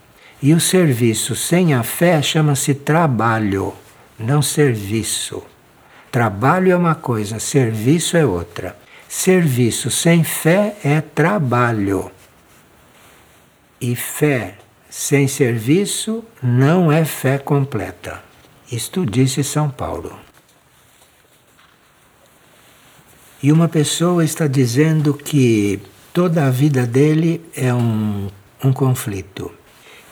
E 0.41 0.53
o 0.53 0.59
serviço 0.59 1.35
sem 1.35 1.73
a 1.73 1.83
fé 1.83 2.21
chama-se 2.21 2.73
trabalho, 2.73 3.73
não 4.19 4.41
serviço. 4.41 5.41
Trabalho 6.11 6.71
é 6.71 6.75
uma 6.75 6.95
coisa, 6.95 7.39
serviço 7.39 8.15
é 8.17 8.25
outra. 8.25 8.77
Serviço 9.07 9.89
sem 9.89 10.23
fé 10.23 10.75
é 10.83 11.01
trabalho. 11.01 12.11
E 13.79 13.95
fé 13.95 14.55
sem 14.89 15.27
serviço 15.27 16.23
não 16.41 16.91
é 16.91 17.05
fé 17.05 17.37
completa. 17.37 18.23
Isto 18.71 19.05
disse 19.05 19.43
São 19.43 19.69
Paulo. 19.69 20.24
E 23.41 23.51
uma 23.51 23.67
pessoa 23.67 24.23
está 24.23 24.47
dizendo 24.47 25.13
que 25.13 25.79
toda 26.13 26.45
a 26.45 26.49
vida 26.49 26.85
dele 26.85 27.41
é 27.55 27.73
um, 27.73 28.29
um 28.63 28.73
conflito. 28.73 29.51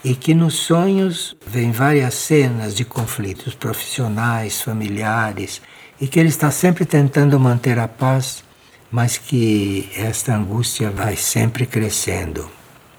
E 0.04 0.14
que 0.14 0.34
nos 0.34 0.56
sonhos 0.56 1.36
vem 1.48 1.72
várias 1.72 2.14
cenas 2.14 2.76
de 2.76 2.84
conflitos 2.84 3.56
profissionais, 3.56 4.62
familiares, 4.62 5.62
e 6.00 6.08
que 6.08 6.20
ele 6.20 6.30
está 6.30 6.52
sempre 6.52 6.86
tentando 6.86 7.40
manter 7.40 7.80
a 7.80 7.88
paz, 7.88 8.44
mas 8.92 9.18
que 9.18 9.90
esta 9.96 10.36
angústia 10.36 10.92
vai 10.92 11.16
sempre 11.16 11.66
crescendo. 11.66 12.50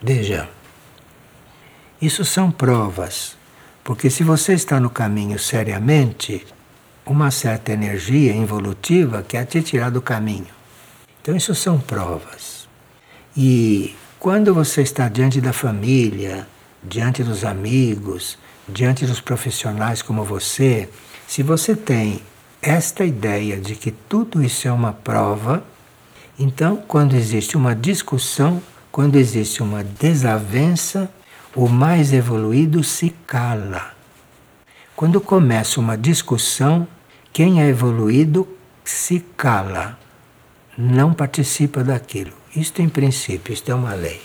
Veja, 0.02 0.48
isso 2.00 2.24
são 2.24 2.50
provas, 2.50 3.36
porque 3.82 4.08
se 4.08 4.24
você 4.24 4.54
está 4.54 4.80
no 4.80 4.90
caminho 4.90 5.38
seriamente, 5.38 6.44
uma 7.06 7.30
certa 7.30 7.72
energia 7.72 8.32
involutiva 8.32 9.22
quer 9.26 9.44
te 9.44 9.62
tirar 9.62 9.90
do 9.90 10.00
caminho. 10.00 10.46
Então, 11.20 11.36
isso 11.36 11.54
são 11.54 11.78
provas. 11.78 12.68
E 13.36 13.94
quando 14.18 14.54
você 14.54 14.82
está 14.82 15.08
diante 15.08 15.40
da 15.40 15.52
família, 15.52 16.46
diante 16.82 17.22
dos 17.22 17.44
amigos, 17.44 18.38
diante 18.68 19.06
dos 19.06 19.20
profissionais 19.20 20.02
como 20.02 20.24
você, 20.24 20.88
se 21.26 21.42
você 21.42 21.74
tem 21.74 22.20
esta 22.60 23.04
ideia 23.04 23.58
de 23.58 23.74
que 23.74 23.90
tudo 23.90 24.42
isso 24.42 24.66
é 24.66 24.72
uma 24.72 24.92
prova, 24.92 25.62
então, 26.38 26.76
quando 26.76 27.14
existe 27.14 27.56
uma 27.56 27.74
discussão, 27.74 28.60
quando 28.90 29.16
existe 29.16 29.62
uma 29.62 29.84
desavença, 29.84 31.08
o 31.54 31.68
mais 31.68 32.12
evoluído 32.12 32.82
se 32.82 33.10
cala. 33.26 33.93
Quando 34.96 35.20
começa 35.20 35.80
uma 35.80 35.98
discussão, 35.98 36.86
quem 37.32 37.60
é 37.60 37.66
evoluído 37.66 38.46
se 38.84 39.18
cala, 39.36 39.98
não 40.78 41.12
participa 41.12 41.82
daquilo. 41.82 42.32
Isto, 42.54 42.80
em 42.80 42.88
princípio, 42.88 43.52
isto 43.52 43.72
é 43.72 43.74
uma 43.74 43.92
lei. 43.92 44.22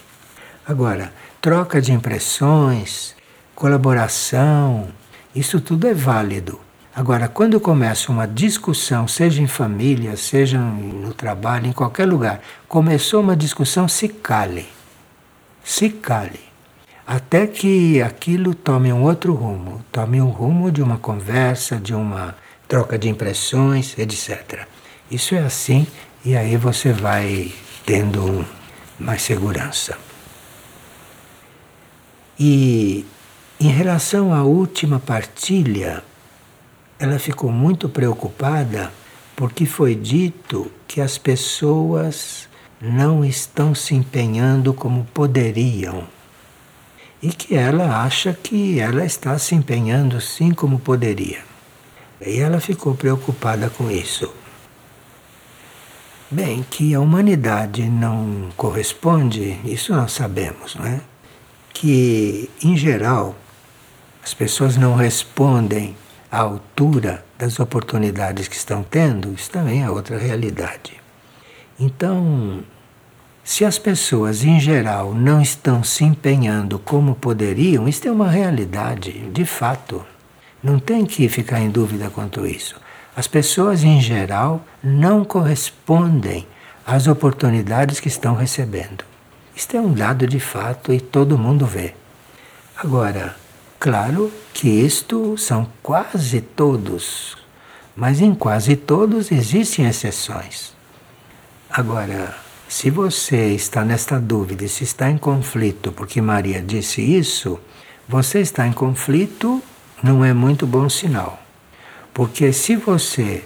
Agora, 0.68 1.12
troca 1.42 1.82
de 1.82 1.92
impressões, 1.92 3.16
colaboração, 3.56 4.90
isso 5.34 5.60
tudo 5.60 5.88
é 5.88 5.94
válido. 5.96 6.60
Agora, 6.96 7.28
quando 7.28 7.60
começa 7.60 8.12
uma 8.12 8.28
discussão, 8.28 9.08
seja 9.08 9.42
em 9.42 9.48
família, 9.48 10.16
seja 10.16 10.60
no 10.60 11.16
trabalho, 11.16 11.66
em 11.66 11.74
qualquer 11.74 12.06
lugar, 12.06 12.42
começou 12.68 13.22
uma 13.22 13.36
discussão, 13.36 13.88
se 13.88 14.08
cale. 14.08 14.68
Se 15.64 15.90
cale. 15.90 16.49
Até 17.12 17.48
que 17.48 18.04
aquilo 18.04 18.54
tome 18.54 18.94
um 18.94 19.02
outro 19.02 19.34
rumo, 19.34 19.84
tome 19.92 20.22
um 20.22 20.30
rumo 20.30 20.72
de 20.72 20.80
uma 20.80 21.00
conversa, 21.00 21.78
de 21.78 21.92
uma 21.92 22.36
troca 22.68 23.00
de 23.00 23.10
impressões, 23.10 23.98
etc. 23.98 24.68
Isso 25.10 25.34
é 25.34 25.40
assim 25.40 25.88
e 26.24 26.38
aí 26.38 26.56
você 26.56 26.94
vai 26.94 27.52
tendo 27.84 28.46
mais 29.00 29.24
segurança. 29.24 29.98
E 32.40 33.08
em 33.60 33.70
relação 33.70 34.32
à 34.32 34.44
última 34.44 35.00
partilha, 35.00 36.04
ela 37.00 37.18
ficou 37.18 37.52
muito 37.52 37.90
preocupada 37.90 38.94
porque 39.36 39.66
foi 39.66 39.96
dito 39.96 40.72
que 40.88 41.02
as 41.02 41.18
pessoas 41.18 42.48
não 42.80 43.26
estão 43.26 43.74
se 43.74 43.96
empenhando 43.96 44.76
como 44.76 45.06
poderiam. 45.06 46.19
E 47.22 47.30
que 47.30 47.56
ela 47.56 48.04
acha 48.04 48.34
que 48.34 48.80
ela 48.80 49.06
está 49.06 49.38
se 49.38 49.54
empenhando 49.54 50.22
sim 50.22 50.52
como 50.52 50.80
poderia. 50.80 51.40
E 52.22 52.40
ela 52.40 52.60
ficou 52.60 52.96
preocupada 52.96 53.70
com 53.70 53.92
isso. 53.92 54.34
Bem, 56.32 56.64
que 56.70 56.94
a 56.94 57.00
humanidade 57.00 57.84
não 57.90 58.50
corresponde, 58.56 59.60
isso 59.66 59.94
nós 59.94 60.12
sabemos, 60.12 60.76
não 60.76 60.86
é? 60.86 61.02
Que, 61.74 62.50
em 62.64 62.78
geral, 62.78 63.36
as 64.24 64.34
pessoas 64.34 64.78
não 64.78 64.96
respondem 64.96 65.96
à 66.32 66.40
altura 66.40 67.26
das 67.38 67.60
oportunidades 67.60 68.48
que 68.48 68.56
estão 68.56 68.84
tendo, 68.84 69.34
isso 69.34 69.50
também 69.50 69.84
é 69.84 69.90
outra 69.90 70.18
realidade. 70.20 71.02
Então, 71.80 72.64
se 73.50 73.66
as 73.66 73.80
pessoas 73.80 74.44
em 74.44 74.60
geral 74.60 75.12
não 75.16 75.42
estão 75.42 75.84
se 75.84 76.04
empenhando 76.04 76.78
como 76.78 77.16
poderiam, 77.16 77.88
isso 77.88 78.08
é 78.08 78.12
uma 78.12 78.30
realidade, 78.30 79.12
de 79.32 79.44
fato. 79.44 80.06
Não 80.62 80.78
tem 80.78 81.04
que 81.04 81.28
ficar 81.28 81.60
em 81.60 81.72
dúvida 81.72 82.12
quanto 82.12 82.46
isso. 82.46 82.76
As 83.16 83.28
pessoas 83.28 83.84
em 83.84 84.00
geral 84.00 84.64
não 84.84 85.26
correspondem 85.26 86.46
às 86.86 87.08
oportunidades 87.08 88.00
que 88.00 88.08
estão 88.08 88.36
recebendo. 88.36 89.04
Isto 89.56 89.78
é 89.78 89.82
um 89.82 89.94
dado 89.94 90.28
de 90.28 90.40
fato 90.40 90.94
e 90.94 91.02
todo 91.02 91.36
mundo 91.36 91.66
vê. 91.66 91.96
Agora, 92.78 93.36
Claro 93.80 94.30
que 94.54 94.68
isto 94.68 95.38
são 95.38 95.66
quase 95.82 96.42
todos, 96.42 97.38
mas 97.96 98.20
em 98.20 98.36
quase 98.36 98.76
todos 98.76 99.32
existem 99.32 99.86
exceções. 99.88 100.74
Agora, 101.70 102.36
se 102.70 102.92
você 102.92 103.48
está 103.56 103.84
nesta 103.84 104.20
dúvida, 104.20 104.68
se 104.68 104.84
está 104.84 105.10
em 105.10 105.18
conflito 105.18 105.92
porque 105.92 106.22
Maria 106.22 106.62
disse 106.62 107.02
isso, 107.02 107.60
você 108.08 108.42
está 108.42 108.68
em 108.68 108.72
conflito 108.72 109.60
não 110.04 110.24
é 110.24 110.34
muito 110.34 110.68
bom 110.68 110.88
sinal. 110.88 111.42
Porque 112.14 112.54
se 112.54 112.76
você 112.76 113.44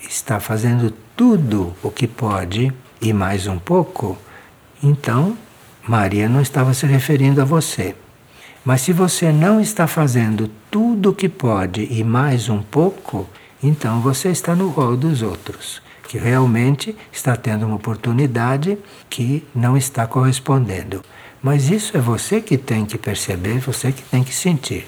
está 0.00 0.40
fazendo 0.40 0.90
tudo 1.14 1.76
o 1.82 1.90
que 1.90 2.06
pode 2.06 2.72
e 2.98 3.12
mais 3.12 3.46
um 3.46 3.58
pouco, 3.58 4.16
então 4.82 5.36
Maria 5.86 6.26
não 6.26 6.40
estava 6.40 6.72
se 6.72 6.86
referindo 6.86 7.42
a 7.42 7.44
você. 7.44 7.94
Mas 8.64 8.80
se 8.80 8.92
você 8.92 9.30
não 9.30 9.60
está 9.60 9.86
fazendo 9.86 10.48
tudo 10.70 11.10
o 11.10 11.14
que 11.14 11.28
pode 11.28 11.86
e 11.90 12.02
mais 12.02 12.48
um 12.48 12.62
pouco, 12.62 13.28
então 13.62 14.00
você 14.00 14.30
está 14.30 14.56
no 14.56 14.70
rol 14.70 14.96
dos 14.96 15.20
outros, 15.20 15.81
que 16.12 16.18
realmente 16.18 16.94
está 17.10 17.34
tendo 17.34 17.64
uma 17.64 17.76
oportunidade 17.76 18.76
que 19.08 19.42
não 19.54 19.78
está 19.78 20.06
correspondendo. 20.06 21.02
Mas 21.42 21.70
isso 21.70 21.96
é 21.96 22.00
você 22.00 22.38
que 22.38 22.58
tem 22.58 22.84
que 22.84 22.98
perceber, 22.98 23.60
você 23.60 23.90
que 23.90 24.02
tem 24.02 24.22
que 24.22 24.34
sentir. 24.34 24.86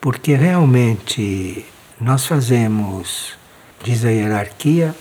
Porque 0.00 0.34
realmente 0.34 1.66
nós 2.00 2.24
fazemos, 2.24 3.34
diz 3.84 4.02
a 4.02 4.10
hierarquia, 4.10 4.94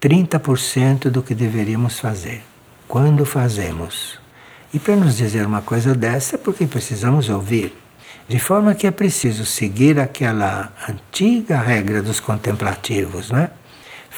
30% 0.00 1.10
do 1.10 1.20
que 1.20 1.34
deveríamos 1.34 1.98
fazer. 1.98 2.44
Quando 2.86 3.26
fazemos? 3.26 4.20
E 4.72 4.78
para 4.78 4.94
nos 4.94 5.16
dizer 5.16 5.44
uma 5.44 5.62
coisa 5.62 5.96
dessa, 5.96 6.36
é 6.36 6.38
porque 6.38 6.64
precisamos 6.64 7.28
ouvir. 7.28 7.76
De 8.28 8.38
forma 8.38 8.72
que 8.76 8.86
é 8.86 8.92
preciso 8.92 9.44
seguir 9.44 9.98
aquela 9.98 10.72
antiga 10.88 11.58
regra 11.58 12.00
dos 12.00 12.20
contemplativos, 12.20 13.32
não 13.32 13.40
é? 13.40 13.50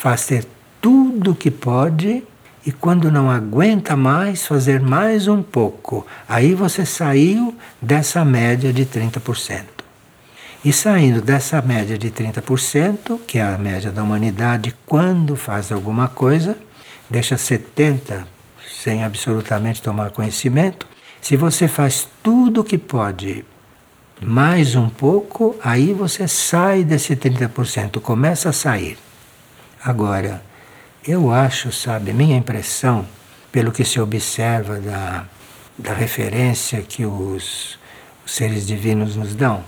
Fazer 0.00 0.46
tudo 0.80 1.32
o 1.32 1.34
que 1.34 1.50
pode 1.50 2.22
e 2.64 2.72
quando 2.72 3.10
não 3.10 3.30
aguenta 3.30 3.96
mais, 3.96 4.46
fazer 4.46 4.80
mais 4.80 5.28
um 5.28 5.42
pouco. 5.42 6.06
Aí 6.28 6.54
você 6.54 6.84
saiu 6.84 7.54
dessa 7.80 8.24
média 8.24 8.72
de 8.72 8.84
30%. 8.84 9.64
E 10.64 10.72
saindo 10.72 11.22
dessa 11.22 11.62
média 11.62 11.96
de 11.96 12.10
30%, 12.10 13.20
que 13.26 13.38
é 13.38 13.42
a 13.42 13.56
média 13.56 13.90
da 13.90 14.02
humanidade 14.02 14.74
quando 14.84 15.36
faz 15.36 15.70
alguma 15.70 16.08
coisa, 16.08 16.56
deixa 17.08 17.36
70% 17.36 18.24
sem 18.86 19.02
absolutamente 19.02 19.82
tomar 19.82 20.10
conhecimento, 20.10 20.86
se 21.20 21.36
você 21.36 21.66
faz 21.66 22.06
tudo 22.22 22.60
o 22.60 22.64
que 22.64 22.78
pode, 22.78 23.44
mais 24.20 24.76
um 24.76 24.88
pouco, 24.88 25.56
aí 25.62 25.92
você 25.92 26.28
sai 26.28 26.84
desse 26.84 27.16
30%, 27.16 28.00
começa 28.00 28.50
a 28.50 28.52
sair. 28.52 28.96
Agora, 29.86 30.42
eu 31.06 31.32
acho, 31.32 31.70
sabe, 31.70 32.12
minha 32.12 32.36
impressão, 32.36 33.06
pelo 33.52 33.70
que 33.70 33.84
se 33.84 34.00
observa 34.00 34.80
da, 34.80 35.24
da 35.78 35.94
referência 35.94 36.82
que 36.82 37.06
os, 37.06 37.78
os 38.26 38.32
seres 38.34 38.66
divinos 38.66 39.14
nos 39.14 39.32
dão, 39.36 39.62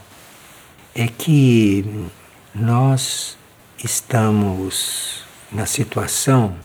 é 0.93 1.07
que 1.07 2.09
nós 2.53 3.39
estamos 3.79 5.23
na 5.53 5.67
situação 5.67 6.57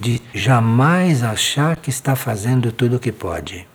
de 0.00 0.20
jamais 0.34 1.22
achar 1.22 1.76
que 1.76 1.90
está 1.90 2.16
fazendo 2.16 2.72
tudo 2.72 2.96
o 2.96 3.00
que 3.00 3.12
pode. 3.12 3.68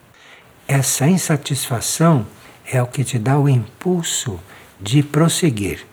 Essa 0.68 1.08
insatisfação 1.08 2.28
é 2.70 2.84
o 2.84 2.88
que 2.88 3.06
te 3.06 3.18
dá 3.18 3.40
o 3.40 3.48
impulso 3.48 4.38
de 4.78 5.02
prosseguir. 5.02 5.90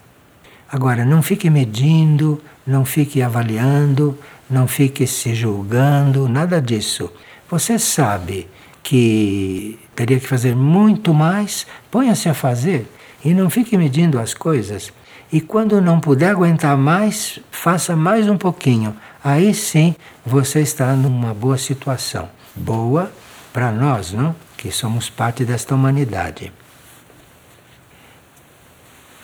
Agora, 0.70 1.04
não 1.04 1.22
fique 1.22 1.48
medindo, 1.48 2.40
não 2.66 2.84
fique 2.84 3.22
avaliando, 3.22 4.18
não 4.50 4.68
fique 4.68 5.06
se 5.06 5.34
julgando, 5.34 6.28
nada 6.28 6.60
disso. 6.60 7.10
Você 7.50 7.78
sabe 7.78 8.46
que 8.82 9.78
teria 9.96 10.20
que 10.20 10.26
fazer 10.26 10.54
muito 10.54 11.14
mais, 11.14 11.66
ponha-se 11.90 12.28
a 12.28 12.34
fazer 12.34 12.86
e 13.24 13.32
não 13.32 13.48
fique 13.48 13.76
medindo 13.78 14.18
as 14.18 14.34
coisas. 14.34 14.92
E 15.32 15.40
quando 15.40 15.80
não 15.80 16.00
puder 16.00 16.30
aguentar 16.30 16.76
mais, 16.76 17.38
faça 17.50 17.96
mais 17.96 18.28
um 18.28 18.36
pouquinho. 18.36 18.94
Aí 19.24 19.54
sim 19.54 19.94
você 20.24 20.60
está 20.60 20.94
numa 20.94 21.32
boa 21.32 21.56
situação. 21.56 22.28
Boa 22.54 23.10
para 23.52 23.72
nós, 23.72 24.12
não? 24.12 24.34
Que 24.56 24.70
somos 24.70 25.08
parte 25.08 25.44
desta 25.44 25.74
humanidade. 25.74 26.52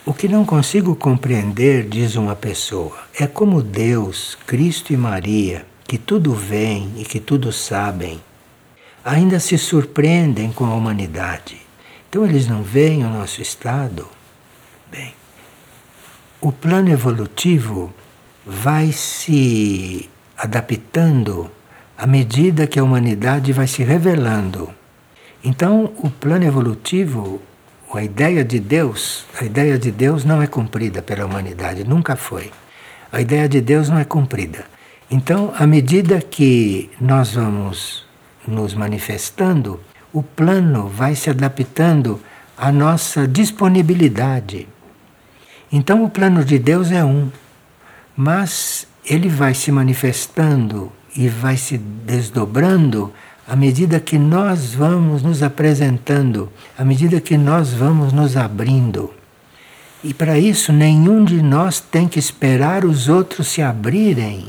O 0.06 0.12
que 0.12 0.28
não 0.28 0.44
consigo 0.44 0.94
compreender, 0.94 1.88
diz 1.88 2.14
uma 2.14 2.36
pessoa, 2.36 2.98
é 3.18 3.26
como 3.26 3.62
Deus, 3.62 4.36
Cristo 4.46 4.92
e 4.92 4.98
Maria, 4.98 5.64
que 5.88 5.96
tudo 5.96 6.34
veem 6.34 6.92
e 6.98 7.04
que 7.04 7.18
tudo 7.18 7.50
sabem, 7.50 8.20
ainda 9.02 9.40
se 9.40 9.56
surpreendem 9.56 10.52
com 10.52 10.66
a 10.66 10.74
humanidade. 10.74 11.56
Então 12.06 12.22
eles 12.22 12.46
não 12.46 12.62
veem 12.62 13.02
o 13.02 13.08
nosso 13.08 13.40
estado? 13.40 14.06
Bem, 14.92 15.14
o 16.38 16.52
plano 16.52 16.90
evolutivo 16.90 17.90
vai 18.44 18.92
se 18.92 20.10
adaptando 20.36 21.50
à 21.96 22.06
medida 22.06 22.66
que 22.66 22.78
a 22.78 22.84
humanidade 22.84 23.54
vai 23.54 23.66
se 23.66 23.82
revelando. 23.82 24.68
Então, 25.42 25.94
o 25.96 26.10
plano 26.10 26.44
evolutivo, 26.44 27.40
a 27.96 28.02
ideia 28.02 28.44
de 28.44 28.58
Deus, 28.58 29.24
a 29.40 29.44
ideia 29.44 29.78
de 29.78 29.90
Deus 29.90 30.24
não 30.24 30.42
é 30.42 30.46
cumprida 30.46 31.02
pela 31.02 31.24
humanidade, 31.24 31.84
nunca 31.84 32.16
foi. 32.16 32.50
A 33.12 33.20
ideia 33.20 33.48
de 33.48 33.60
Deus 33.60 33.88
não 33.88 33.98
é 33.98 34.04
cumprida. 34.04 34.64
Então, 35.10 35.52
à 35.56 35.66
medida 35.66 36.20
que 36.20 36.90
nós 37.00 37.34
vamos 37.34 38.04
nos 38.46 38.74
manifestando, 38.74 39.80
o 40.12 40.22
plano 40.22 40.88
vai 40.88 41.14
se 41.14 41.30
adaptando 41.30 42.20
à 42.56 42.72
nossa 42.72 43.28
disponibilidade. 43.28 44.66
Então, 45.70 46.04
o 46.04 46.10
plano 46.10 46.44
de 46.44 46.58
Deus 46.58 46.90
é 46.90 47.04
um, 47.04 47.30
mas 48.16 48.86
ele 49.04 49.28
vai 49.28 49.54
se 49.54 49.70
manifestando 49.70 50.90
e 51.16 51.28
vai 51.28 51.56
se 51.56 51.78
desdobrando 51.78 53.12
à 53.46 53.54
medida 53.54 54.00
que 54.00 54.18
nós 54.18 54.74
vamos 54.74 55.22
nos 55.22 55.42
apresentando, 55.42 56.50
à 56.76 56.84
medida 56.84 57.20
que 57.20 57.36
nós 57.36 57.72
vamos 57.72 58.12
nos 58.12 58.36
abrindo. 58.36 59.12
E 60.02 60.12
para 60.12 60.38
isso, 60.38 60.72
nenhum 60.72 61.24
de 61.24 61.42
nós 61.42 61.80
tem 61.80 62.08
que 62.08 62.18
esperar 62.18 62.84
os 62.84 63.08
outros 63.08 63.48
se 63.48 63.62
abrirem, 63.62 64.48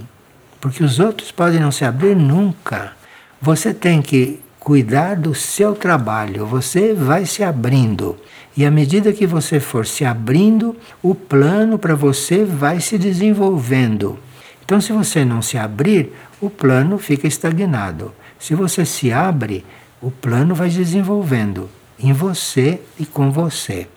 porque 0.59 0.83
os 0.83 0.99
outros 0.99 1.31
podem 1.31 1.59
não 1.59 1.71
se 1.71 1.85
abrir 1.85 2.15
nunca. 2.15 2.93
Você 3.41 3.73
tem 3.73 4.01
que 4.01 4.39
cuidar 4.59 5.15
do 5.15 5.35
seu 5.35 5.75
trabalho, 5.75 6.45
você 6.45 6.93
vai 6.93 7.25
se 7.25 7.43
abrindo. 7.43 8.17
E 8.57 8.65
à 8.65 8.71
medida 8.71 9.13
que 9.13 9.27
você 9.27 9.59
for 9.59 9.85
se 9.85 10.05
abrindo, 10.05 10.75
o 11.03 11.13
plano 11.13 11.77
para 11.77 11.95
você 11.95 12.43
vai 12.43 12.79
se 12.79 12.97
desenvolvendo. 12.97 14.17
Então, 14.63 14.81
se 14.81 14.91
você 14.91 15.23
não 15.23 15.41
se 15.41 15.57
abrir, 15.57 16.11
o 16.41 16.49
plano 16.49 16.97
fica 16.97 17.27
estagnado. 17.27 18.11
Se 18.39 18.53
você 18.53 18.85
se 18.85 19.11
abre, 19.11 19.65
o 20.01 20.11
plano 20.11 20.53
vai 20.53 20.69
desenvolvendo 20.69 21.69
em 21.99 22.13
você 22.13 22.81
e 22.99 23.05
com 23.05 23.31
você. 23.31 23.87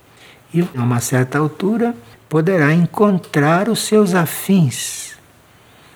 E 0.53 0.61
a 0.61 0.83
uma 0.83 1.01
certa 1.01 1.39
altura 1.39 1.95
poderá 2.29 2.73
encontrar 2.73 3.69
os 3.69 3.81
seus 3.81 4.15
afins. 4.15 5.17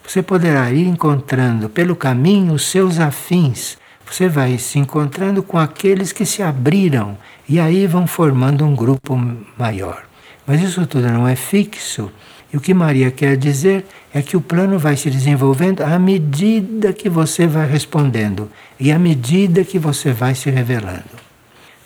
Você 0.07 0.22
poderá 0.22 0.70
ir 0.70 0.86
encontrando 0.86 1.68
pelo 1.68 1.95
caminho 1.95 2.55
os 2.55 2.66
seus 2.66 2.99
afins. 2.99 3.78
Você 4.05 4.28
vai 4.28 4.59
se 4.59 4.78
encontrando 4.78 5.43
com 5.43 5.59
aqueles 5.59 6.12
que 6.12 6.26
se 6.26 6.43
abriram 6.43 7.16
e 7.49 7.59
aí 7.59 7.86
vão 7.86 8.07
formando 8.07 8.64
um 8.64 8.74
grupo 8.74 9.16
maior. 9.57 10.05
Mas 10.47 10.61
isso 10.61 10.86
tudo 10.86 11.09
não 11.09 11.26
é 11.26 11.36
fixo, 11.36 12.11
e 12.53 12.57
o 12.57 12.61
que 12.61 12.74
Maria 12.74 13.11
quer 13.11 13.36
dizer 13.36 13.86
é 14.12 14.20
que 14.20 14.36
o 14.36 14.40
plano 14.40 14.78
vai 14.78 14.94
se 14.96 15.09
desenvolvendo 15.09 15.82
à 15.82 15.98
medida 15.98 16.92
que 16.92 17.09
você 17.09 17.46
vai 17.46 17.66
respondendo 17.66 18.50
e 18.78 18.92
à 18.92 18.98
medida 18.98 19.64
que 19.64 19.78
você 19.78 20.12
vai 20.12 20.34
se 20.34 20.50
revelando. 20.50 21.22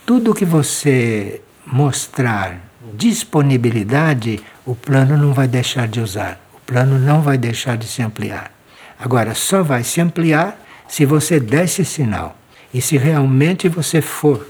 Tudo 0.04 0.34
que 0.34 0.44
você 0.44 1.40
mostrar 1.64 2.60
disponibilidade, 2.94 4.40
o 4.64 4.74
plano 4.74 5.16
não 5.16 5.32
vai 5.32 5.46
deixar 5.46 5.86
de 5.86 6.00
usar, 6.00 6.40
o 6.52 6.60
plano 6.60 6.98
não 6.98 7.22
vai 7.22 7.38
deixar 7.38 7.76
de 7.76 7.86
se 7.86 8.02
ampliar. 8.02 8.50
Agora, 8.98 9.34
só 9.34 9.62
vai 9.62 9.84
se 9.84 10.00
ampliar 10.00 10.60
se 10.88 11.04
você 11.04 11.38
der 11.38 11.64
esse 11.64 11.84
sinal 11.84 12.36
e 12.72 12.80
se 12.80 12.96
realmente 12.96 13.68
você 13.68 14.00
for, 14.00 14.48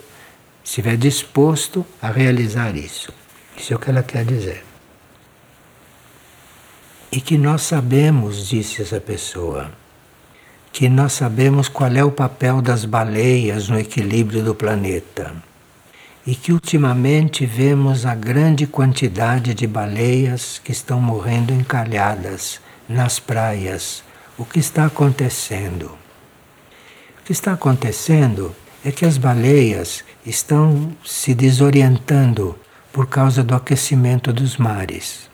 estiver 0.64 0.96
disposto 0.96 1.84
a 2.00 2.10
realizar 2.10 2.74
isso. 2.74 3.12
Isso 3.56 3.72
é 3.72 3.76
o 3.76 3.78
que 3.78 3.90
ela 3.90 4.02
quer 4.02 4.24
dizer 4.24 4.65
e 7.10 7.20
que 7.20 7.38
nós 7.38 7.62
sabemos, 7.62 8.48
disse 8.48 8.82
essa 8.82 9.00
pessoa, 9.00 9.70
que 10.72 10.88
nós 10.88 11.12
sabemos 11.12 11.68
qual 11.68 11.90
é 11.92 12.04
o 12.04 12.10
papel 12.10 12.60
das 12.60 12.84
baleias 12.84 13.68
no 13.68 13.78
equilíbrio 13.78 14.42
do 14.42 14.54
planeta. 14.54 15.34
E 16.26 16.34
que 16.34 16.52
ultimamente 16.52 17.46
vemos 17.46 18.04
a 18.04 18.14
grande 18.14 18.66
quantidade 18.66 19.54
de 19.54 19.66
baleias 19.66 20.60
que 20.62 20.72
estão 20.72 21.00
morrendo 21.00 21.52
encalhadas 21.52 22.60
nas 22.88 23.18
praias. 23.18 24.02
O 24.36 24.44
que 24.44 24.58
está 24.58 24.86
acontecendo? 24.86 25.86
O 27.20 27.24
que 27.24 27.32
está 27.32 27.52
acontecendo 27.52 28.54
é 28.84 28.90
que 28.90 29.06
as 29.06 29.16
baleias 29.16 30.04
estão 30.26 30.92
se 31.04 31.32
desorientando 31.32 32.58
por 32.92 33.06
causa 33.06 33.42
do 33.42 33.54
aquecimento 33.54 34.32
dos 34.32 34.56
mares. 34.56 35.30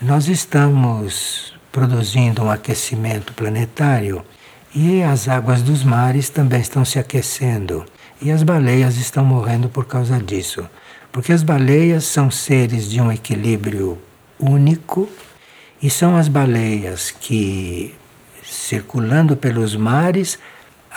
Nós 0.00 0.28
estamos 0.28 1.54
produzindo 1.72 2.42
um 2.42 2.50
aquecimento 2.50 3.32
planetário 3.32 4.22
e 4.74 5.02
as 5.02 5.26
águas 5.26 5.62
dos 5.62 5.82
mares 5.82 6.28
também 6.28 6.60
estão 6.60 6.84
se 6.84 6.98
aquecendo 6.98 7.82
e 8.20 8.30
as 8.30 8.42
baleias 8.42 8.98
estão 8.98 9.24
morrendo 9.24 9.70
por 9.70 9.86
causa 9.86 10.18
disso. 10.18 10.68
Porque 11.10 11.32
as 11.32 11.42
baleias 11.42 12.04
são 12.04 12.30
seres 12.30 12.90
de 12.90 13.00
um 13.00 13.10
equilíbrio 13.10 13.96
único 14.38 15.08
e 15.82 15.88
são 15.88 16.14
as 16.14 16.28
baleias 16.28 17.10
que, 17.10 17.94
circulando 18.44 19.34
pelos 19.34 19.74
mares, 19.74 20.38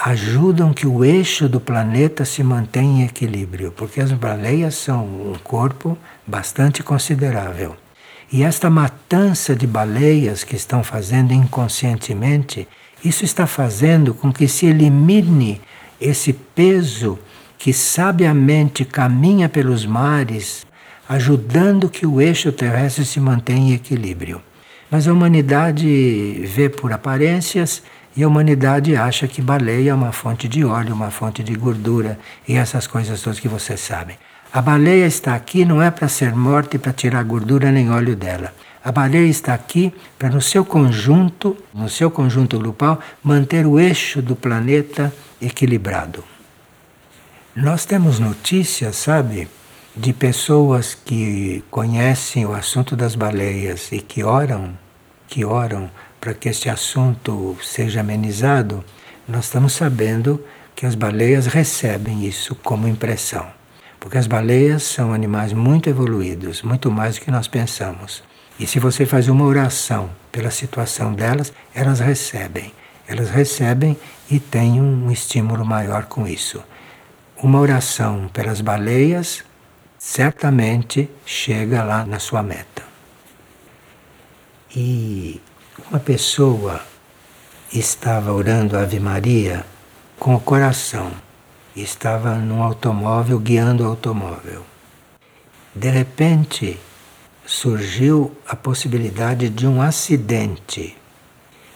ajudam 0.04 0.74
que 0.74 0.86
o 0.86 1.06
eixo 1.06 1.48
do 1.48 1.62
planeta 1.62 2.26
se 2.26 2.44
mantenha 2.44 3.04
em 3.04 3.06
equilíbrio, 3.06 3.72
porque 3.72 4.02
as 4.02 4.12
baleias 4.12 4.76
são 4.76 5.06
um 5.06 5.36
corpo 5.42 5.98
bastante 6.28 6.84
considerável. 6.84 7.78
E 8.32 8.44
esta 8.44 8.70
matança 8.70 9.56
de 9.56 9.66
baleias 9.66 10.44
que 10.44 10.56
estão 10.56 10.84
fazendo 10.84 11.34
inconscientemente, 11.34 12.68
isso 13.04 13.26
está 13.26 13.48
fazendo 13.48 14.14
com 14.14 14.32
que 14.32 14.48
se 14.48 14.68
elimine 14.68 15.60
esse 16.00 16.32
peso 16.32 17.18
que 17.58 17.74
sabiamente 17.74 18.86
caminha 18.86 19.50
pelos 19.50 19.86
mares, 19.86 20.66
ajudando 21.08 21.90
que 21.90 22.06
o 22.06 22.22
eixo 22.22 22.52
terrestre 22.52 23.04
se 23.04 23.20
mantenha 23.20 23.72
em 23.72 23.74
equilíbrio. 23.74 24.42
Mas 24.92 25.08
a 25.08 25.14
humanidade 25.14 26.46
vê 26.46 26.70
por 26.70 26.94
aparências 26.94 27.82
e 28.16 28.24
a 28.24 28.28
humanidade 28.28 28.96
acha 28.96 29.28
que 29.28 29.42
baleia 29.42 29.92
é 29.92 29.94
uma 29.94 30.12
fonte 30.12 30.48
de 30.48 30.64
óleo, 30.64 30.94
uma 30.94 31.10
fonte 31.10 31.44
de 31.44 31.54
gordura 31.56 32.20
e 32.48 32.56
essas 32.56 32.86
coisas 32.86 33.22
todas 33.22 33.40
que 33.40 33.48
vocês 33.48 33.80
sabem. 33.80 34.18
A 34.52 34.64
baleia 34.64 35.06
está 35.06 35.36
aqui 35.36 35.64
não 35.64 35.80
é 35.80 35.92
para 35.92 36.08
ser 36.08 36.34
morta 36.34 36.76
e 36.76 36.80
para 36.80 36.92
tirar 36.92 37.24
gordura 37.24 37.72
nem 37.72 37.92
óleo 37.92 38.16
dela. 38.16 38.52
A 38.84 38.92
baleia 38.92 39.28
está 39.28 39.54
aqui 39.54 39.94
para, 40.18 40.30
no 40.30 40.42
seu 40.42 40.66
conjunto, 40.66 41.56
no 41.72 41.88
seu 41.88 42.10
conjunto 42.10 42.58
grupal, 42.58 43.00
manter 43.24 43.68
o 43.68 43.80
eixo 43.80 44.24
do 44.24 44.36
planeta 44.36 45.14
equilibrado. 45.40 46.24
Nós 47.56 47.86
temos 47.86 48.18
notícias, 48.18 48.96
sabe, 48.96 49.48
de 49.96 50.14
pessoas 50.14 50.96
que 50.96 51.64
conhecem 51.70 52.44
o 52.44 52.54
assunto 52.54 52.96
das 52.96 53.14
baleias 53.14 53.92
e 53.92 54.00
que 54.00 54.24
oram, 54.24 54.76
que 55.28 55.46
oram 55.46 55.92
para 56.20 56.34
que 56.34 56.50
este 56.50 56.70
assunto 56.70 57.56
seja 57.62 58.00
amenizado. 58.00 58.84
Nós 59.28 59.46
estamos 59.46 59.74
sabendo 59.74 60.44
que 60.76 60.88
as 60.88 60.96
baleias 60.96 61.46
recebem 61.46 62.26
isso 62.26 62.56
como 62.56 62.88
impressão. 62.88 63.59
Porque 64.00 64.18
as 64.18 64.28
baleias 64.28 64.84
são 64.84 65.14
animais 65.14 65.52
muito 65.52 65.90
evoluídos, 65.90 66.62
muito 66.62 66.90
mais 66.90 67.16
do 67.16 67.22
que 67.22 67.32
nós 67.32 67.48
pensamos. 67.48 68.24
E 68.60 68.66
se 68.66 68.80
você 68.80 69.06
faz 69.06 69.28
uma 69.28 69.46
oração 69.46 70.10
pela 70.32 70.52
situação 70.52 71.14
delas, 71.14 71.52
elas 71.74 72.00
recebem. 72.00 72.74
Elas 73.08 73.30
recebem 73.30 73.98
e 74.30 74.40
têm 74.40 74.80
um 74.80 75.12
estímulo 75.12 75.66
maior 75.66 76.06
com 76.06 76.28
isso. 76.28 76.64
Uma 77.42 77.60
oração 77.60 78.30
pelas 78.32 78.62
baleias 78.62 79.44
certamente 79.98 81.10
chega 81.26 81.84
lá 81.84 82.06
na 82.06 82.20
sua 82.20 82.44
meta. 82.44 82.84
E 84.76 85.42
uma 85.90 86.00
pessoa 86.00 86.82
estava 87.74 88.32
orando 88.32 88.78
a 88.78 88.82
Ave 88.82 89.00
Maria 89.00 89.66
com 90.18 90.36
o 90.36 90.40
coração 90.40 91.12
estava 91.82 92.36
num 92.36 92.64
automóvel 92.64 93.40
guiando 93.40 93.84
o 93.84 93.88
automóvel. 93.88 94.66
De 95.74 95.90
repente 95.90 96.80
surgiu 97.46 98.32
a 98.48 98.56
possibilidade 98.56 99.50
de 99.50 99.66
um 99.66 99.82
acidente. 99.82 100.96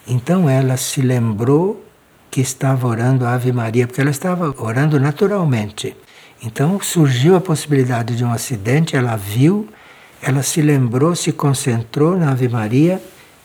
Então 0.07 0.49
ela 0.49 0.77
se 0.77 1.01
lembrou 1.01 1.83
que 2.29 2.41
estava 2.41 2.87
orando 2.87 3.25
a 3.25 3.33
Ave 3.33 3.51
Maria, 3.51 3.87
porque 3.87 4.01
ela 4.01 4.09
estava 4.09 4.53
orando 4.57 4.99
naturalmente. 4.99 5.95
Então 6.41 6.79
surgiu 6.81 7.35
a 7.35 7.41
possibilidade 7.41 8.15
de 8.15 8.23
um 8.23 8.31
acidente, 8.31 8.95
ela 8.95 9.15
viu, 9.15 9.67
ela 10.21 10.43
se 10.43 10.61
lembrou, 10.61 11.15
se 11.15 11.31
concentrou 11.31 12.17
na 12.17 12.31
Ave 12.31 12.49
Maria 12.49 13.01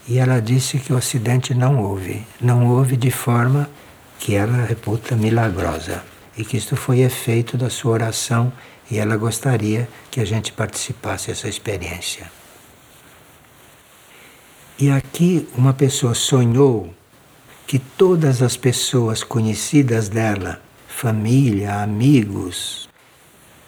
e 0.08 0.18
ela 0.18 0.40
disse 0.40 0.78
que 0.78 0.92
o 0.92 0.96
acidente 0.96 1.54
não 1.54 1.78
houve. 1.78 2.26
Não 2.40 2.66
houve 2.66 2.96
de 2.96 3.10
forma 3.10 3.68
que 4.18 4.34
ela 4.34 4.64
reputa 4.64 5.14
milagrosa. 5.14 6.02
E 6.38 6.44
que 6.44 6.56
isto 6.56 6.76
foi 6.76 7.00
efeito 7.00 7.58
da 7.58 7.68
sua 7.68 7.92
oração 7.92 8.52
e 8.90 8.96
ela 8.98 9.16
gostaria 9.16 9.88
que 10.10 10.20
a 10.20 10.24
gente 10.24 10.52
participasse 10.52 11.26
dessa 11.26 11.48
experiência. 11.48 12.30
E 14.78 14.88
aqui 14.90 15.48
uma 15.56 15.74
pessoa 15.74 16.14
sonhou 16.14 16.94
que 17.66 17.78
todas 17.78 18.40
as 18.40 18.56
pessoas 18.56 19.24
conhecidas 19.24 20.08
dela, 20.08 20.62
família, 20.86 21.82
amigos, 21.82 22.88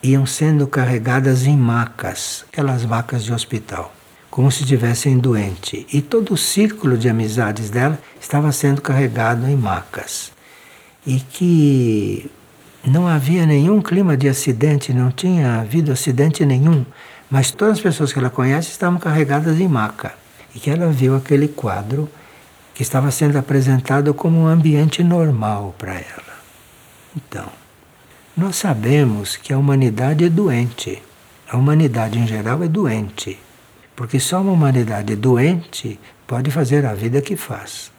iam 0.02 0.24
sendo 0.24 0.66
carregadas 0.66 1.46
em 1.46 1.56
macas, 1.56 2.44
aquelas 2.48 2.86
macas 2.86 3.24
de 3.24 3.32
hospital 3.32 3.92
como 4.30 4.50
se 4.50 4.62
estivessem 4.62 5.18
doente. 5.18 5.86
E 5.92 6.00
todo 6.00 6.34
o 6.34 6.36
círculo 6.36 6.96
de 6.96 7.08
amizades 7.08 7.68
dela 7.68 8.00
estava 8.20 8.52
sendo 8.52 8.80
carregado 8.80 9.46
em 9.48 9.56
macas. 9.56 10.30
E 11.04 11.18
que 11.18 12.30
não 12.88 13.06
havia 13.06 13.44
nenhum 13.44 13.82
clima 13.82 14.16
de 14.16 14.28
acidente, 14.28 14.92
não 14.92 15.10
tinha 15.10 15.60
havido 15.60 15.92
acidente 15.92 16.46
nenhum, 16.46 16.84
mas 17.30 17.50
todas 17.50 17.74
as 17.74 17.80
pessoas 17.80 18.12
que 18.12 18.18
ela 18.18 18.30
conhece 18.30 18.70
estavam 18.70 18.98
carregadas 18.98 19.60
em 19.60 19.68
maca. 19.68 20.14
E 20.54 20.58
que 20.58 20.70
ela 20.70 20.90
viu 20.90 21.14
aquele 21.14 21.46
quadro 21.46 22.08
que 22.74 22.82
estava 22.82 23.10
sendo 23.10 23.38
apresentado 23.38 24.12
como 24.14 24.40
um 24.40 24.46
ambiente 24.46 25.04
normal 25.04 25.74
para 25.78 25.92
ela. 25.92 26.40
Então, 27.14 27.46
nós 28.36 28.56
sabemos 28.56 29.36
que 29.36 29.52
a 29.52 29.58
humanidade 29.58 30.24
é 30.24 30.28
doente. 30.28 31.00
A 31.48 31.56
humanidade 31.56 32.18
em 32.18 32.26
geral 32.26 32.62
é 32.62 32.68
doente. 32.68 33.38
Porque 33.94 34.18
só 34.18 34.40
uma 34.40 34.52
humanidade 34.52 35.14
doente 35.14 36.00
pode 36.26 36.50
fazer 36.50 36.86
a 36.86 36.94
vida 36.94 37.20
que 37.20 37.36
faz. 37.36 37.92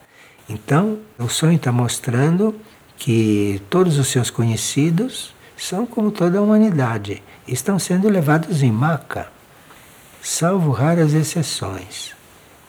Então, 0.48 0.98
o 1.18 1.28
sonho 1.28 1.56
está 1.56 1.70
mostrando 1.70 2.54
que 3.02 3.60
todos 3.68 3.98
os 3.98 4.06
seus 4.06 4.30
conhecidos 4.30 5.34
são 5.56 5.84
como 5.84 6.12
toda 6.12 6.38
a 6.38 6.40
humanidade, 6.40 7.20
estão 7.48 7.76
sendo 7.76 8.08
levados 8.08 8.62
em 8.62 8.70
maca, 8.70 9.26
salvo 10.22 10.70
raras 10.70 11.12
exceções. 11.12 12.14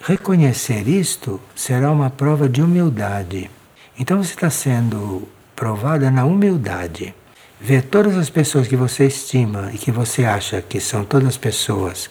Reconhecer 0.02 0.88
isto 0.88 1.40
será 1.56 1.92
uma 1.92 2.10
prova 2.10 2.50
de 2.50 2.64
humildade. 2.64 3.52
Então 3.96 4.24
você 4.24 4.34
está 4.34 4.50
sendo 4.50 5.30
provada 5.56 6.10
na 6.10 6.26
humildade. 6.26 7.14
Ver 7.62 7.84
todas 7.84 8.18
as 8.18 8.32
pessoas 8.32 8.68
que 8.68 8.76
você 8.76 9.06
estima 9.06 9.70
e 9.72 9.78
que 9.78 9.92
você 9.92 10.26
acha 10.26 10.64
que 10.64 10.80
são 10.80 11.06
todas 11.06 11.38
pessoas 11.38 12.10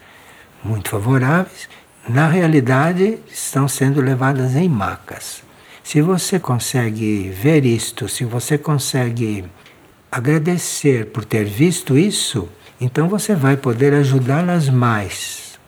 muito 0.62 0.90
favoráveis, 0.90 1.68
na 2.08 2.28
realidade 2.28 3.18
estão 3.28 3.66
sendo 3.66 4.00
levadas 4.00 4.54
em 4.54 4.68
macas. 4.68 5.42
Se 5.84 6.00
você 6.00 6.38
consegue 6.38 7.28
ver 7.30 7.64
isto, 7.64 8.08
se 8.08 8.24
você 8.24 8.56
consegue 8.56 9.44
agradecer 10.10 11.06
por 11.06 11.24
ter 11.24 11.44
visto 11.44 11.98
isso, 11.98 12.48
então 12.80 13.08
você 13.08 13.34
vai 13.34 13.56
poder 13.56 13.92
ajudá-las 13.94 14.68
mais. 14.68 15.58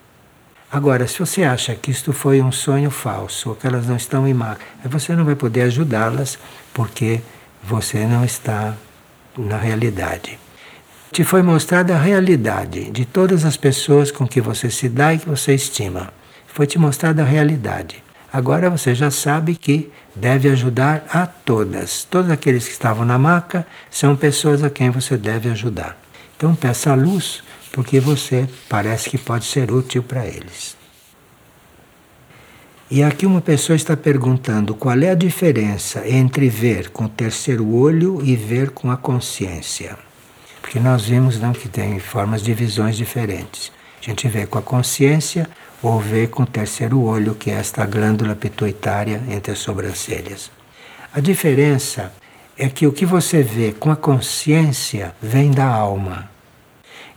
Agora, 0.71 1.07
se 1.07 1.19
você 1.19 1.45
acha 1.45 1.75
que 1.75 1.91
isto 1.91 2.13
foi 2.13 2.43
um 2.43 2.51
sonho 2.51 2.91
falso, 2.91 3.51
ou 3.51 3.55
que 3.55 3.67
elas 3.67 3.87
não 3.87 3.97
estão 3.97 4.27
em 4.27 4.35
maca, 4.35 4.65
você 4.85 5.15
não 5.15 5.25
vai 5.25 5.37
poder 5.37 5.63
ajudá-las 5.63 6.39
porque 6.73 7.21
você 7.63 8.07
não 8.07 8.25
está 8.25 8.75
na 9.37 9.57
realidade 9.57 10.39
te 11.15 11.23
foi 11.23 11.43
mostrada 11.43 11.95
a 11.95 11.99
realidade 12.01 12.91
de 12.91 13.05
todas 13.05 13.45
as 13.45 13.57
pessoas 13.57 14.11
com 14.11 14.27
que 14.27 14.41
você 14.41 14.69
se 14.69 14.89
dá 14.89 15.15
e 15.15 15.19
que 15.21 15.29
você 15.29 15.55
estima. 15.55 16.13
Foi 16.49 16.67
te 16.67 16.77
mostrada 16.77 17.23
a 17.23 17.25
realidade. 17.25 18.03
Agora 18.35 18.69
você 18.69 18.97
já 18.97 19.13
sabe 19.13 19.55
que 19.55 19.93
deve 20.13 20.49
ajudar 20.49 21.07
a 21.09 21.25
todas. 21.25 22.03
Todos 22.03 22.33
aqueles 22.33 22.65
que 22.65 22.73
estavam 22.73 23.05
na 23.05 23.17
maca 23.17 23.65
são 23.89 24.17
pessoas 24.17 24.65
a 24.65 24.69
quem 24.69 24.91
você 24.91 25.17
deve 25.17 25.49
ajudar. 25.51 25.97
Então 26.37 26.53
peça 26.53 26.91
a 26.91 26.97
luz, 26.97 27.45
porque 27.71 28.01
você 28.01 28.49
parece 28.69 29.09
que 29.09 29.17
pode 29.17 29.45
ser 29.45 29.71
útil 29.71 30.03
para 30.03 30.27
eles. 30.27 30.77
E 32.91 33.05
aqui 33.05 33.25
uma 33.25 33.41
pessoa 33.41 33.77
está 33.77 33.97
perguntando 33.97 34.75
qual 34.75 34.99
é 34.99 35.11
a 35.11 35.15
diferença 35.15 36.03
entre 36.05 36.49
ver 36.49 36.91
com 36.91 37.05
o 37.05 37.09
terceiro 37.09 37.73
olho 37.73 38.19
e 38.21 38.35
ver 38.35 38.71
com 38.71 38.91
a 38.91 38.97
consciência. 38.97 39.97
Porque 40.61 40.81
nós 40.81 41.05
vimos 41.05 41.39
não, 41.39 41.53
que 41.53 41.69
tem 41.69 42.01
formas 42.01 42.43
de 42.43 42.53
visões 42.53 42.97
diferentes. 42.97 43.71
A 44.03 44.05
gente 44.05 44.27
vê 44.27 44.45
com 44.45 44.59
a 44.59 44.63
consciência 44.63 45.49
ou 45.85 46.01
vê 46.01 46.27
com 46.27 46.45
o 46.45 46.47
terceiro 46.47 47.03
olho, 47.03 47.35
que 47.35 47.51
é 47.51 47.55
esta 47.55 47.85
glândula 47.85 48.35
pituitária 48.35 49.23
entre 49.29 49.53
as 49.53 49.59
sobrancelhas. 49.59 50.51
A 51.13 51.21
diferença 51.21 52.13
é 52.57 52.69
que 52.69 52.87
o 52.87 52.93
que 52.93 53.05
você 53.05 53.43
vê 53.43 53.73
com 53.73 53.91
a 53.91 53.97
consciência 53.97 55.15
vem 55.21 55.51
da 55.51 55.67
alma. 55.67 56.31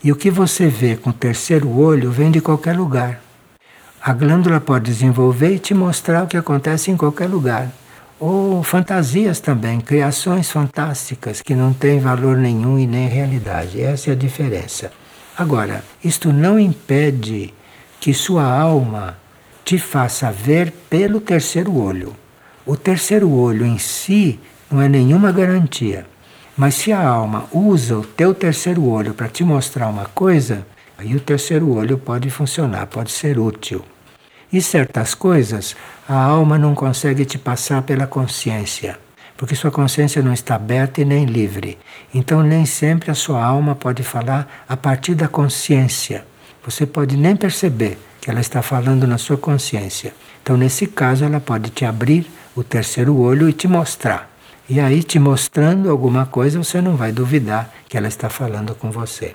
E 0.03 0.11
o 0.11 0.15
que 0.15 0.30
você 0.30 0.68
vê 0.68 0.97
com 0.97 1.11
o 1.11 1.13
terceiro 1.13 1.70
olho 1.80 2.11
vem 2.11 2.30
de 2.30 2.41
qualquer 2.41 2.76
lugar. 2.76 3.22
A 4.01 4.13
glândula 4.13 4.59
pode 4.59 4.86
desenvolver 4.86 5.55
e 5.55 5.59
te 5.59 5.74
mostrar 5.74 6.24
o 6.24 6.28
que 6.28 6.38
acontece 6.38 6.91
em 6.91 6.97
qualquer 6.97 7.28
lugar 7.28 7.72
ou 8.20 8.63
fantasias 8.63 9.39
também, 9.39 9.80
criações 9.80 10.51
fantásticas 10.51 11.41
que 11.41 11.55
não 11.55 11.72
têm 11.72 11.99
valor 11.99 12.36
nenhum 12.36 12.78
e 12.78 12.88
nem 12.88 13.07
realidade. 13.07 13.82
Essa 13.82 14.09
é 14.09 14.13
a 14.13 14.15
diferença. 14.15 14.91
Agora, 15.38 15.84
isto 16.03 16.34
não 16.34 16.59
impede 16.59 17.53
que 18.00 18.14
sua 18.14 18.43
alma 18.43 19.18
te 19.64 19.78
faça 19.78 20.32
ver 20.32 20.72
pelo 20.89 21.20
terceiro 21.20 21.78
olho. 21.78 22.16
O 22.66 22.76
terceiro 22.76 23.30
olho 23.32 23.66
em 23.66 23.78
si 23.78 24.39
não 24.72 24.82
é 24.82 24.88
nenhuma 24.88 25.32
garantia. 25.32 26.06
Mas 26.56 26.76
se 26.76 26.91
a 26.91 27.08
alma 27.08 27.45
usa 27.52 27.98
o 27.98 28.04
teu 28.04 28.34
terceiro 28.34 28.84
olho 28.86 29.14
para 29.14 29.28
te 29.28 29.43
mostrar 29.43 29.88
uma 29.88 30.06
coisa, 30.06 30.66
aí 30.98 31.16
o 31.16 31.20
terceiro 31.20 31.72
olho 31.72 31.98
pode 31.98 32.30
funcionar, 32.30 32.88
pode 32.88 33.12
ser 33.12 33.38
útil. 33.38 33.86
E 34.52 34.62
certas 34.62 35.14
coisas 35.14 35.76
a 36.08 36.16
alma 36.16 36.58
não 36.58 36.74
consegue 36.74 37.26
te 37.26 37.38
passar 37.38 37.82
pela 37.82 38.08
consciência, 38.08 38.98
porque 39.36 39.54
sua 39.54 39.70
consciência 39.70 40.22
não 40.22 40.34
está 40.34 40.56
aberta 40.56 41.02
e 41.02 41.06
nem 41.06 41.26
livre. 41.26 41.78
Então, 42.14 42.41
nem 42.41 42.66
sempre 42.66 43.12
a 43.12 43.16
sua 43.16 43.43
alma 43.43 43.76
pode 43.76 44.02
falar 44.02 44.66
a 44.68 44.76
partir 44.76 45.14
da 45.14 45.28
consciência. 45.28 46.26
Você 46.68 46.86
pode 46.86 47.15
nem 47.15 47.34
perceber 47.34 47.97
que 48.20 48.30
ela 48.30 48.41
está 48.41 48.61
falando 48.61 49.07
na 49.07 49.18
sua 49.18 49.38
consciência. 49.38 50.13
Então, 50.43 50.57
nesse 50.57 50.86
caso, 50.86 51.24
ela 51.24 51.39
pode 51.39 51.70
te 51.70 51.86
abrir 51.86 52.30
o 52.53 52.61
terceiro 52.61 53.15
olho 53.15 53.47
e 53.47 53.53
te 53.53 53.70
mostrar. 53.70 54.30
E 54.68 54.78
aí, 54.78 55.01
te 55.01 55.18
mostrando 55.18 55.89
alguma 55.89 56.26
coisa, 56.26 56.61
você 56.61 56.82
não 56.82 56.97
vai 56.97 57.13
duvidar 57.13 57.74
que 57.88 57.95
ela 57.95 58.09
está 58.09 58.28
falando 58.28 58.76
com 58.76 58.91
você. 58.91 59.34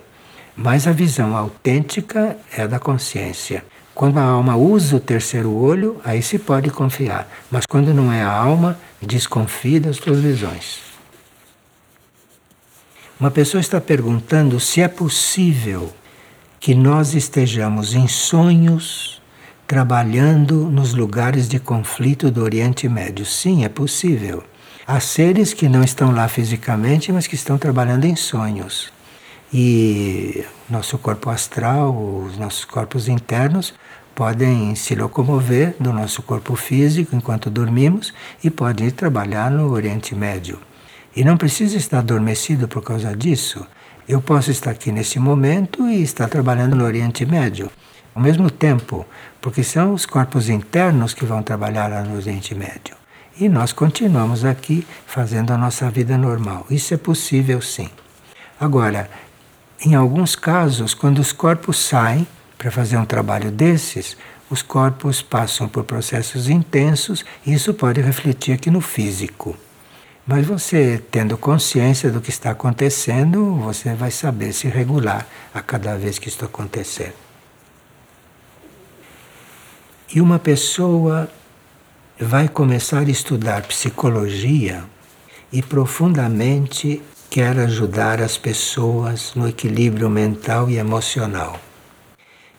Mas 0.55 0.87
a 0.87 0.93
visão 0.93 1.35
autêntica 1.35 2.37
é 2.55 2.65
a 2.65 2.67
da 2.67 2.79
consciência. 2.79 3.65
Quando 3.95 4.19
a 4.19 4.25
alma 4.25 4.55
usa 4.55 4.97
o 4.97 5.01
terceiro 5.01 5.55
olho, 5.55 5.99
aí 6.05 6.23
se 6.23 6.39
pode 6.39 6.69
confiar. 6.69 7.27
Mas 7.51 7.65
quando 7.65 7.95
não 7.95 8.13
é 8.13 8.23
a 8.23 8.31
alma, 8.31 8.79
desconfie 9.01 9.81
das 9.81 9.97
suas 9.97 10.21
visões. 10.21 10.81
Uma 13.19 13.31
pessoa 13.31 13.63
está 13.63 13.81
perguntando 13.81 14.61
se 14.61 14.83
é 14.83 14.89
possível 14.89 15.91
que 16.63 16.77
nós 16.77 17.13
estejamos 17.13 17.93
em 17.93 18.07
sonhos 18.07 19.21
trabalhando 19.67 20.71
nos 20.71 20.95
lugares 20.95 21.49
de 21.49 21.59
conflito 21.59 22.31
do 22.31 22.41
Oriente 22.41 22.89
Médio. 22.89 23.27
Sim, 23.27 23.65
é 23.65 23.69
possível. 23.69 24.45
Há 24.87 25.01
seres 25.01 25.53
que 25.53 25.69
não 25.69 25.83
estão 25.83 26.13
lá 26.13 26.29
fisicamente, 26.29 27.11
mas 27.11 27.27
que 27.27 27.35
estão 27.35 27.59
trabalhando 27.59 28.05
em 28.05 28.15
sonhos. 28.15 28.93
E 29.53 30.45
nosso 30.71 30.97
corpo 30.99 31.31
astral, 31.31 31.91
os 32.27 32.39
nossos 32.39 32.65
corpos 32.65 33.09
internos, 33.09 33.75
podem 34.15 34.77
se 34.77 34.95
locomover 34.95 35.75
do 35.81 35.93
nosso 35.93 36.23
corpo 36.23 36.55
físico 36.55 37.17
enquanto 37.17 37.51
dormimos 37.51 38.15
e 38.45 38.49
podem 38.49 38.87
ir 38.87 38.93
trabalhar 38.93 39.51
no 39.51 39.69
Oriente 39.73 40.15
Médio. 40.15 40.61
E 41.17 41.25
não 41.25 41.37
precisa 41.37 41.77
estar 41.77 41.99
adormecido 41.99 42.69
por 42.69 42.85
causa 42.85 43.17
disso. 43.17 43.67
Eu 44.13 44.21
posso 44.21 44.51
estar 44.51 44.73
aqui 44.73 44.93
nesse 44.93 45.19
momento 45.19 45.89
e 45.89 46.03
estar 46.03 46.29
trabalhando 46.29 46.77
no 46.77 46.85
Oriente 46.85 47.25
Médio 47.25 47.71
ao 48.15 48.21
mesmo 48.21 48.51
tempo, 48.51 49.07
porque 49.41 49.65
são 49.65 49.95
os 49.95 50.05
corpos 50.05 50.51
internos 50.51 51.15
que 51.15 51.25
vão 51.25 51.43
trabalhar 51.43 51.89
lá 51.89 52.03
no 52.03 52.17
Oriente 52.17 52.55
Médio. 52.55 52.95
E 53.41 53.49
nós 53.49 53.73
continuamos 53.73 54.45
aqui 54.45 54.87
fazendo 55.07 55.51
a 55.51 55.57
nossa 55.57 55.91
vida 55.91 56.19
normal. 56.19 56.67
Isso 56.69 56.93
é 56.93 56.99
possível 56.99 57.63
sim. 57.63 57.89
Agora, 58.61 59.09
em 59.83 59.95
alguns 59.95 60.37
casos, 60.37 60.93
quando 60.93 61.19
os 61.19 61.33
corpos 61.33 61.79
saem 61.79 62.27
para 62.59 62.71
fazer 62.71 62.99
um 62.99 63.07
trabalho 63.07 63.51
desses, 63.51 64.15
os 64.51 64.61
corpos 64.61 65.23
passam 65.23 65.67
por 65.67 65.85
processos 65.85 66.51
intensos 66.51 67.25
e 67.47 67.55
isso 67.55 67.73
pode 67.73 68.03
refletir 68.03 68.53
aqui 68.53 68.71
no 68.71 68.83
físico. 68.83 69.57
Mas 70.27 70.47
você, 70.47 71.03
tendo 71.11 71.37
consciência 71.37 72.11
do 72.11 72.21
que 72.21 72.31
está 72.31 72.51
acontecendo, 72.51 73.55
você 73.57 73.93
vai 73.95 74.11
saber 74.11 74.53
se 74.53 74.69
regular 74.69 75.27
a 75.53 75.61
cada 75.61 75.97
vez 75.97 76.19
que 76.19 76.29
isso 76.29 76.45
acontecer. 76.45 77.13
E 80.15 80.21
uma 80.21 80.39
pessoa 80.39 81.29
vai 82.21 82.49
começar 82.49 83.01
a 83.01 83.11
estudar 83.11 83.63
psicologia 83.63 84.85
e 85.53 85.61
profundamente 85.61 87.03
quer 87.29 87.59
ajudar 87.59 88.21
as 88.21 88.37
pessoas 88.37 89.33
no 89.35 89.49
equilíbrio 89.49 90.09
mental 90.09 90.71
e 90.71 90.77
emocional. 90.77 91.59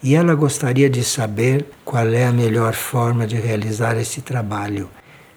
E 0.01 0.15
ela 0.15 0.35
gostaria 0.35 0.89
de 0.89 1.03
saber 1.03 1.65
qual 1.85 2.07
é 2.07 2.25
a 2.25 2.31
melhor 2.31 2.73
forma 2.73 3.25
de 3.25 3.37
realizar 3.37 3.95
esse 3.95 4.21
trabalho, 4.21 4.89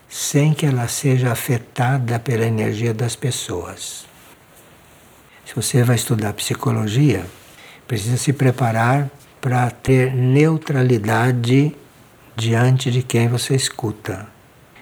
sem 0.08 0.54
que 0.54 0.66
ela 0.66 0.88
seja 0.88 1.32
afetada 1.32 2.18
pela 2.18 2.44
energia 2.44 2.94
das 2.94 3.16
pessoas. 3.16 4.06
Se 5.44 5.54
você 5.54 5.82
vai 5.82 5.96
estudar 5.96 6.32
psicologia, 6.32 7.24
precisa 7.86 8.16
se 8.16 8.32
preparar 8.32 9.10
para 9.40 9.70
ter 9.70 10.12
neutralidade 10.14 11.74
diante 12.34 12.90
de 12.90 13.02
quem 13.02 13.28
você 13.28 13.54
escuta. 13.54 14.26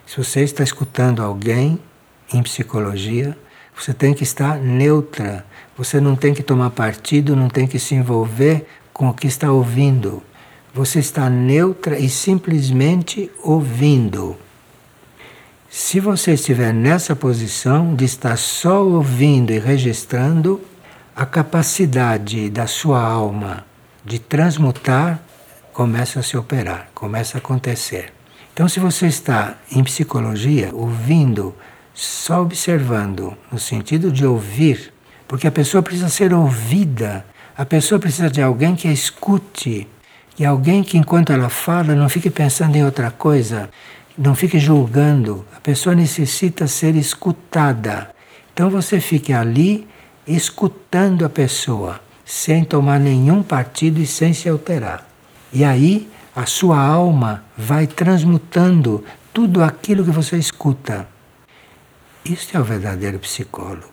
Se 0.07 0.17
você 0.17 0.41
está 0.43 0.63
escutando 0.63 1.23
alguém 1.23 1.79
em 2.33 2.43
psicologia, 2.43 3.37
você 3.77 3.93
tem 3.93 4.15
que 4.15 4.23
estar 4.23 4.59
neutra. 4.59 5.45
Você 5.77 6.01
não 6.01 6.17
tem 6.17 6.33
que 6.33 6.43
tomar 6.43 6.71
partido, 6.71 7.35
não 7.37 7.49
tem 7.49 7.67
que 7.67 7.79
se 7.79 7.95
envolver 7.95 8.67
com 8.93 9.09
o 9.09 9.15
que 9.15 9.27
está 9.27 9.51
ouvindo. 9.51 10.23
Você 10.73 10.99
está 10.99 11.29
neutra 11.29 11.99
e 11.99 12.09
simplesmente 12.09 13.31
ouvindo. 13.43 14.37
Se 15.77 15.99
você 15.99 16.35
estiver 16.35 16.73
nessa 16.73 17.17
posição 17.17 17.97
de 17.97 18.05
estar 18.05 18.39
só 18.39 18.85
ouvindo 18.85 19.51
e 19.51 19.59
registrando, 19.59 20.61
a 21.17 21.27
capacidade 21.27 22.49
da 22.49 22.69
sua 22.69 23.03
alma 23.03 23.67
de 24.05 24.21
transmutar 24.21 25.21
começa 25.73 26.21
a 26.21 26.23
se 26.23 26.37
operar, 26.37 26.91
começa 26.95 27.37
a 27.37 27.41
acontecer. 27.41 28.13
Então, 28.53 28.69
se 28.69 28.79
você 28.79 29.09
está 29.09 29.57
em 29.69 29.83
psicologia, 29.83 30.71
ouvindo, 30.73 31.53
só 31.93 32.43
observando, 32.43 33.37
no 33.51 33.59
sentido 33.59 34.13
de 34.13 34.25
ouvir, 34.25 34.93
porque 35.27 35.49
a 35.49 35.53
pessoa 35.53 35.83
precisa 35.83 36.09
ser 36.09 36.33
ouvida, 36.33 37.27
a 37.59 37.67
pessoa 37.67 37.99
precisa 37.99 38.31
de 38.31 38.41
alguém 38.41 38.77
que 38.77 38.87
a 38.87 38.93
escute, 38.93 39.89
e 40.39 40.45
alguém 40.45 40.85
que, 40.85 40.97
enquanto 40.97 41.33
ela 41.33 41.49
fala, 41.49 41.97
não 41.97 42.09
fique 42.09 42.31
pensando 42.31 42.77
em 42.77 42.85
outra 42.85 43.11
coisa, 43.11 43.71
não 44.17 44.35
fique 44.35 44.59
julgando. 44.59 45.45
A 45.57 45.61
pessoa 45.61 45.95
necessita 45.95 46.67
ser 46.67 46.95
escutada. 46.95 48.11
Então, 48.53 48.71
você 48.71 49.01
fique 49.01 49.33
ali 49.33 49.87
escutando 50.27 51.25
a 51.25 51.29
pessoa, 51.29 52.01
sem 52.25 52.65
tomar 52.65 52.99
nenhum 52.99 53.43
partido 53.43 54.01
e 54.01 54.07
sem 54.07 54.33
se 54.33 54.49
alterar. 54.49 55.07
E 55.53 55.65
aí 55.65 56.09
a 56.35 56.47
sua 56.47 56.79
alma 56.79 57.45
vai 57.57 57.87
transmutando 57.87 59.05
tudo 59.33 59.63
aquilo 59.63 60.05
que 60.05 60.11
você 60.11 60.37
escuta. 60.37 61.07
Isso 62.25 62.57
é 62.57 62.61
o 62.61 62.65
verdadeiro 62.65 63.19
psicólogo. 63.19 63.93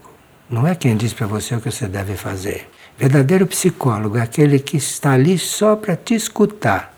Não 0.50 0.68
é 0.68 0.74
quem 0.74 0.96
diz 0.96 1.14
para 1.14 1.28
você 1.28 1.56
o 1.56 1.62
que 1.62 1.72
você 1.72 1.88
deve 1.88 2.16
fazer. 2.16 2.70
Verdadeiro 2.98 3.46
psicólogo 3.48 4.18
é 4.18 4.22
aquele 4.22 4.60
que 4.60 4.78
está 4.78 5.12
ali 5.12 5.38
só 5.38 5.76
para 5.76 5.96
te 5.96 6.14
escutar. 6.14 6.94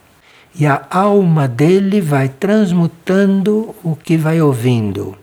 E 0.54 0.66
a 0.66 0.86
alma 0.90 1.48
dele 1.48 2.00
vai 2.00 2.28
transmutando 2.28 3.74
o 3.82 3.96
que 3.96 4.16
vai 4.16 4.40
ouvindo. 4.40 5.16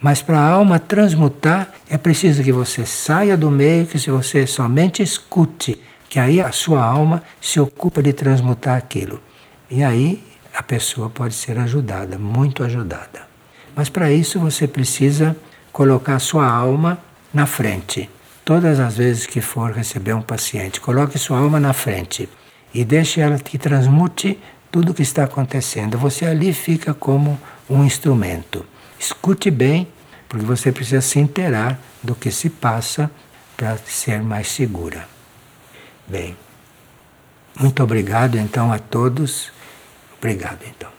Mas 0.00 0.22
para 0.22 0.38
a 0.38 0.48
alma 0.48 0.78
transmutar, 0.78 1.72
é 1.90 1.98
preciso 1.98 2.44
que 2.44 2.52
você 2.52 2.86
saia 2.86 3.36
do 3.36 3.50
meio, 3.50 3.86
que 3.86 3.98
se 3.98 4.10
você 4.10 4.46
somente 4.46 5.02
escute 5.02 5.80
que 6.08 6.18
aí 6.18 6.40
a 6.40 6.52
sua 6.52 6.82
alma 6.82 7.22
se 7.40 7.60
ocupa 7.60 8.02
de 8.02 8.12
transmutar 8.12 8.76
aquilo. 8.76 9.20
E 9.70 9.82
aí 9.82 10.22
a 10.54 10.62
pessoa 10.62 11.10
pode 11.10 11.34
ser 11.34 11.58
ajudada, 11.58 12.18
muito 12.18 12.64
ajudada. 12.64 13.28
Mas 13.76 13.88
para 13.88 14.10
isso 14.10 14.40
você 14.40 14.66
precisa 14.66 15.36
colocar 15.70 16.18
sua 16.18 16.48
alma 16.48 16.98
na 17.32 17.46
frente. 17.46 18.08
Todas 18.44 18.80
as 18.80 18.96
vezes 18.96 19.26
que 19.26 19.40
for 19.40 19.72
receber 19.72 20.14
um 20.14 20.22
paciente, 20.22 20.80
coloque 20.80 21.18
sua 21.18 21.38
alma 21.38 21.60
na 21.60 21.74
frente 21.74 22.28
e 22.72 22.84
deixe 22.84 23.20
ela 23.20 23.38
que 23.38 23.58
transmute 23.58 24.38
tudo 24.70 24.92
o 24.92 24.94
que 24.94 25.02
está 25.02 25.24
acontecendo. 25.24 25.98
Você 25.98 26.24
ali 26.24 26.52
fica 26.52 26.92
como 26.94 27.38
um 27.68 27.84
instrumento. 27.84 28.64
Escute 28.98 29.50
bem, 29.50 29.88
porque 30.28 30.44
você 30.44 30.72
precisa 30.72 31.00
se 31.00 31.18
inteirar 31.18 31.78
do 32.02 32.14
que 32.14 32.30
se 32.30 32.50
passa 32.50 33.10
para 33.56 33.76
ser 33.78 34.22
mais 34.22 34.48
segura. 34.48 35.08
Bem, 36.06 36.36
muito 37.58 37.82
obrigado 37.82 38.36
então 38.36 38.72
a 38.72 38.78
todos. 38.78 39.52
Obrigado 40.18 40.60
então. 40.66 40.97